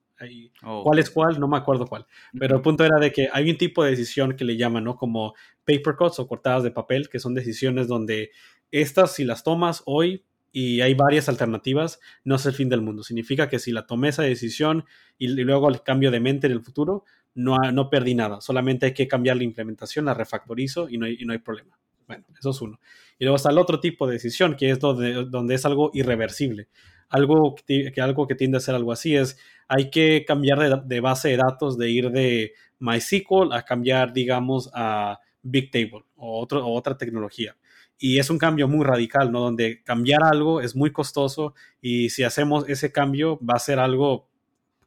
¿Cuál 0.83 0.99
es 0.99 1.11
cuál? 1.11 1.39
No 1.39 1.49
me 1.49 1.57
acuerdo 1.57 1.87
cuál. 1.87 2.07
Pero 2.39 2.57
el 2.57 2.63
punto 2.63 2.85
era 2.85 2.99
de 2.99 3.13
que 3.13 3.29
hay 3.33 3.51
un 3.51 3.57
tipo 3.57 3.85
de 3.85 3.91
decisión 3.91 4.35
que 4.35 4.45
le 4.45 4.57
llaman, 4.57 4.85
¿no? 4.85 4.97
Como 4.97 5.35
paper 5.65 5.95
cuts 5.97 6.19
o 6.19 6.27
cortadas 6.27 6.65
de 6.65 6.71
papel, 6.71 7.09
que 7.09 7.21
son 7.21 7.35
decisiones 7.35 7.87
donde 7.87 8.31
estas, 8.71 9.15
si 9.15 9.25
las 9.25 9.45
tomas 9.45 9.83
hoy, 9.87 10.25
y 10.51 10.81
hay 10.81 10.95
varias 10.95 11.29
alternativas, 11.29 12.01
no 12.25 12.37
es 12.37 12.47
el 12.47 12.55
fin 12.55 12.69
del 12.69 12.81
mundo. 12.81 13.03
Significa 13.03 13.49
que 13.49 13.59
si 13.59 13.71
la 13.71 13.87
tomé 13.87 14.09
esa 14.09 14.23
decisión 14.23 14.87
y, 15.19 15.29
luego 15.29 15.69
el 15.69 15.83
cambio 15.83 16.11
de 16.11 16.21
mente 16.21 16.47
en 16.47 16.53
el 16.53 16.63
futuro, 16.63 17.05
no, 17.35 17.57
no 17.73 17.91
perdí 17.91 18.15
nada. 18.15 18.41
Solamente 18.41 18.87
hay 18.87 18.95
que 18.95 19.09
cambiar 19.09 19.37
la 19.37 19.45
implementación, 19.45 20.05
la 20.05 20.15
refactorizo 20.15 20.89
y 20.89 20.99
no 20.99 21.07
hay, 21.07 21.19
no 21.25 21.33
hay 21.33 21.39
problema. 21.39 21.79
Bueno, 22.07 22.25
eso 22.39 22.51
es 22.51 22.61
uno. 22.61 22.81
Y 23.19 23.25
luego 23.25 23.37
está 23.37 23.51
el 23.51 23.59
otro 23.59 23.81
tipo 23.81 24.07
de 24.07 24.15
decisión, 24.15 24.57
que 24.57 24.71
es 24.71 24.79
donde, 24.79 25.25
donde 25.27 25.55
es 25.55 25.65
algo 25.67 25.91
irreversible. 25.95 26.69
Algo 27.09 27.55
que, 27.55 27.93
algo 28.01 28.27
que 28.27 28.35
tiende 28.35 28.59
a 28.59 28.61
ser 28.61 28.75
algo 28.75 28.93
así 28.93 29.17
es, 29.17 29.39
hay 29.67 29.91
que 29.91 30.25
cambiar 30.27 30.85
de, 30.85 31.01
base 31.01 31.29
de 31.29 31.37
datos, 31.37 31.79
de 31.79 31.91
ir 31.91 32.11
de 32.11 32.53
MySQL 32.79 33.53
a 33.53 33.63
cambiar, 33.63 34.13
digamos, 34.13 34.71
a 34.75 35.19
Bigtable 35.43 36.05
o, 36.17 36.43
o 36.43 36.75
otra 36.75 36.99
tecnología 36.99 37.57
y 37.99 38.19
es 38.19 38.31
un 38.31 38.39
cambio 38.39 38.69
muy 38.69 38.85
radical, 38.85 39.33
¿no? 39.33 39.41
Donde 39.41 39.83
cambiar 39.83 40.23
algo 40.23 40.61
es 40.61 40.77
muy 40.77 40.93
costoso 40.93 41.55
y 41.81 42.11
si 42.11 42.23
hacemos 42.23 42.69
ese 42.69 42.93
cambio 42.93 43.39
va 43.45 43.55
a 43.55 43.59
ser 43.59 43.81
algo 43.81 44.29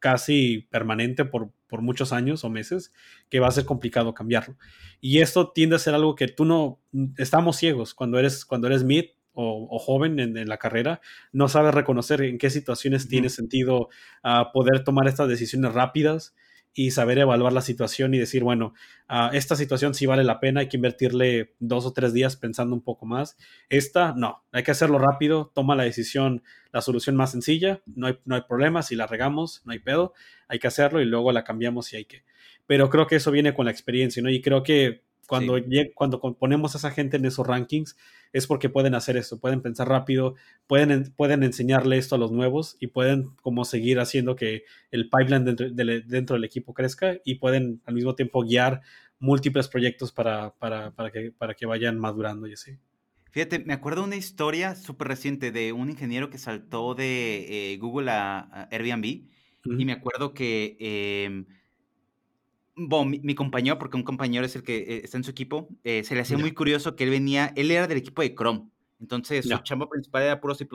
casi 0.02 0.68
permanente 0.70 1.24
por, 1.24 1.54
por 1.68 1.82
muchos 1.82 2.12
años 2.12 2.44
o 2.44 2.50
meses, 2.50 2.92
que 3.30 3.40
va 3.40 3.48
a 3.48 3.52
ser 3.52 3.64
complicado 3.64 4.14
cambiarlo. 4.14 4.58
Y 5.00 5.22
esto 5.22 5.52
tiende 5.54 5.78
a 5.78 5.80
ser 5.80 5.94
algo 5.94 6.16
que 6.16 6.28
tú 6.28 6.44
no, 6.44 6.82
estamos 7.18 7.56
ciegos 7.56 7.94
cuando 7.94 8.20
eres, 8.20 8.44
cuando 8.44 8.68
eres 8.68 8.84
mid 8.84 9.06
o, 9.34 9.80
joven 9.80 10.20
en, 10.20 10.50
la 10.50 10.58
carrera, 10.58 11.00
no 11.32 11.48
sabes 11.48 11.74
reconocer 11.74 12.22
en 12.22 12.38
qué 12.38 12.50
situaciones 12.50 13.08
tiene 13.08 13.30
sentido 13.30 13.88
ah, 14.24 14.52
poder 14.52 14.84
tomar 14.84 15.08
estas 15.08 15.30
decisiones 15.30 15.74
rápidas 15.74 16.36
y 16.74 16.92
saber 16.92 17.20
evaluar 17.20 17.52
la 17.54 17.62
situación 17.62 18.14
y 18.14 18.18
decir, 18.18 18.44
bueno, 18.44 18.74
uh, 19.10 19.34
esta 19.34 19.56
situación 19.56 19.94
sí 19.94 20.06
vale 20.06 20.24
la 20.24 20.40
pena, 20.40 20.62
hay 20.62 20.70
que 20.70 20.78
invertirle 20.78 21.54
dos 21.60 21.86
o 21.86 21.94
tres 21.94 22.14
días 22.14 22.38
pensando 22.38 22.76
un 22.76 22.82
poco 22.82 23.06
más. 23.06 23.38
Esta, 23.70 24.14
no, 24.16 24.44
hay 24.52 24.64
que 24.64 24.72
hacerlo 24.72 24.98
rápido, 24.98 25.52
toma 25.54 25.76
la 25.76 25.84
decisión, 25.84 26.44
la 26.72 26.82
solución 26.82 27.16
más 27.16 27.32
sencilla, 27.32 27.82
no 27.86 28.08
hay, 28.08 28.20
no 28.26 28.36
hay 28.36 28.42
problema, 28.48 28.84
si 28.84 28.96
la 28.96 29.08
regamos, 29.08 29.62
no 29.66 29.74
hay 29.74 29.80
pedo, 29.80 30.14
hay 30.48 30.60
que 30.60 30.68
hacerlo 30.68 31.02
y 31.02 31.06
luego 31.06 31.32
la 31.32 31.44
cambiamos 31.44 31.88
si 31.88 31.98
hay 31.98 32.06
que. 32.06 32.24
Pero 32.68 32.90
creo 32.90 33.08
que 33.08 33.18
eso 33.18 33.32
viene 33.32 33.54
con 33.54 33.66
la 33.66 33.72
experiencia, 33.72 34.24
¿no? 34.24 34.30
Y 34.30 34.42
creo 34.42 34.64
que 34.64 35.04
cuando, 35.32 35.56
cuando 35.96 36.20
ponemos 36.38 36.76
a 36.76 36.78
esa 36.78 36.92
gente 36.92 37.16
en 37.16 37.24
esos 37.24 37.48
rankings 37.48 37.96
es 38.34 38.48
porque 38.48 38.68
pueden 38.68 38.96
hacer 38.96 39.16
esto, 39.16 39.40
pueden 39.40 39.62
pensar 39.62 39.88
rápido, 39.88 40.36
pueden, 40.68 41.14
pueden 41.16 41.44
enseñarle 41.44 41.98
esto 41.98 42.16
a 42.16 42.18
los 42.18 42.34
nuevos 42.34 42.76
y 42.82 42.88
pueden 42.88 43.30
como 43.42 43.64
seguir 43.64 44.02
haciendo 44.02 44.36
que 44.36 44.66
el 44.92 45.10
pipeline 45.10 45.46
dentro, 45.46 46.36
del 46.36 46.44
equipo 46.44 46.74
crezca 46.74 47.16
y 47.24 47.36
pueden 47.36 47.82
al 47.86 47.94
mismo 47.94 48.14
tiempo 48.14 48.44
guiar 48.44 48.82
múltiples 49.20 49.70
proyectos 49.70 50.12
para, 50.12 50.54
para, 50.56 50.92
para, 50.92 51.12
que, 51.12 51.32
para 51.32 51.54
que 51.54 51.66
vayan 51.66 51.98
madurando 51.98 52.46
y 52.48 52.54
así. 52.54 52.78
Fíjate, 53.32 53.60
me 53.60 53.72
acuerdo 53.72 54.02
de 54.02 54.08
una 54.08 54.18
historia 54.18 54.76
súper 54.76 55.08
reciente 55.08 55.54
de 55.54 55.72
un 55.72 55.90
ingeniero 55.90 56.30
que 56.30 56.40
saltó 56.40 56.94
de 56.94 57.74
eh, 57.74 57.78
Google 57.78 58.12
a, 58.12 58.68
Airbnb 58.70 59.06
y 59.06 59.86
me 59.86 59.94
acuerdo 59.94 60.34
que... 60.34 60.76
Em, 60.82 61.46
bueno, 62.88 63.18
mi, 63.22 63.36
compañero, 63.36 63.78
porque 63.78 63.98
un 63.98 64.04
compañero 64.04 64.46
es 64.46 64.56
el 64.56 64.64
que 64.64 64.78
eh, 64.78 65.02
está 65.04 65.18
en 65.18 65.24
su 65.24 65.32
equipo, 65.32 65.70
eh, 65.84 66.04
se 66.04 66.16
le 66.16 66.22
hacía 66.22 66.38
muy 66.38 66.52
curioso 66.52 66.96
que 66.96 67.04
él 67.04 67.10
venía, 67.10 67.54
él 67.56 67.72
era 67.72 67.88
del 67.88 67.98
equipo 67.98 68.22
de 68.22 68.34
Chrome, 68.36 68.70
entonces 69.00 69.48
su 69.48 69.58
chamba 69.60 69.90
principal 69.90 70.24
era 70.24 70.40
puro 70.40 70.56
C++, 70.56 70.68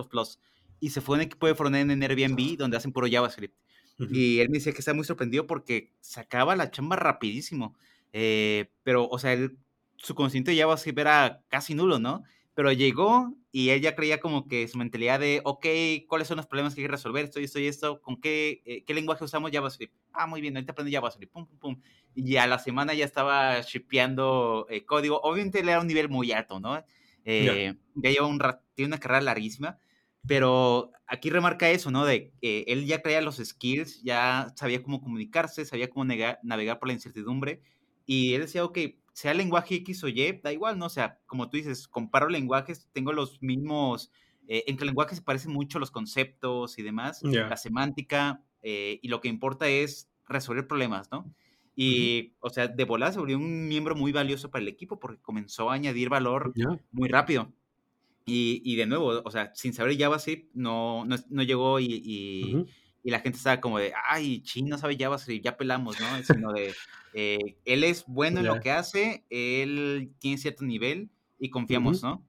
y 0.80 0.90
se 0.90 1.00
fue 1.00 1.16
a 1.16 1.18
un 1.18 1.22
equipo 1.22 1.46
de 1.46 1.54
frontend 1.54 1.90
en 1.90 2.02
Airbnb 2.02 2.56
donde 2.58 2.76
hacen 2.76 2.92
puro 2.92 3.06
JavaScript. 3.10 3.54
Y 3.98 4.40
él 4.40 4.50
me 4.50 4.58
decía 4.58 4.72
que 4.72 4.80
estaba 4.80 4.94
muy 4.96 5.06
sorprendido 5.06 5.46
porque 5.46 5.90
sacaba 6.00 6.54
la 6.54 6.70
chamba 6.70 6.96
rapidísimo. 6.96 7.74
Eh, 8.12 8.70
pero, 8.82 9.08
o 9.08 9.18
sea, 9.18 9.32
él, 9.32 9.56
su 9.96 10.14
conocimiento 10.14 10.50
de 10.50 10.58
JavaScript 10.58 10.98
era 10.98 11.42
casi 11.48 11.74
nulo, 11.74 11.98
¿no? 11.98 12.22
Pero 12.56 12.72
llegó 12.72 13.34
y 13.52 13.68
él 13.68 13.82
ya 13.82 13.94
creía 13.94 14.18
como 14.18 14.48
que 14.48 14.66
su 14.66 14.78
mentalidad 14.78 15.20
de, 15.20 15.42
ok, 15.44 15.66
¿cuáles 16.08 16.26
son 16.26 16.38
los 16.38 16.46
problemas 16.46 16.74
que 16.74 16.80
hay 16.80 16.86
que 16.86 16.92
resolver? 16.92 17.26
Esto 17.26 17.38
y 17.38 17.44
esto 17.44 17.60
y 17.60 17.66
esto, 17.66 18.00
¿con 18.00 18.18
qué, 18.18 18.62
eh, 18.64 18.82
qué 18.86 18.94
lenguaje 18.94 19.24
usamos 19.24 19.50
JavaScript? 19.52 19.94
Ah, 20.14 20.26
muy 20.26 20.40
bien, 20.40 20.56
ahorita 20.56 20.72
aprendí 20.72 20.90
JavaScript, 20.90 21.30
pum, 21.34 21.46
pum, 21.46 21.58
pum. 21.58 21.80
Y 22.14 22.36
a 22.36 22.46
la 22.46 22.58
semana 22.58 22.94
ya 22.94 23.04
estaba 23.04 23.60
shipeando 23.60 24.66
eh, 24.70 24.86
código. 24.86 25.20
Obviamente 25.20 25.58
era 25.60 25.78
un 25.78 25.86
nivel 25.86 26.08
muy 26.08 26.32
alto, 26.32 26.58
¿no? 26.58 26.82
Ya 27.26 27.76
lleva 27.94 28.26
un 28.26 28.40
tiene 28.74 28.86
una 28.86 29.00
carrera 29.00 29.20
larguísima, 29.20 29.78
pero 30.26 30.92
aquí 31.06 31.28
remarca 31.28 31.68
eso, 31.68 31.90
¿no? 31.90 32.06
De 32.06 32.32
que 32.40 32.64
él 32.68 32.86
ya 32.86 33.02
creía 33.02 33.20
los 33.20 33.36
skills, 33.36 34.02
ya 34.02 34.50
sabía 34.56 34.82
cómo 34.82 35.02
comunicarse, 35.02 35.66
sabía 35.66 35.90
cómo 35.90 36.06
navegar 36.06 36.78
por 36.78 36.88
la 36.88 36.94
incertidumbre 36.94 37.60
y 38.06 38.32
él 38.34 38.42
decía, 38.42 38.64
ok, 38.64 38.78
sea 39.16 39.32
lenguaje 39.32 39.76
X 39.76 40.04
o 40.04 40.08
Y, 40.08 40.40
da 40.42 40.52
igual, 40.52 40.78
¿no? 40.78 40.84
O 40.84 40.90
sea, 40.90 41.18
como 41.24 41.48
tú 41.48 41.56
dices, 41.56 41.88
comparo 41.88 42.28
lenguajes, 42.28 42.86
tengo 42.92 43.14
los 43.14 43.40
mismos, 43.40 44.12
eh, 44.46 44.64
en 44.66 44.76
que 44.76 44.84
el 44.84 44.88
lenguaje 44.88 45.16
se 45.16 45.22
parecen 45.22 45.52
mucho 45.52 45.78
los 45.78 45.90
conceptos 45.90 46.78
y 46.78 46.82
demás, 46.82 47.22
la 47.22 47.56
semántica, 47.56 48.42
eh, 48.60 48.98
y 49.00 49.08
lo 49.08 49.22
que 49.22 49.28
importa 49.28 49.68
es 49.68 50.10
resolver 50.28 50.68
problemas, 50.68 51.10
¿no? 51.10 51.32
Y, 51.74 52.34
o 52.40 52.50
sea, 52.50 52.68
de 52.68 52.84
volada 52.84 53.12
se 53.12 53.18
volvió 53.18 53.38
un 53.38 53.66
miembro 53.68 53.96
muy 53.96 54.12
valioso 54.12 54.50
para 54.50 54.60
el 54.60 54.68
equipo 54.68 55.00
porque 55.00 55.22
comenzó 55.22 55.70
a 55.70 55.74
añadir 55.74 56.10
valor 56.10 56.52
muy 56.92 57.08
rápido. 57.08 57.50
Y, 58.26 58.60
y, 58.66 58.76
de 58.76 58.84
nuevo, 58.84 59.22
o 59.24 59.30
sea, 59.30 59.50
sin 59.54 59.72
saber 59.72 59.96
JavaScript, 59.96 60.50
no, 60.52 61.06
no, 61.06 61.16
no 61.30 61.42
llegó 61.42 61.80
y, 61.80 62.66
y 63.06 63.10
la 63.10 63.20
gente 63.20 63.38
estaba 63.38 63.60
como 63.60 63.78
de, 63.78 63.92
ay, 64.08 64.42
chino 64.42 64.76
sabe 64.76 64.98
JavaScript, 64.98 65.44
ya 65.44 65.56
pelamos, 65.56 65.96
¿no? 66.00 66.22
Sino 66.24 66.52
de, 66.52 66.74
eh, 67.18 67.56
él 67.64 67.82
es 67.82 68.04
bueno 68.06 68.40
en 68.40 68.46
lo 68.46 68.60
que 68.60 68.70
hace, 68.70 69.24
él 69.30 70.12
tiene 70.18 70.36
cierto 70.36 70.66
nivel 70.66 71.08
y 71.38 71.48
confiamos, 71.48 72.02
¿no? 72.02 72.22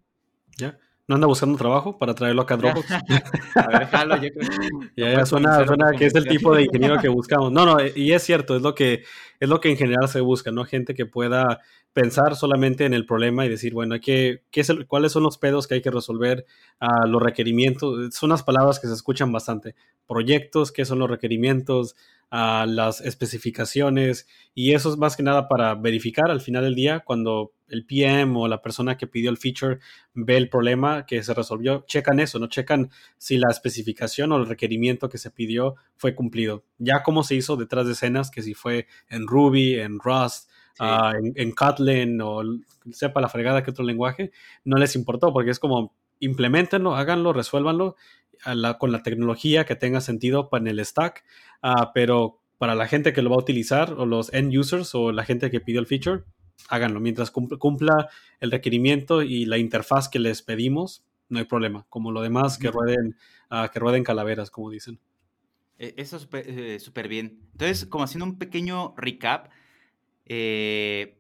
Ya. 0.58 0.80
¿No 1.10 1.16
anda 1.16 1.28
buscando 1.28 1.58
trabajo 1.58 1.98
para 1.98 2.16
traerlo 2.16 2.42
acá 2.42 2.54
a 2.54 2.58
Dropbox? 2.58 2.92
a 3.56 3.68
ver, 3.68 3.88
jalo, 3.88 4.16
yo 4.16 4.30
creo. 4.30 4.50
Ya, 4.96 5.12
ya 5.12 5.26
suena, 5.26 5.66
suena 5.66 5.92
que 5.92 6.06
es 6.06 6.16
el 6.16 6.26
tipo 6.26 6.56
de 6.56 6.64
ingeniero 6.64 7.02
que 7.02 7.10
buscamos. 7.10 7.52
No, 7.52 7.66
no, 7.66 7.78
y 7.96 8.14
es 8.14 8.24
cierto, 8.24 8.56
es 8.56 8.62
lo 8.62 8.76
que, 8.76 9.04
es 9.42 9.50
lo 9.50 9.60
que 9.60 9.70
en 9.70 9.76
general 9.76 10.08
se 10.08 10.22
busca, 10.22 10.52
¿no? 10.52 10.64
Gente 10.64 10.96
que 10.96 11.06
pueda 11.06 11.60
pensar 11.92 12.38
solamente 12.38 12.86
en 12.86 12.94
el 12.94 13.06
problema 13.06 13.46
y 13.46 13.50
decir, 13.50 13.74
bueno, 13.74 13.96
¿qué, 14.02 14.44
qué 14.52 14.62
es 14.62 14.72
¿cuáles 14.88 15.12
son 15.12 15.24
los 15.24 15.38
pedos 15.38 15.68
que 15.68 15.76
hay 15.76 15.82
que 15.82 15.92
resolver? 15.92 16.46
Uh, 16.80 17.08
los 17.08 17.22
requerimientos, 17.22 18.16
son 18.16 18.30
unas 18.30 18.44
palabras 18.44 18.80
que 18.80 18.88
se 18.88 18.94
escuchan 18.94 19.34
bastante. 19.34 19.76
Proyectos, 20.08 20.72
¿qué 20.72 20.86
son 20.86 21.00
los 21.00 21.10
requerimientos? 21.10 21.98
Uh, 22.30 22.66
las 22.68 23.00
especificaciones 23.00 24.28
y 24.54 24.74
eso 24.74 24.92
es 24.92 24.98
más 24.98 25.16
que 25.16 25.24
nada 25.24 25.48
para 25.48 25.76
verificar 25.76 26.30
al 26.30 26.42
final 26.42 26.66
del 26.66 26.76
día 26.76 27.00
cuando 27.00 27.54
el 27.70 27.86
PM 27.86 28.38
o 28.38 28.50
la 28.50 28.62
persona 28.62 28.98
que 28.98 29.08
pidió 29.08 29.30
el 29.30 29.38
feature 29.38 29.80
ve 30.14 30.36
el 30.36 30.50
problema 30.50 31.06
que 31.06 31.24
se 31.24 31.34
resolvió, 31.34 31.86
checan 31.88 32.20
eso, 32.20 32.38
no 32.38 32.48
checan 32.48 32.92
si 33.18 33.38
la 33.38 33.50
especificación 33.50 34.34
o 34.34 34.38
el 34.38 34.46
requerimiento 34.46 35.08
que 35.08 35.18
se 35.18 35.32
pidió 35.32 35.76
fue 35.96 36.16
cumplido. 36.16 36.66
Ya 36.80 37.02
como 37.02 37.24
se 37.24 37.36
hizo 37.36 37.56
detrás 37.56 37.86
de 37.86 37.94
escenas, 37.94 38.30
que 38.30 38.42
si 38.42 38.54
fue 38.54 38.88
en 39.08 39.26
Ruby, 39.26 39.76
en 39.80 39.98
Rust, 39.98 40.50
Ah, 40.80 41.14
en, 41.36 41.52
Kotlin 41.54 42.22
o 42.22 42.44
sepa 42.92 43.22
la 43.22 43.30
fregada 43.30 43.64
que 43.64 43.72
otro 43.72 43.84
lenguaje, 43.84 44.32
no 44.64 44.78
les 44.78 44.96
importó 44.96 45.34
porque 45.34 45.52
es 45.52 45.60
como 45.60 45.96
implementenlo, 46.20 46.96
háganlo, 46.96 47.34
resuélvanlo 47.34 47.96
con 48.80 48.92
la 48.92 49.04
tecnología 49.04 49.66
que 49.66 49.76
tenga 49.76 50.02
sentido 50.02 50.50
para 50.50 50.70
el 50.70 50.84
stack, 50.84 51.24
uh, 51.64 51.88
pero 51.94 52.40
para 52.58 52.76
la 52.76 52.88
gente 52.88 53.14
que 53.14 53.22
lo 53.22 53.30
va 53.30 53.36
a 53.36 53.40
utilizar 53.40 53.94
o 53.94 54.06
los 54.06 54.34
end 54.34 54.56
users 54.56 54.96
o 54.96 55.12
la 55.12 55.24
gente 55.24 55.52
que 55.52 55.60
pidió 55.60 55.80
el 55.80 55.86
feature, 55.86 56.24
háganlo. 56.70 57.00
Mientras 57.00 57.32
cumpla 57.32 58.10
el 58.40 58.52
requerimiento 58.52 59.22
y 59.22 59.46
la 59.46 59.58
interfaz 59.58 60.10
que 60.10 60.20
les 60.20 60.42
pedimos, 60.42 61.04
no 61.30 61.40
hay 61.40 61.46
problema. 61.46 61.86
Como 61.90 62.12
lo 62.12 62.22
demás, 62.22 62.58
que 62.58 62.72
rueden, 62.72 63.16
uh, 63.52 63.70
que 63.72 63.80
rueden 63.80 64.04
calaveras, 64.04 64.50
como 64.50 64.72
dicen. 64.72 65.00
E, 65.78 65.94
eso 65.98 66.18
es 66.18 66.24
súper 66.84 67.06
eh, 67.06 67.10
bien. 67.10 67.40
Entonces, 67.52 67.86
como 67.86 68.04
haciendo 68.04 68.26
un 68.26 68.38
pequeño 68.38 68.96
recap, 68.98 69.52
eh, 70.26 71.18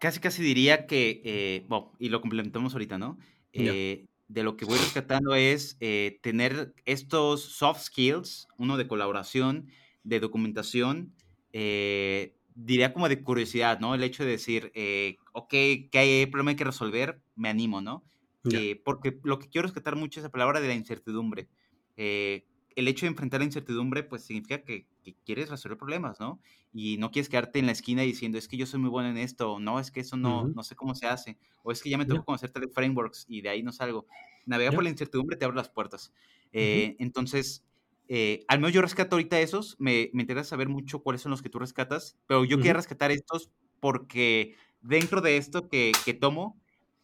casi 0.00 0.20
casi 0.20 0.42
diría 0.42 0.86
que, 0.86 1.22
eh, 1.24 1.66
bueno, 1.68 1.92
y 1.98 2.08
lo 2.08 2.20
complementamos 2.20 2.72
ahorita, 2.72 2.98
¿no? 2.98 3.18
Eh, 3.52 4.06
de 4.28 4.42
lo 4.42 4.56
que 4.56 4.64
voy 4.64 4.78
rescatando 4.78 5.34
es 5.34 5.78
tener 6.22 6.74
estos 6.84 7.42
soft 7.42 7.82
skills, 7.82 8.46
uno 8.58 8.76
de 8.76 8.86
colaboración, 8.86 9.68
de 10.04 10.20
documentación, 10.20 11.14
diría 11.52 12.92
como 12.92 13.08
de 13.08 13.22
curiosidad, 13.22 13.80
¿no? 13.80 13.94
El 13.94 14.04
hecho 14.04 14.24
de 14.24 14.30
decir, 14.30 14.72
ok, 15.32 15.50
¿qué 15.50 15.90
hay 15.92 16.26
problema 16.26 16.54
que 16.56 16.64
resolver? 16.64 17.20
Me 17.34 17.48
animo, 17.48 17.80
¿no? 17.80 18.04
porque 18.84 19.18
lo 19.24 19.38
que 19.38 19.48
quiero 19.48 19.66
rescatar 19.66 19.96
mucho 19.96 20.20
es 20.20 20.24
la 20.24 20.30
palabra 20.30 20.60
de 20.60 20.68
la 20.68 20.74
incertidumbre 20.74 21.48
el 22.78 22.86
hecho 22.86 23.06
de 23.06 23.10
enfrentar 23.10 23.40
la 23.40 23.46
incertidumbre, 23.46 24.04
pues 24.04 24.22
significa 24.22 24.62
que, 24.62 24.86
quieres 25.24 25.48
resolver 25.48 25.76
problemas, 25.76 26.20
¿no? 26.20 26.40
Y 26.72 26.96
no 26.98 27.10
quieres 27.10 27.28
quedarte 27.28 27.58
en 27.58 27.66
la 27.66 27.72
esquina 27.72 28.02
diciendo, 28.02 28.38
es 28.38 28.46
que 28.46 28.56
yo 28.56 28.66
soy 28.66 28.78
muy 28.78 28.88
bueno 28.88 29.08
en 29.08 29.16
esto, 29.16 29.54
o 29.54 29.58
no, 29.58 29.80
es 29.80 29.90
que 29.90 29.98
eso 30.00 30.16
no, 30.16 30.46
no 30.46 30.62
sé 30.62 30.76
cómo 30.76 30.94
se 30.94 31.06
hace, 31.06 31.38
o 31.64 31.72
es 31.72 31.82
que 31.82 31.90
ya 31.90 31.98
me 31.98 32.06
tengo 32.06 32.20
que 32.20 32.26
conocer 32.26 32.50
tales 32.50 32.72
frameworks 32.72 33.26
y 33.28 33.40
de 33.40 33.48
ahí 33.48 33.64
no 33.64 33.72
salgo. 33.72 34.06
Navegar 34.46 34.74
por 34.74 34.84
la 34.84 34.90
incertidumbre 34.90 35.36
te 35.36 35.44
abre 35.44 35.56
las 35.56 35.70
puertas. 35.70 36.12
Eh, 36.52 36.94
entonces, 37.00 37.64
eh, 38.06 38.44
al 38.46 38.60
menos 38.60 38.72
yo 38.72 38.80
rescato 38.80 39.16
ahorita 39.16 39.40
esos, 39.40 39.74
me, 39.80 40.10
me, 40.12 40.22
interesa 40.22 40.50
saber 40.50 40.68
mucho 40.68 41.02
cuáles 41.02 41.20
son 41.20 41.30
los 41.30 41.42
que 41.42 41.48
tú 41.48 41.58
rescatas, 41.58 42.16
pero 42.28 42.44
yo 42.44 42.60
quiero 42.60 42.76
rescatar 42.76 43.10
estos 43.10 43.50
porque 43.80 44.54
dentro 44.82 45.20
de 45.20 45.36
esto 45.36 45.68
que, 45.68 45.90
que 46.04 46.14
tomo, 46.14 46.56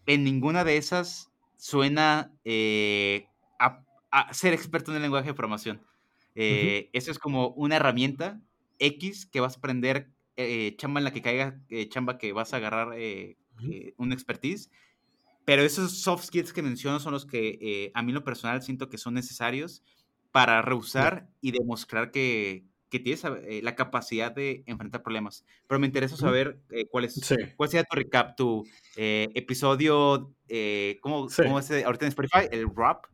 en 0.07 0.23
ninguna 0.23 0.63
de 0.63 0.77
esas 0.77 1.33
suena 1.57 2.33
eh, 2.45 3.27
ser 4.33 4.53
experto 4.53 4.91
en 4.91 4.97
el 4.97 5.03
lenguaje 5.03 5.29
de 5.29 5.35
programación. 5.35 5.81
Eh, 6.35 6.91
eso 6.93 7.11
es 7.11 7.19
como 7.19 7.49
una 7.51 7.77
herramienta 7.77 8.41
X 8.79 9.27
que 9.27 9.41
vas 9.41 9.55
a 9.55 9.59
aprender, 9.59 10.11
eh, 10.37 10.75
chamba 10.77 11.01
en 11.01 11.05
la 11.05 11.13
que 11.13 11.23
caiga, 11.23 11.61
eh, 11.71 11.89
chamba 11.89 12.19
que 12.19 12.33
vas 12.33 12.53
a 12.53 12.57
agarrar 12.57 12.89
un 13.97 14.13
expertise. 14.13 14.71
Pero 15.45 15.63
esos 15.63 16.01
soft 16.01 16.25
skills 16.25 16.53
que 16.53 16.63
menciono 16.63 17.01
son 17.01 17.13
los 17.13 17.27
que 17.27 17.91
a 17.95 18.03
mí 18.03 18.13
lo 18.13 18.25
personal 18.25 18.63
siento 18.63 18.89
que 18.89 18.99
son 18.99 19.15
necesarios 19.15 19.83
para 20.33 20.63
rehusar 20.63 21.29
y 21.41 21.53
demostrar 21.53 22.11
que, 22.11 22.65
que 22.91 22.99
tienes 22.99 23.23
la 23.63 23.75
capacidad 23.75 24.33
de 24.33 24.65
enfrentar 24.67 25.03
problemas. 25.03 25.45
Pero 25.69 25.79
me 25.79 25.87
interesa 25.87 26.17
saber 26.17 26.61
cuál 26.91 27.05
es 27.05 27.21
cuál 27.57 27.69
sería 27.69 27.85
tu 27.85 27.97
recap, 27.97 28.37
tu 28.37 28.67
episodio, 28.97 30.35
¿cómo, 31.03 31.29
¿cómo, 31.37 31.59
es 31.59 31.71
ahorita 31.71 32.07
en 32.07 32.09
Spotify? 32.09 32.49
El 32.51 32.75
rap 32.75 33.05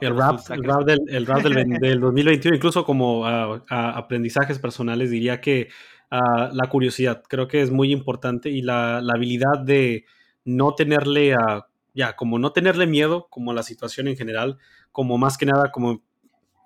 el 0.00 0.16
rap, 0.16 0.40
del, 0.84 1.00
el 1.08 1.26
rap 1.26 1.42
del, 1.42 2.00
2021, 2.00 2.56
incluso 2.56 2.84
como 2.84 3.26
a, 3.26 3.62
aprendizajes 3.68 4.58
personales, 4.58 5.10
diría 5.10 5.40
que 5.40 5.68
la 6.10 6.68
curiosidad 6.68 7.22
creo 7.28 7.46
que 7.46 7.62
es 7.62 7.70
muy 7.70 7.92
importante 7.92 8.50
y 8.50 8.62
la, 8.62 8.98
habilidad 8.98 9.58
de 9.64 10.04
no 10.44 10.74
tenerle 10.74 11.34
a, 11.34 11.66
ya, 11.94 12.16
como 12.16 12.38
no 12.38 12.52
tenerle 12.52 12.86
miedo, 12.86 13.28
como 13.30 13.52
a 13.52 13.54
la 13.54 13.62
situación 13.62 14.08
en 14.08 14.16
general, 14.16 14.58
como 14.92 15.18
más 15.18 15.38
que 15.38 15.46
nada, 15.46 15.70
como 15.70 16.02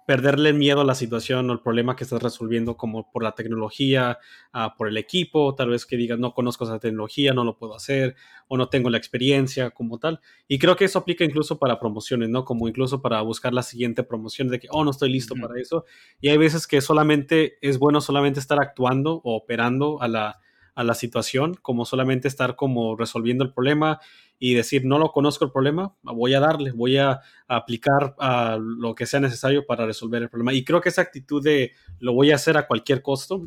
perderle 0.07 0.53
miedo 0.53 0.81
a 0.83 0.85
la 0.85 0.95
situación 0.95 1.49
o 1.49 1.53
el 1.53 1.61
problema 1.61 1.97
que 1.97 2.05
estás 2.05 2.23
resolviendo 2.23 2.77
como 2.77 3.11
por 3.11 3.23
la 3.23 3.35
tecnología, 3.35 4.19
ah, 4.53 4.75
por 4.77 4.89
el 4.89 4.97
equipo, 4.97 5.55
tal 5.55 5.71
vez 5.71 5.87
que 5.87 5.97
digas 5.97 6.19
no 6.19 6.35
conozco 6.35 6.65
esa 6.65 6.79
tecnología, 6.79 7.33
no 7.33 7.45
lo 7.45 7.57
puedo 7.57 7.75
hacer 7.75 8.15
o 8.49 8.57
no 8.57 8.69
tengo 8.69 8.91
la 8.91 8.99
experiencia 8.99 9.71
como 9.71 9.99
tal. 9.99 10.21
Y 10.47 10.59
creo 10.59 10.77
que 10.77 10.85
eso 10.85 10.99
aplica 10.99 11.25
incluso 11.25 11.59
para 11.59 11.79
promociones, 11.79 12.29
¿no? 12.29 12.45
Como 12.45 12.69
incluso 12.69 13.01
para 13.01 13.21
buscar 13.23 13.55
la 13.55 13.63
siguiente 13.63 14.03
promoción 14.03 14.49
de 14.49 14.59
que, 14.61 14.69
oh, 14.71 14.85
no 14.85 14.91
estoy 14.91 15.11
listo 15.11 15.35
para 15.41 15.59
eso. 15.61 15.85
Y 16.21 16.29
hay 16.29 16.37
veces 16.37 16.67
que 16.67 16.81
solamente 16.81 17.59
es 17.63 17.79
bueno 17.79 18.01
solamente 18.01 18.41
estar 18.41 18.61
actuando 18.61 19.21
o 19.25 19.37
operando 19.37 20.03
a 20.03 20.09
la, 20.09 20.41
a 20.75 20.85
la 20.85 20.95
situación, 20.95 21.55
como 21.63 21.85
solamente 21.85 22.29
estar 22.29 22.57
como 22.57 22.97
resolviendo 22.97 23.45
el 23.45 23.53
problema 23.53 24.01
y 24.39 24.55
decir, 24.55 24.85
no 24.85 24.99
lo 24.99 25.13
conozco 25.13 25.45
el 25.45 25.53
problema, 25.53 25.95
voy 26.03 26.35
a 26.35 26.41
darle, 26.41 26.73
voy 26.73 26.99
a, 26.99 27.21
aplicar 27.47 28.15
a 28.19 28.59
lo 28.59 28.95
que 28.95 29.07
sea 29.07 29.21
necesario 29.21 29.67
para 29.67 29.87
resolver 29.87 30.23
el 30.23 30.31
problema. 30.31 30.55
Y 30.55 30.65
creo 30.65 30.81
que 30.81 30.89
esa 30.89 31.03
actitud 31.03 31.43
de 31.43 31.73
lo 32.01 32.15
voy 32.15 32.31
a 32.31 32.37
hacer 32.37 32.57
a 32.57 32.67
cualquier 32.67 33.03
costo, 33.03 33.47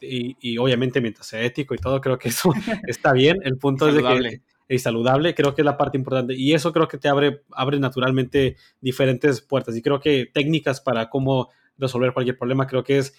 y, 0.00 0.58
obviamente 0.58 1.00
mientras 1.00 1.26
sea 1.26 1.42
ético 1.42 1.74
y 1.74 1.78
todo, 1.78 2.00
creo 2.00 2.18
que 2.18 2.28
eso 2.28 2.52
está 2.86 3.12
bien. 3.12 3.38
El 3.42 3.58
punto 3.58 3.88
es 3.88 3.94
de 3.94 4.02
que 4.02 4.42
es 4.68 4.82
saludable, 4.82 5.34
creo 5.34 5.52
que 5.54 5.62
es 5.62 5.66
la 5.66 5.76
parte 5.76 5.98
importante. 5.98 6.34
Y 6.34 6.54
eso 6.54 6.72
creo 6.72 6.86
que 6.86 6.98
te 6.98 7.08
abre, 7.08 7.42
abre 7.50 7.80
naturalmente 7.80 8.56
diferentes 8.80 9.40
puertas. 9.40 9.76
Y 9.76 9.82
creo 9.82 9.98
que 9.98 10.30
técnicas 10.32 10.80
para 10.80 11.10
cómo 11.10 11.50
resolver 11.80 12.12
cualquier 12.12 12.38
problema. 12.38 12.66
Creo 12.66 12.84
que 12.84 12.98
es, 12.98 13.14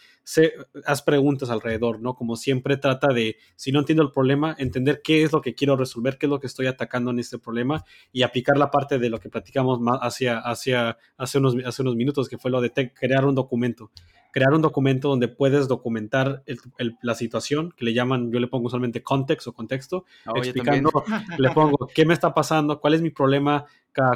haz 0.86 1.02
preguntas 1.02 1.50
alrededor, 1.50 2.00
¿no? 2.00 2.16
Como 2.16 2.36
siempre 2.36 2.78
trata 2.78 3.14
de, 3.14 3.38
si 3.56 3.72
no 3.72 3.80
entiendo 3.80 4.04
el 4.04 4.12
problema, 4.12 4.56
entender 4.60 5.02
qué 5.04 5.24
es 5.24 5.32
lo 5.34 5.42
que 5.42 5.56
quiero 5.56 5.76
resolver, 5.76 6.18
qué 6.18 6.28
es 6.28 6.30
lo 6.30 6.40
que 6.40 6.48
estoy 6.48 6.68
atacando 6.68 7.12
en 7.12 7.20
este 7.20 7.40
problema 7.40 7.84
y 8.12 8.22
aplicar 8.22 8.58
la 8.58 8.72
parte 8.72 9.00
de 9.00 9.10
lo 9.10 9.20
que 9.20 9.30
platicamos 9.30 9.80
más 9.82 10.00
hacia, 10.02 10.40
hacia, 10.40 10.98
hace, 11.18 11.38
unos, 11.40 11.56
hace 11.66 11.82
unos 11.82 11.96
minutos, 11.96 12.30
que 12.30 12.38
fue 12.38 12.52
lo 12.52 12.62
de 12.62 12.72
crear 12.94 13.26
un 13.26 13.36
documento 13.36 13.92
crear 14.32 14.54
un 14.54 14.62
documento 14.62 15.10
donde 15.10 15.28
puedes 15.28 15.68
documentar 15.68 16.44
la 17.02 17.16
situación, 17.16 17.74
que 17.76 17.86
le 17.86 17.94
llaman, 17.94 18.32
yo 18.32 18.40
le 18.40 18.48
pongo 18.48 18.68
usualmente 18.68 19.04
context 19.04 19.48
o 19.48 19.54
contexto, 19.54 20.06
oh, 20.26 20.38
explicando, 20.38 20.90
le 21.38 21.50
pongo 21.52 21.88
qué 21.94 22.06
me 22.06 22.14
está 22.14 22.34
pasando, 22.34 22.80
cuál 22.80 22.94
es 22.94 23.02
mi 23.02 23.10
problema, 23.10 23.66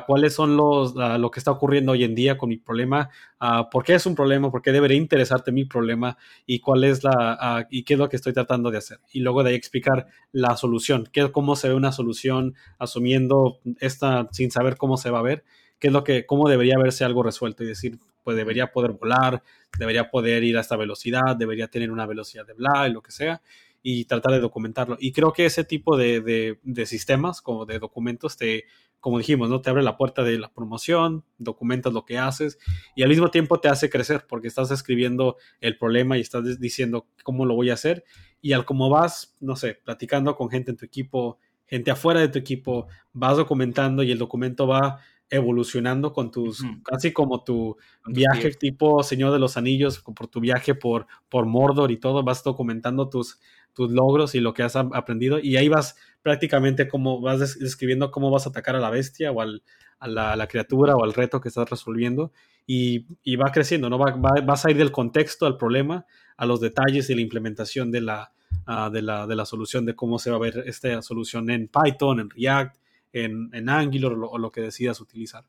cuáles 0.05 0.33
son 0.33 0.57
los, 0.57 0.95
lo 0.95 1.31
que 1.31 1.39
está 1.39 1.51
ocurriendo 1.51 1.91
hoy 1.91 2.03
en 2.03 2.15
día 2.15 2.37
con 2.37 2.49
mi 2.49 2.57
problema, 2.57 3.09
uh, 3.41 3.69
por 3.69 3.83
qué 3.83 3.95
es 3.95 4.05
un 4.05 4.15
problema, 4.15 4.51
por 4.51 4.61
qué 4.61 4.71
debería 4.71 4.97
interesarte 4.97 5.51
mi 5.51 5.65
problema 5.65 6.17
y 6.45 6.59
cuál 6.59 6.83
es 6.83 7.03
la, 7.03 7.67
y 7.69 7.83
qué 7.83 7.93
es 7.93 7.99
lo 7.99 8.09
que 8.09 8.15
estoy 8.15 8.33
tratando 8.33 8.71
de 8.71 8.77
hacer. 8.77 8.99
Y 9.11 9.19
luego 9.19 9.43
de 9.43 9.51
ahí 9.51 9.55
explicar 9.55 10.07
la 10.31 10.57
solución, 10.57 11.09
qué, 11.11 11.31
cómo 11.31 11.55
se 11.55 11.69
ve 11.69 11.75
una 11.75 11.91
solución 11.91 12.55
asumiendo 12.79 13.59
esta 13.79 14.27
sin 14.31 14.51
saber 14.51 14.77
cómo 14.77 14.97
se 14.97 15.09
va 15.09 15.19
a 15.19 15.23
ver 15.23 15.43
qué 15.79 15.87
es 15.87 15.93
lo 15.93 16.03
que, 16.03 16.25
cómo 16.25 16.49
debería 16.49 16.77
verse 16.77 17.03
algo 17.03 17.23
resuelto 17.23 17.63
y 17.63 17.67
decir, 17.67 17.99
pues 18.23 18.37
debería 18.37 18.71
poder 18.71 18.91
volar, 18.91 19.43
debería 19.77 20.09
poder 20.09 20.43
ir 20.43 20.57
a 20.57 20.61
esta 20.61 20.75
velocidad, 20.75 21.35
debería 21.35 21.67
tener 21.67 21.91
una 21.91 22.05
velocidad 22.05 22.45
de 22.45 22.53
bla, 22.53 22.87
y 22.87 22.91
lo 22.91 23.01
que 23.01 23.11
sea, 23.11 23.41
y 23.83 24.05
tratar 24.05 24.33
de 24.33 24.39
documentarlo. 24.39 24.97
Y 24.99 25.11
creo 25.11 25.31
que 25.31 25.45
ese 25.45 25.63
tipo 25.63 25.95
de, 25.97 26.57
de, 26.63 26.85
sistemas, 26.85 27.41
como 27.41 27.65
de 27.65 27.77
documentos, 27.77 28.35
te, 28.35 28.65
como 29.05 29.19
dijimos, 29.19 29.51
¿no? 29.51 29.61
Te 29.61 29.69
abre 29.69 29.83
la 29.83 29.97
puerta 29.97 30.23
de 30.23 30.39
la 30.39 30.51
promoción, 30.51 31.23
documentas 31.37 31.93
lo 31.93 32.05
que 32.05 32.17
haces 32.17 32.57
y 32.95 33.03
al 33.03 33.09
mismo 33.09 33.29
tiempo 33.29 33.59
te 33.59 33.67
hace 33.67 33.87
crecer 33.87 34.25
porque 34.27 34.47
estás 34.47 34.71
escribiendo 34.71 35.37
el 35.61 35.77
problema 35.77 36.17
y 36.17 36.21
estás 36.21 36.59
diciendo 36.59 37.05
cómo 37.23 37.45
lo 37.45 37.53
voy 37.53 37.69
a 37.69 37.75
hacer 37.75 38.03
y 38.41 38.53
al 38.53 38.65
como 38.65 38.89
vas, 38.89 39.37
no 39.39 39.55
sé, 39.57 39.75
platicando 39.75 40.35
con 40.35 40.49
gente 40.49 40.71
en 40.71 40.77
tu 40.77 40.85
equipo, 40.85 41.37
gente 41.67 41.91
afuera 41.91 42.19
de 42.19 42.29
tu 42.29 42.39
equipo, 42.39 42.87
vas 43.13 43.37
documentando 43.37 44.01
y 44.01 44.09
el 44.09 44.17
documento 44.17 44.65
va 44.65 45.01
evolucionando 45.29 46.11
con 46.11 46.31
tus, 46.31 46.63
casi 46.83 47.13
como 47.13 47.43
tu 47.43 47.77
viaje 48.07 48.49
tipo 48.55 49.03
Señor 49.03 49.31
de 49.33 49.37
los 49.37 49.55
Anillos, 49.55 49.99
por 49.99 50.27
tu 50.29 50.39
viaje 50.39 50.73
por, 50.73 51.05
por 51.29 51.45
Mordor 51.45 51.91
y 51.91 51.97
todo, 51.97 52.23
vas 52.23 52.43
documentando 52.43 53.07
tus, 53.07 53.39
tus 53.75 53.91
logros 53.91 54.33
y 54.33 54.39
lo 54.39 54.53
que 54.53 54.63
has 54.63 54.75
aprendido 54.75 55.37
y 55.37 55.57
ahí 55.57 55.67
vas 55.67 55.95
prácticamente 56.23 56.87
como 56.87 57.21
vas 57.21 57.59
describiendo 57.59 58.09
cómo 58.09 58.31
vas 58.31 58.47
a 58.47 58.49
atacar 58.49 58.75
a 58.75 58.79
la 58.79 58.89
bestia 58.89 59.31
o 59.31 59.41
al, 59.41 59.61
a, 59.99 60.07
la, 60.07 60.47
criatura 60.47 60.95
o 60.95 61.03
al 61.03 61.13
reto 61.13 61.41
que 61.41 61.49
estás 61.49 61.69
resolviendo 61.69 62.31
y, 62.65 63.05
y 63.23 63.35
va 63.35 63.51
creciendo, 63.51 63.89
¿no? 63.89 63.99
Va, 63.99 64.15
vas 64.43 64.65
a 64.65 64.71
ir 64.71 64.77
del 64.77 64.91
contexto 64.91 65.45
al 65.45 65.57
problema 65.57 66.05
a 66.37 66.45
los 66.45 66.59
detalles 66.59 67.09
y 67.09 67.15
la 67.15 67.21
implementación 67.21 67.91
de 67.91 68.01
la, 68.01 68.31
ah, 68.65 68.89
de 68.89 69.01
la, 69.01 69.27
de 69.27 69.35
la 69.35 69.45
solución, 69.45 69.85
de 69.85 69.95
cómo 69.95 70.19
se 70.19 70.31
va 70.31 70.37
a 70.37 70.39
ver 70.39 70.63
esta 70.65 71.01
solución 71.01 71.49
en 71.49 71.69
Python, 71.69 72.19
en 72.19 72.29
React, 72.29 72.77
en, 73.13 73.69
Angular 73.69 74.13
o 74.13 74.37
lo, 74.37 74.51
que 74.51 74.61
decidas 74.61 74.99
utilizar. 74.99 75.45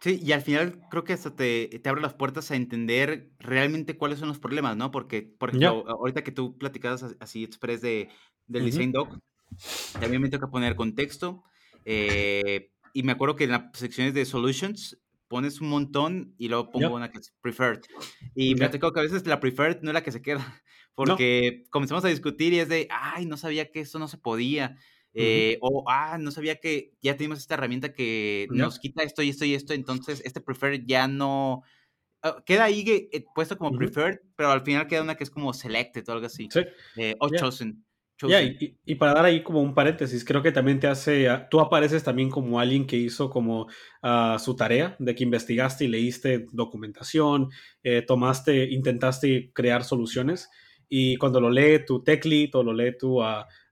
Sí, 0.00 0.20
y 0.22 0.32
al 0.32 0.42
final 0.42 0.80
creo 0.90 1.04
que 1.04 1.14
esto 1.14 1.32
te, 1.32 1.68
te, 1.82 1.88
abre 1.88 2.02
las 2.02 2.14
puertas 2.14 2.50
a 2.50 2.56
entender 2.56 3.30
realmente 3.38 3.96
cuáles 3.96 4.18
son 4.18 4.28
los 4.28 4.38
problemas, 4.38 4.76
¿no? 4.76 4.90
Porque, 4.90 5.22
por 5.22 5.50
ejemplo, 5.50 5.88
ahorita 5.88 6.22
que 6.22 6.32
tú 6.32 6.58
platicabas 6.58 7.16
así 7.18 7.44
express 7.44 7.80
de, 7.80 8.08
del 8.46 8.66
Design 8.66 8.92
Doc, 8.92 9.18
también 9.98 10.20
me 10.20 10.28
toca 10.28 10.48
poner 10.48 10.76
contexto. 10.76 11.44
Eh, 11.84 12.72
y 12.92 13.02
me 13.02 13.12
acuerdo 13.12 13.36
que 13.36 13.44
en 13.44 13.50
las 13.50 13.64
secciones 13.74 14.12
de 14.12 14.24
Solutions 14.24 14.98
pones 15.28 15.60
un 15.60 15.68
montón 15.68 16.34
y 16.38 16.48
luego 16.48 16.70
pongo 16.70 16.94
una 16.94 17.10
que 17.10 17.18
es 17.18 17.34
Preferred. 17.40 17.80
Y 18.34 18.54
me 18.54 18.68
tocado 18.68 18.92
que 18.92 19.00
a 19.00 19.02
veces 19.04 19.26
la 19.26 19.40
Preferred 19.40 19.80
no 19.82 19.90
es 19.90 19.94
la 19.94 20.02
que 20.02 20.12
se 20.12 20.22
queda, 20.22 20.62
porque 20.94 21.64
comenzamos 21.70 22.04
a 22.04 22.08
discutir 22.08 22.52
y 22.52 22.60
es 22.60 22.68
de, 22.68 22.88
ay, 22.90 23.26
no 23.26 23.36
sabía 23.36 23.70
que 23.70 23.80
eso 23.80 23.98
no 23.98 24.08
se 24.08 24.18
podía. 24.18 24.76
Eh, 25.18 25.56
o, 25.62 25.82
ah, 25.88 26.18
no 26.20 26.30
sabía 26.30 26.56
que 26.56 26.92
ya 27.00 27.16
tenemos 27.16 27.38
esta 27.38 27.54
herramienta 27.54 27.94
que 27.94 28.46
nos 28.50 28.78
quita 28.78 29.02
esto 29.02 29.22
y 29.22 29.30
esto 29.30 29.46
y 29.46 29.54
esto, 29.54 29.72
entonces 29.72 30.20
este 30.24 30.42
preferred 30.42 30.82
ya 30.86 31.08
no... 31.08 31.62
Ah, 32.22 32.42
queda 32.44 32.64
ahí 32.64 32.84
eh, 32.86 33.24
puesto 33.34 33.56
como 33.56 33.76
preferred, 33.78 34.18
pero 34.36 34.50
al 34.50 34.62
final 34.62 34.86
queda 34.86 35.02
una 35.02 35.14
que 35.14 35.24
es 35.24 35.30
como 35.30 35.54
selected 35.54 36.06
o 36.06 36.12
algo 36.12 36.26
así. 36.26 36.48
Sí. 36.50 36.60
Eh, 36.96 37.14
o 37.18 37.30
chosen. 37.30 37.82
y, 38.84 38.94
para 38.96 39.14
dar 39.14 39.24
ahí 39.24 39.42
como 39.42 39.62
un 39.62 39.74
paréntesis, 39.74 40.22
creo 40.22 40.42
que 40.42 40.52
también 40.52 40.80
te 40.80 40.86
hace, 40.86 41.30
ah, 41.30 41.48
tú 41.48 41.60
apareces 41.60 42.04
también 42.04 42.28
como 42.28 42.60
alguien 42.60 42.86
que 42.86 42.96
hizo 42.96 43.30
como 43.30 43.68
uh, 44.02 44.38
su 44.38 44.54
tarea, 44.54 44.96
de 44.98 45.14
que 45.14 45.24
investigaste 45.24 45.86
y 45.86 45.88
leíste 45.88 46.46
documentación, 46.52 47.48
tomaste, 48.06 48.64
intentaste 48.70 49.50
crear 49.54 49.82
soluciones 49.82 50.50
y 50.88 51.16
cuando 51.16 51.40
lo 51.40 51.50
lee 51.50 51.84
tu 51.86 52.02
tech 52.02 52.24
lead 52.24 52.54
o 52.54 52.62
lo 52.62 52.72
lee 52.72 52.96
tu, 52.98 53.20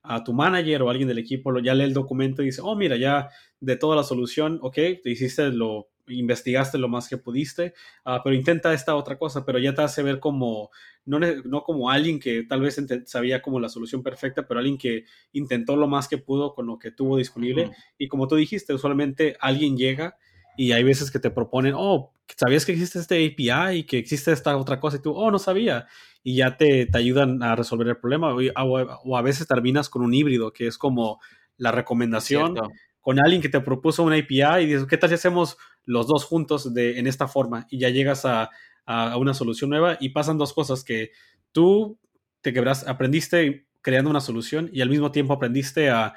a 0.04 0.22
tu 0.22 0.32
manager 0.32 0.82
o 0.82 0.90
alguien 0.90 1.08
del 1.08 1.18
equipo, 1.18 1.58
ya 1.58 1.74
lee 1.74 1.84
el 1.84 1.94
documento 1.94 2.42
y 2.42 2.46
dice, 2.46 2.60
oh, 2.62 2.76
mira, 2.76 2.96
ya 2.96 3.30
de 3.58 3.76
toda 3.76 3.96
la 3.96 4.04
solución, 4.04 4.58
ok, 4.62 4.74
te 4.74 5.10
hiciste 5.10 5.48
lo, 5.50 5.88
investigaste 6.06 6.78
lo 6.78 6.88
más 6.88 7.08
que 7.08 7.16
pudiste, 7.16 7.74
ah, 8.04 8.20
pero 8.22 8.36
intenta 8.36 8.72
esta 8.72 8.94
otra 8.94 9.18
cosa, 9.18 9.44
pero 9.44 9.58
ya 9.58 9.74
te 9.74 9.82
hace 9.82 10.02
ver 10.02 10.20
como, 10.20 10.70
no, 11.06 11.18
no 11.18 11.62
como 11.62 11.90
alguien 11.90 12.20
que 12.20 12.42
tal 12.42 12.60
vez 12.60 12.78
sabía 13.06 13.40
como 13.40 13.60
la 13.60 13.68
solución 13.68 14.02
perfecta, 14.02 14.46
pero 14.46 14.60
alguien 14.60 14.78
que 14.78 15.04
intentó 15.32 15.76
lo 15.76 15.88
más 15.88 16.08
que 16.08 16.18
pudo 16.18 16.54
con 16.54 16.66
lo 16.66 16.78
que 16.78 16.90
tuvo 16.90 17.16
disponible. 17.16 17.70
Y 17.98 18.08
como 18.08 18.28
tú 18.28 18.36
dijiste, 18.36 18.74
usualmente 18.74 19.36
alguien 19.40 19.76
llega 19.76 20.18
y 20.56 20.72
hay 20.72 20.84
veces 20.84 21.10
que 21.10 21.18
te 21.18 21.30
proponen, 21.30 21.74
oh, 21.76 22.12
¿sabías 22.36 22.64
que 22.64 22.72
existe 22.72 22.98
este 22.98 23.26
API 23.26 23.78
y 23.78 23.84
que 23.84 23.98
existe 23.98 24.32
esta 24.32 24.56
otra 24.56 24.78
cosa? 24.78 24.98
Y 24.98 25.02
tú, 25.02 25.12
oh, 25.12 25.30
no 25.30 25.38
sabía. 25.38 25.86
Y 26.24 26.36
ya 26.36 26.56
te, 26.56 26.86
te 26.86 26.98
ayudan 26.98 27.40
a 27.44 27.54
resolver 27.54 27.86
el 27.86 27.98
problema. 27.98 28.34
O, 28.34 29.16
a 29.16 29.22
veces 29.22 29.46
terminas 29.46 29.88
con 29.88 30.02
un 30.02 30.12
híbrido, 30.12 30.52
que 30.52 30.66
es 30.66 30.76
como 30.76 31.20
la 31.56 31.70
recomendación 31.70 32.56
con 33.00 33.20
alguien 33.20 33.42
que 33.42 33.50
te 33.50 33.60
propuso 33.60 34.02
una 34.02 34.16
API 34.16 34.62
y 34.62 34.66
dices, 34.66 34.86
¿qué 34.86 34.96
tal 34.96 35.10
si 35.10 35.14
hacemos 35.14 35.58
los 35.84 36.08
dos 36.08 36.24
juntos 36.24 36.74
de, 36.74 36.98
en 36.98 37.06
esta 37.06 37.28
forma? 37.28 37.66
Y 37.70 37.78
ya 37.78 37.90
llegas 37.90 38.24
a, 38.24 38.50
a 38.86 39.16
una 39.18 39.34
solución 39.34 39.70
nueva 39.70 39.98
y 40.00 40.08
pasan 40.08 40.38
dos 40.38 40.54
cosas 40.54 40.82
que 40.82 41.12
tú 41.52 41.98
te 42.40 42.52
quebras, 42.52 42.88
aprendiste 42.88 43.66
creando 43.82 44.08
una 44.08 44.22
solución 44.22 44.70
y 44.72 44.80
al 44.80 44.88
mismo 44.88 45.12
tiempo 45.12 45.34
aprendiste 45.34 45.90
a 45.90 46.14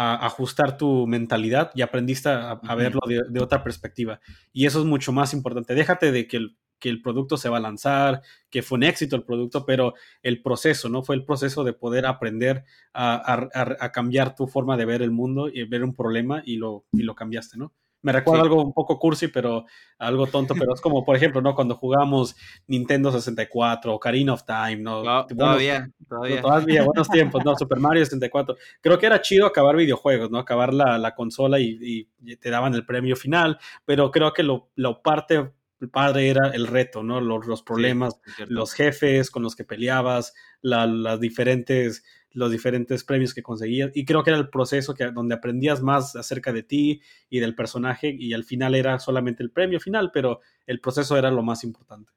a 0.00 0.24
ajustar 0.26 0.78
tu 0.78 1.08
mentalidad 1.08 1.72
y 1.74 1.82
aprendiste 1.82 2.28
a, 2.28 2.54
verlo 2.76 3.00
de, 3.04 3.40
otra 3.40 3.64
perspectiva. 3.64 4.20
Y 4.52 4.66
eso 4.66 4.78
es 4.78 4.84
mucho 4.84 5.10
más 5.10 5.34
importante. 5.34 5.74
Déjate 5.74 6.12
de 6.12 6.28
que 6.28 6.36
el, 6.36 6.56
que 6.78 6.88
el 6.88 7.02
producto 7.02 7.36
se 7.36 7.48
va 7.48 7.58
a 7.58 7.60
lanzar, 7.60 8.22
que 8.50 8.62
fue 8.62 8.76
un 8.76 8.84
éxito 8.84 9.16
el 9.16 9.24
producto, 9.24 9.64
pero 9.66 9.94
el 10.22 10.42
proceso, 10.42 10.88
¿no? 10.88 11.02
Fue 11.02 11.16
el 11.16 11.24
proceso 11.24 11.64
de 11.64 11.72
poder 11.72 12.06
aprender 12.06 12.64
a, 12.92 13.48
a 13.80 13.92
cambiar 13.92 14.34
tu 14.34 14.46
forma 14.46 14.76
de 14.76 14.84
ver 14.84 15.02
el 15.02 15.10
mundo 15.10 15.48
y 15.48 15.64
ver 15.64 15.84
un 15.84 15.94
problema 15.94 16.42
y 16.44 16.56
lo, 16.56 16.84
y 16.92 17.02
lo 17.02 17.14
cambiaste, 17.14 17.58
¿no? 17.58 17.72
Me 18.00 18.12
recuerda 18.12 18.44
algo 18.44 18.62
un 18.62 18.72
poco 18.72 18.98
cursi, 18.98 19.26
pero 19.26 19.64
algo 19.98 20.28
tonto, 20.28 20.54
pero 20.54 20.72
es 20.72 20.80
como, 20.80 21.04
por 21.04 21.16
ejemplo, 21.16 21.40
¿no? 21.40 21.56
Cuando 21.56 21.74
jugamos 21.74 22.36
Nintendo 22.68 23.10
64 23.10 23.92
o 23.92 23.98
Karina 23.98 24.34
of 24.34 24.44
Time, 24.44 24.76
¿no? 24.76 25.02
todavía, 25.26 25.90
todavía. 26.08 26.40
Todavía, 26.40 26.84
buenos 26.84 27.08
tiempos, 27.08 27.44
¿no? 27.44 27.56
Super 27.56 27.80
Mario 27.80 28.04
64. 28.04 28.56
Creo 28.80 28.98
que 29.00 29.06
era 29.06 29.20
chido 29.20 29.46
acabar 29.46 29.74
videojuegos, 29.74 30.30
¿no? 30.30 30.38
Acabar 30.38 30.72
la, 30.72 30.96
la 30.96 31.14
consola 31.16 31.58
y, 31.58 32.08
te 32.40 32.50
daban 32.50 32.74
el 32.74 32.86
premio 32.86 33.16
final, 33.16 33.58
pero 33.84 34.10
creo 34.12 34.32
que 34.32 34.44
lo, 34.44 34.70
lo 34.76 35.02
parte 35.02 35.50
padre 35.86 36.28
era 36.28 36.48
el 36.48 36.66
reto, 36.66 37.02
¿no? 37.02 37.20
Los, 37.20 37.46
los 37.46 37.62
problemas, 37.62 38.20
los 38.48 38.72
jefes 38.72 39.30
con 39.30 39.42
los 39.42 39.54
que 39.54 39.64
peleabas, 39.64 40.34
las 40.62 41.20
diferentes 41.20 42.02
los 42.32 42.52
diferentes 42.52 43.04
premios 43.04 43.34
que 43.34 43.42
conseguías 43.42 43.90
y 43.94 44.04
creo 44.04 44.22
que 44.22 44.30
era 44.30 44.38
el 44.38 44.50
proceso 44.50 44.94
que, 44.94 45.10
donde 45.10 45.34
aprendías 45.34 45.82
más 45.82 46.14
acerca 46.14 46.52
de 46.52 46.62
ti 46.62 47.00
y 47.30 47.40
del 47.40 47.54
personaje 47.54 48.14
y 48.16 48.32
al 48.32 48.44
final 48.44 48.74
era 48.74 48.98
solamente 48.98 49.42
el 49.42 49.50
premio 49.50 49.80
final, 49.80 50.10
pero 50.12 50.40
el 50.66 50.80
proceso 50.80 51.16
era 51.16 51.30
lo 51.30 51.42
más 51.42 51.64
importante. 51.64 52.12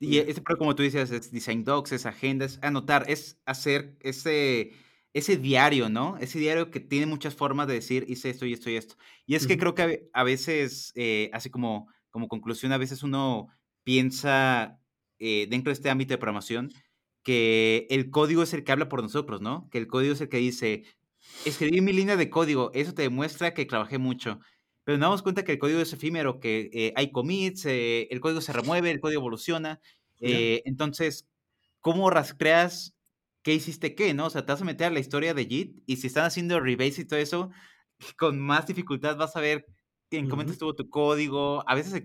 Y 0.00 0.18
ese, 0.18 0.42
como 0.42 0.74
tú 0.74 0.82
dices, 0.82 1.12
es 1.12 1.30
design 1.30 1.64
docs, 1.64 1.92
es 1.92 2.06
agendas, 2.06 2.58
anotar, 2.60 3.04
es 3.08 3.40
hacer 3.46 3.96
ese, 4.00 4.72
ese 5.12 5.36
diario, 5.36 5.88
¿no? 5.88 6.18
Ese 6.18 6.40
diario 6.40 6.72
que 6.72 6.80
tiene 6.80 7.06
muchas 7.06 7.36
formas 7.36 7.68
de 7.68 7.74
decir, 7.74 8.04
hice 8.08 8.30
esto 8.30 8.44
y 8.44 8.52
esto 8.52 8.68
y 8.68 8.76
esto. 8.76 8.96
Y 9.26 9.36
es 9.36 9.46
que 9.46 9.56
creo 9.56 9.76
que 9.76 10.10
a, 10.12 10.24
veces, 10.24 10.92
eh, 10.96 11.30
así 11.32 11.50
como, 11.50 11.88
como 12.12 12.28
conclusión, 12.28 12.70
a 12.70 12.78
veces 12.78 13.02
uno 13.02 13.48
piensa 13.82 14.78
eh, 15.18 15.48
dentro 15.50 15.70
de 15.70 15.74
este 15.74 15.90
ámbito 15.90 16.14
de 16.14 16.18
programación, 16.18 16.70
que 17.24 17.88
el 17.90 18.10
código 18.10 18.44
es 18.44 18.54
el 18.54 18.62
que 18.62 18.72
habla 18.72 18.88
por 18.88 19.02
nosotros, 19.02 19.40
¿no? 19.40 19.68
Que 19.70 19.78
el 19.78 19.88
código 19.88 20.14
es 20.14 20.20
el 20.20 20.28
que 20.28 20.36
dice, 20.36 20.84
escribí 21.44 21.80
mi 21.80 21.92
línea 21.92 22.16
de 22.16 22.30
código, 22.30 22.70
eso 22.74 22.94
te 22.94 23.02
demuestra 23.02 23.54
que 23.54 23.66
trabajé 23.66 23.98
mucho. 23.98 24.40
Pero 24.84 24.98
nos 24.98 25.06
damos 25.06 25.22
cuenta 25.22 25.44
que 25.44 25.52
el 25.52 25.58
código 25.58 25.80
es 25.80 25.92
efímero, 25.92 26.40
que 26.40 26.70
eh, 26.72 26.92
hay 26.96 27.12
commits, 27.12 27.66
eh, 27.66 28.08
el 28.10 28.20
código 28.20 28.40
se 28.40 28.52
remueve, 28.52 28.90
el 28.90 29.00
código 29.00 29.20
evoluciona. 29.20 29.80
Eh, 30.20 30.62
entonces, 30.64 31.28
¿cómo 31.80 32.10
rastreas 32.10 32.94
qué 33.42 33.54
hiciste 33.54 33.94
qué, 33.94 34.14
no? 34.14 34.26
O 34.26 34.30
sea, 34.30 34.44
te 34.44 34.52
vas 34.52 34.62
a 34.62 34.64
meter 34.64 34.88
a 34.88 34.90
la 34.90 35.00
historia 35.00 35.34
de 35.34 35.46
JIT 35.46 35.82
y 35.86 35.96
si 35.96 36.08
están 36.08 36.24
haciendo 36.24 36.60
rebase 36.60 37.02
y 37.02 37.04
todo 37.04 37.18
eso, 37.18 37.50
con 38.18 38.40
más 38.40 38.66
dificultad 38.66 39.16
vas 39.16 39.36
a 39.36 39.40
ver 39.40 39.66
en 40.18 40.28
cómo 40.28 40.42
estuvo 40.42 40.74
tu 40.74 40.88
código. 40.88 41.62
A 41.68 41.74
veces 41.74 42.04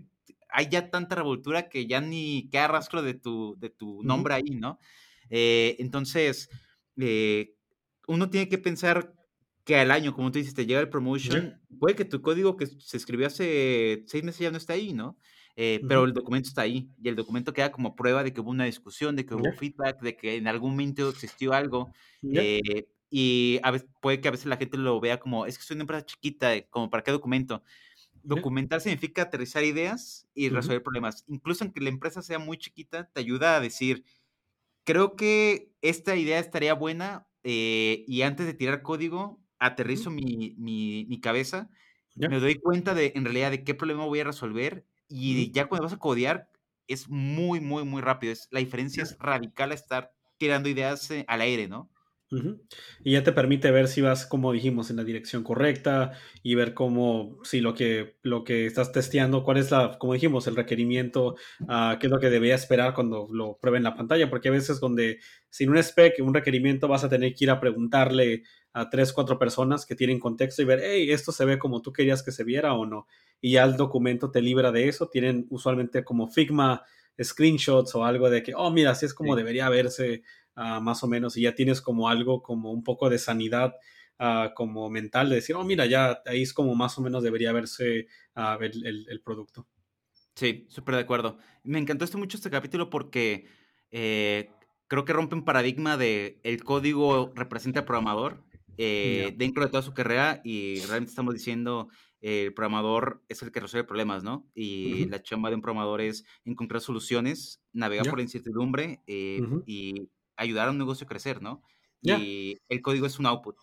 hay 0.49 0.69
ya 0.69 0.89
tanta 0.89 1.15
revoltura 1.15 1.69
que 1.69 1.87
ya 1.87 2.01
ni 2.01 2.49
queda 2.49 2.67
rastro 2.67 3.01
de 3.01 3.13
tu, 3.13 3.55
de 3.59 3.69
tu 3.69 4.03
nombre 4.03 4.33
ahí, 4.33 4.55
¿no? 4.55 4.79
Eh, 5.29 5.75
entonces, 5.79 6.49
eh, 6.97 7.53
uno 8.07 8.29
tiene 8.29 8.49
que 8.49 8.57
pensar 8.57 9.13
que 9.63 9.75
al 9.75 9.91
año, 9.91 10.13
como 10.13 10.31
tú 10.31 10.39
dices, 10.39 10.53
te 10.53 10.65
llega 10.65 10.79
el 10.79 10.89
promotion, 10.89 11.61
puede 11.79 11.95
que 11.95 12.05
tu 12.05 12.21
código 12.21 12.55
que 12.55 12.67
se 12.67 12.97
escribió 12.97 13.27
hace 13.27 14.03
seis 14.07 14.23
meses 14.23 14.39
ya 14.41 14.51
no 14.51 14.57
está 14.57 14.73
ahí, 14.73 14.93
¿no? 14.93 15.17
Eh, 15.59 15.81
pero 15.87 16.03
el 16.03 16.13
documento 16.13 16.47
está 16.47 16.61
ahí 16.61 16.91
y 17.01 17.09
el 17.09 17.15
documento 17.15 17.51
queda 17.51 17.71
como 17.71 17.95
prueba 17.95 18.23
de 18.23 18.31
que 18.31 18.41
hubo 18.41 18.51
una 18.51 18.65
discusión, 18.65 19.15
de 19.15 19.25
que 19.25 19.33
hubo 19.33 19.51
feedback, 19.53 19.99
de 20.01 20.15
que 20.15 20.35
en 20.35 20.47
algún 20.47 20.71
momento 20.71 21.09
existió 21.09 21.53
algo. 21.53 21.91
y 23.09 23.59
a 23.63 23.71
veces, 23.71 23.89
puede 24.01 24.21
que 24.21 24.27
a 24.27 24.31
veces 24.31 24.45
la 24.45 24.57
gente 24.57 24.77
lo 24.77 24.99
vea 24.99 25.17
como, 25.19 25.45
es 25.45 25.57
que 25.57 25.63
soy 25.63 25.75
una 25.75 25.83
empresa 25.83 26.05
chiquita, 26.05 26.61
como 26.69 26.89
para 26.89 27.03
qué 27.03 27.11
documento. 27.11 27.63
Documentar 28.27 28.81
significa 28.81 29.23
aterrizar 29.23 29.63
ideas 29.63 30.27
y 30.33 30.49
resolver 30.49 30.83
problemas. 30.83 31.23
Incluso 31.27 31.63
aunque 31.63 31.79
la 31.79 31.89
empresa 31.89 32.21
sea 32.21 32.39
muy 32.39 32.57
chiquita, 32.57 33.09
te 33.09 33.21
ayuda 33.21 33.55
a 33.55 33.61
decir, 33.61 34.03
creo 34.83 35.15
que 35.15 35.71
esta 35.81 36.15
idea 36.15 36.39
estaría 36.39 36.73
buena 36.73 37.27
eh, 37.43 38.03
y 38.07 38.23
antes 38.23 38.45
de 38.45 38.53
tirar 38.53 38.81
código, 38.81 39.39
aterrizo 39.59 40.11
mi, 40.11 40.55
mi, 40.57 41.19
cabeza, 41.21 41.69
me 42.15 42.39
doy 42.39 42.55
cuenta 42.55 42.93
de 42.93 43.13
en 43.15 43.23
realidad 43.23 43.51
de 43.51 43.63
qué 43.63 43.73
problema 43.73 44.05
voy 44.05 44.19
a 44.19 44.25
resolver 44.25 44.85
y 45.07 45.51
ya 45.51 45.67
cuando 45.67 45.85
vas 45.85 45.93
a 45.93 45.99
codear 45.99 46.49
es 46.87 47.09
muy, 47.09 47.59
muy, 47.59 47.83
muy 47.85 48.01
rápido. 48.01 48.33
Es, 48.33 48.47
la 48.51 48.59
diferencia 48.59 49.03
es 49.03 49.17
radical 49.19 49.71
a 49.71 49.75
estar 49.75 50.13
tirando 50.37 50.69
ideas 50.69 51.09
eh, 51.11 51.25
al 51.27 51.41
aire, 51.41 51.67
¿no? 51.67 51.89
Y 53.03 53.13
ya 53.13 53.23
te 53.23 53.31
permite 53.31 53.71
ver 53.71 53.87
si 53.87 54.01
vas, 54.01 54.25
como 54.25 54.51
dijimos, 54.51 54.89
en 54.89 54.97
la 54.97 55.05
dirección 55.05 55.43
correcta 55.43 56.11
y 56.43 56.55
ver 56.55 56.73
cómo, 56.73 57.39
si 57.43 57.61
lo 57.61 57.73
que, 57.73 58.17
lo 58.21 58.43
que 58.43 58.65
estás 58.65 58.91
testeando, 58.91 59.43
cuál 59.43 59.57
es 59.57 59.71
la, 59.71 59.97
como 59.97 60.13
dijimos, 60.13 60.45
el 60.47 60.57
requerimiento, 60.57 61.35
uh, 61.61 61.97
qué 61.99 62.07
es 62.07 62.11
lo 62.11 62.19
que 62.19 62.29
debería 62.29 62.55
esperar 62.55 62.93
cuando 62.93 63.27
lo 63.31 63.57
pruebe 63.57 63.77
en 63.77 63.85
la 63.85 63.95
pantalla, 63.95 64.29
porque 64.29 64.49
a 64.49 64.51
veces 64.51 64.81
donde 64.81 65.19
sin 65.49 65.69
un 65.69 65.77
spec, 65.77 66.15
un 66.19 66.33
requerimiento, 66.33 66.89
vas 66.89 67.05
a 67.05 67.09
tener 67.09 67.33
que 67.33 67.45
ir 67.45 67.49
a 67.49 67.61
preguntarle 67.61 68.43
a 68.73 68.89
tres, 68.89 69.13
cuatro 69.13 69.39
personas 69.39 69.85
que 69.85 69.95
tienen 69.95 70.19
contexto 70.19 70.61
y 70.61 70.65
ver, 70.65 70.81
hey, 70.83 71.09
esto 71.11 71.31
se 71.31 71.45
ve 71.45 71.57
como 71.57 71.81
tú 71.81 71.93
querías 71.93 72.23
que 72.23 72.31
se 72.31 72.43
viera 72.43 72.73
o 72.73 72.85
no. 72.85 73.07
Y 73.39 73.53
ya 73.53 73.63
el 73.63 73.77
documento 73.77 74.31
te 74.31 74.41
libra 74.41 74.71
de 74.71 74.87
eso. 74.87 75.07
Tienen 75.07 75.47
usualmente 75.49 76.03
como 76.03 76.27
Figma 76.27 76.83
screenshots 77.21 77.95
o 77.95 78.05
algo 78.05 78.29
de 78.29 78.43
que, 78.43 78.53
oh, 78.55 78.69
mira, 78.69 78.91
así 78.91 79.05
es 79.05 79.13
como 79.13 79.35
debería 79.35 79.69
verse 79.69 80.21
Ah, 80.59 80.79
más 80.79 81.03
o 81.03 81.07
menos, 81.07 81.37
y 81.37 81.43
ya 81.43 81.53
tienes 81.53 81.81
como 81.81 82.09
algo, 82.09 82.41
como 82.41 82.71
un 82.71 82.83
poco 82.83 83.11
de 83.11 83.19
sanidad 83.19 83.75
ah, 84.17 84.53
como 84.55 84.89
mental, 84.89 85.29
de 85.29 85.35
decir, 85.35 85.55
oh, 85.55 85.63
mira, 85.63 85.85
ya 85.85 86.19
ahí 86.25 86.41
es 86.41 86.51
como 86.51 86.73
más 86.73 86.97
o 86.97 87.03
menos 87.03 87.21
debería 87.21 87.51
verse 87.53 88.07
uh, 88.35 88.59
el, 88.63 89.05
el, 89.07 89.21
producto. 89.21 89.67
Sí, 90.33 90.65
súper 90.67 90.95
de 90.95 91.01
acuerdo. 91.01 91.37
Me 91.63 91.77
encantó 91.77 92.05
esto 92.05 92.17
mucho 92.17 92.37
este 92.37 92.49
capítulo 92.49 92.89
porque 92.89 93.45
eh, 93.91 94.49
creo 94.87 95.05
que 95.05 95.13
rompe 95.13 95.35
un 95.35 95.45
paradigma 95.45 95.95
de 95.95 96.39
el 96.41 96.63
código 96.63 97.33
representa 97.35 97.81
al 97.81 97.85
programador 97.85 98.43
eh, 98.79 99.35
dentro 99.37 99.63
de 99.63 99.69
toda 99.69 99.83
su 99.83 99.93
carrera 99.93 100.41
y 100.43 100.79
realmente 100.87 101.11
estamos 101.11 101.35
diciendo 101.35 101.89
el 102.19 102.51
programador 102.55 103.23
es 103.29 103.43
el 103.43 103.51
que 103.51 103.59
resuelve 103.59 103.87
problemas, 103.87 104.23
¿no? 104.23 104.49
Y 104.55 105.05
la 105.05 105.21
chamba 105.21 105.49
de 105.49 105.55
un 105.55 105.61
programador 105.61 106.01
es 106.01 106.25
encontrar 106.45 106.81
soluciones, 106.81 107.61
navegar 107.73 108.07
por 108.09 108.17
la 108.17 108.23
incertidumbre 108.23 109.03
eh, 109.05 109.39
y 109.67 110.09
ayudar 110.37 110.67
a 110.67 110.71
un 110.71 110.77
negocio 110.77 111.05
a 111.05 111.07
crecer, 111.07 111.41
¿no? 111.41 111.61
Y 112.01 112.59
el 112.69 112.81
código 112.81 113.05
es 113.05 113.19
un 113.19 113.25
output. 113.25 113.57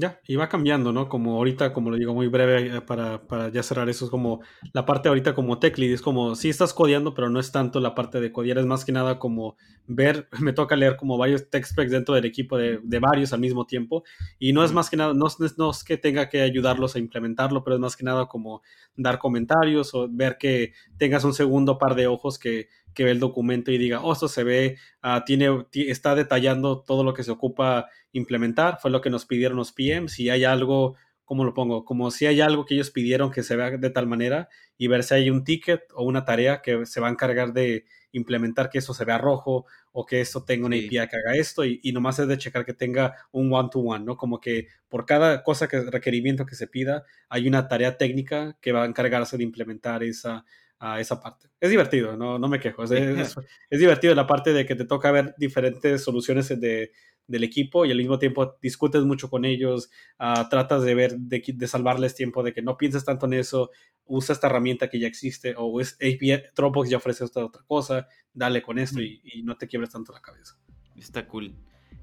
Ya, 0.00 0.20
y 0.28 0.36
va 0.36 0.48
cambiando, 0.48 0.92
¿no? 0.92 1.08
Como 1.08 1.34
ahorita, 1.38 1.72
como 1.72 1.90
lo 1.90 1.96
digo 1.96 2.14
muy 2.14 2.28
breve 2.28 2.76
eh, 2.76 2.80
para, 2.80 3.26
para 3.26 3.48
ya 3.48 3.64
cerrar 3.64 3.88
eso, 3.88 4.04
es 4.04 4.12
como 4.12 4.42
la 4.72 4.86
parte 4.86 5.08
ahorita 5.08 5.34
como 5.34 5.58
tech 5.58 5.76
lead, 5.76 5.92
es 5.92 6.02
como, 6.02 6.36
sí 6.36 6.48
estás 6.48 6.72
codeando, 6.72 7.14
pero 7.14 7.30
no 7.30 7.40
es 7.40 7.50
tanto 7.50 7.80
la 7.80 7.96
parte 7.96 8.20
de 8.20 8.30
codear, 8.30 8.58
es 8.58 8.66
más 8.66 8.84
que 8.84 8.92
nada 8.92 9.18
como 9.18 9.56
ver, 9.88 10.28
me 10.40 10.52
toca 10.52 10.76
leer 10.76 10.96
como 10.96 11.18
varios 11.18 11.50
tech 11.50 11.64
specs 11.64 11.90
dentro 11.90 12.14
del 12.14 12.26
equipo 12.26 12.56
de, 12.56 12.78
de 12.80 12.98
varios 13.00 13.32
al 13.32 13.40
mismo 13.40 13.66
tiempo, 13.66 14.04
y 14.38 14.52
no 14.52 14.62
es 14.62 14.70
más 14.70 14.88
que 14.88 14.96
nada, 14.96 15.14
no, 15.14 15.26
no, 15.56 15.70
es 15.72 15.82
que 15.82 15.96
tenga 15.96 16.28
que 16.28 16.42
ayudarlos 16.42 16.94
a 16.94 17.00
implementarlo, 17.00 17.64
pero 17.64 17.74
es 17.74 17.80
más 17.80 17.96
que 17.96 18.04
nada 18.04 18.26
como 18.26 18.62
dar 18.94 19.18
comentarios 19.18 19.94
o 19.94 20.06
ver 20.08 20.38
que 20.38 20.74
tengas 20.96 21.24
un 21.24 21.34
segundo 21.34 21.76
par 21.76 21.96
de 21.96 22.06
ojos 22.06 22.38
que, 22.38 22.68
que 22.98 23.04
ve 23.04 23.12
el 23.12 23.20
documento 23.20 23.70
y 23.70 23.78
diga, 23.78 24.02
oh, 24.02 24.12
esto 24.12 24.26
se 24.26 24.42
ve, 24.42 24.76
uh, 25.04 25.24
tiene, 25.24 25.64
está 25.72 26.16
detallando 26.16 26.80
todo 26.82 27.04
lo 27.04 27.14
que 27.14 27.22
se 27.22 27.30
ocupa 27.30 27.88
implementar, 28.10 28.80
fue 28.82 28.90
lo 28.90 29.00
que 29.00 29.08
nos 29.08 29.24
pidieron 29.24 29.56
los 29.56 29.70
PMs, 29.70 30.14
si 30.14 30.28
hay 30.30 30.42
algo, 30.42 30.96
¿cómo 31.24 31.44
lo 31.44 31.54
pongo? 31.54 31.84
Como 31.84 32.10
si 32.10 32.26
hay 32.26 32.40
algo 32.40 32.64
que 32.64 32.74
ellos 32.74 32.90
pidieron 32.90 33.30
que 33.30 33.44
se 33.44 33.54
vea 33.54 33.70
de 33.70 33.90
tal 33.90 34.08
manera 34.08 34.48
y 34.76 34.88
ver 34.88 35.04
si 35.04 35.14
hay 35.14 35.30
un 35.30 35.44
ticket 35.44 35.82
o 35.94 36.02
una 36.02 36.24
tarea 36.24 36.60
que 36.60 36.86
se 36.86 37.00
va 37.00 37.06
a 37.06 37.12
encargar 37.12 37.52
de 37.52 37.84
implementar 38.10 38.68
que 38.68 38.78
eso 38.78 38.92
se 38.92 39.04
vea 39.04 39.16
rojo 39.16 39.66
o 39.92 40.04
que 40.04 40.20
eso 40.20 40.42
tenga 40.42 40.66
una 40.66 40.74
API 40.74 40.88
que 40.88 40.98
haga 40.98 41.36
esto 41.36 41.64
y, 41.64 41.78
y, 41.84 41.92
nomás 41.92 42.18
es 42.18 42.26
de 42.26 42.36
checar 42.36 42.64
que 42.64 42.74
tenga 42.74 43.14
un 43.30 43.52
one-to-one, 43.52 44.00
-one, 44.00 44.04
¿no? 44.06 44.16
Como 44.16 44.40
que 44.40 44.66
por 44.88 45.06
cada 45.06 45.44
cosa 45.44 45.68
que 45.68 45.82
requerimiento 45.82 46.46
que 46.46 46.56
se 46.56 46.66
pida 46.66 47.04
hay 47.28 47.46
una 47.46 47.68
tarea 47.68 47.96
técnica 47.96 48.56
que 48.60 48.72
va 48.72 48.82
a 48.82 48.86
encargarse 48.86 49.36
de 49.36 49.44
implementar 49.44 50.02
esa 50.02 50.44
a 50.78 51.00
esa 51.00 51.20
parte. 51.20 51.48
Es 51.60 51.70
divertido, 51.70 52.16
no, 52.16 52.38
no 52.38 52.48
me 52.48 52.60
quejo. 52.60 52.84
Es, 52.84 52.90
es, 52.92 53.78
divertido 53.78 54.14
la 54.14 54.26
parte 54.26 54.52
de 54.52 54.64
que 54.64 54.74
te 54.74 54.84
toca 54.84 55.10
ver 55.10 55.34
diferentes 55.36 56.02
soluciones 56.02 56.48
de, 56.48 56.92
del 57.26 57.44
equipo 57.44 57.84
y 57.84 57.90
al 57.90 57.98
mismo 57.98 58.18
tiempo 58.18 58.56
discutes 58.62 59.02
mucho 59.02 59.28
con 59.28 59.44
ellos, 59.44 59.90
uh, 60.18 60.48
tratas 60.48 60.82
de 60.82 60.94
ver, 60.94 61.16
de, 61.16 61.42
de, 61.46 61.66
salvarles 61.66 62.14
tiempo, 62.14 62.42
de 62.42 62.52
que 62.52 62.62
no 62.62 62.76
pienses 62.76 63.04
tanto 63.04 63.26
en 63.26 63.34
eso, 63.34 63.70
usa 64.04 64.32
esta 64.32 64.46
herramienta 64.46 64.88
que 64.88 64.98
ya 64.98 65.06
existe 65.06 65.54
o 65.56 65.80
es 65.80 65.94
API, 65.94 66.42
Dropbox 66.54 66.88
ya 66.88 66.96
ofrece 66.96 67.24
esta 67.24 67.44
otra 67.44 67.62
cosa, 67.66 68.08
dale 68.32 68.62
con 68.62 68.78
esto 68.78 69.00
y, 69.00 69.20
y 69.24 69.42
no 69.42 69.56
te 69.56 69.66
quiebres 69.66 69.90
tanto 69.90 70.12
la 70.12 70.20
cabeza. 70.20 70.58
Está 70.96 71.26
cool. 71.26 71.54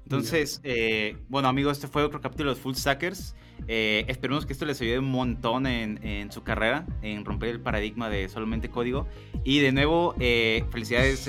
Entonces, 0.06 0.60
eh, 0.62 1.16
bueno 1.28 1.48
amigos, 1.48 1.78
este 1.78 1.88
fue 1.88 2.04
otro 2.04 2.20
capítulo 2.20 2.54
de 2.54 2.60
Full 2.60 2.76
Stackers. 2.76 3.34
Eh, 3.66 4.04
esperemos 4.06 4.46
que 4.46 4.52
esto 4.52 4.64
les 4.64 4.80
ayude 4.80 5.00
un 5.00 5.10
montón 5.10 5.66
en, 5.66 6.30
su 6.30 6.44
carrera, 6.44 6.86
en 7.02 7.24
romper 7.24 7.48
el 7.48 7.60
paradigma 7.60 8.08
de 8.08 8.28
solamente 8.28 8.70
código. 8.70 9.08
Y 9.42 9.58
de 9.58 9.72
nuevo, 9.72 10.14
eh, 10.20 10.64
felicidades 10.70 11.28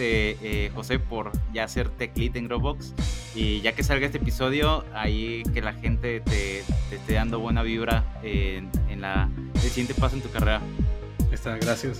José 0.75 0.99
por 0.99 1.31
ya 1.55 1.67
ser 1.67 1.89
tech 1.89 2.15
lead 2.15 2.37
en 2.37 2.47
Dropbox. 2.49 2.93
Y 3.33 3.61
ya 3.61 3.73
que 3.73 3.81
salga 3.81 4.05
este 4.05 4.19
episodio, 4.19 4.85
ahí 4.93 5.41
que 5.55 5.61
la 5.63 5.73
gente 5.73 6.19
te, 6.19 6.59
esté 6.59 7.13
dando 7.13 7.39
buena 7.39 7.63
vibra 7.63 8.05
en, 8.21 8.69
en 8.89 9.01
la, 9.01 9.27
el 9.55 9.59
siguiente 9.61 9.99
paso 9.99 10.17
en 10.17 10.21
tu 10.21 10.29
carrera. 10.29 10.61
Está, 11.31 11.57
gracias. 11.57 11.99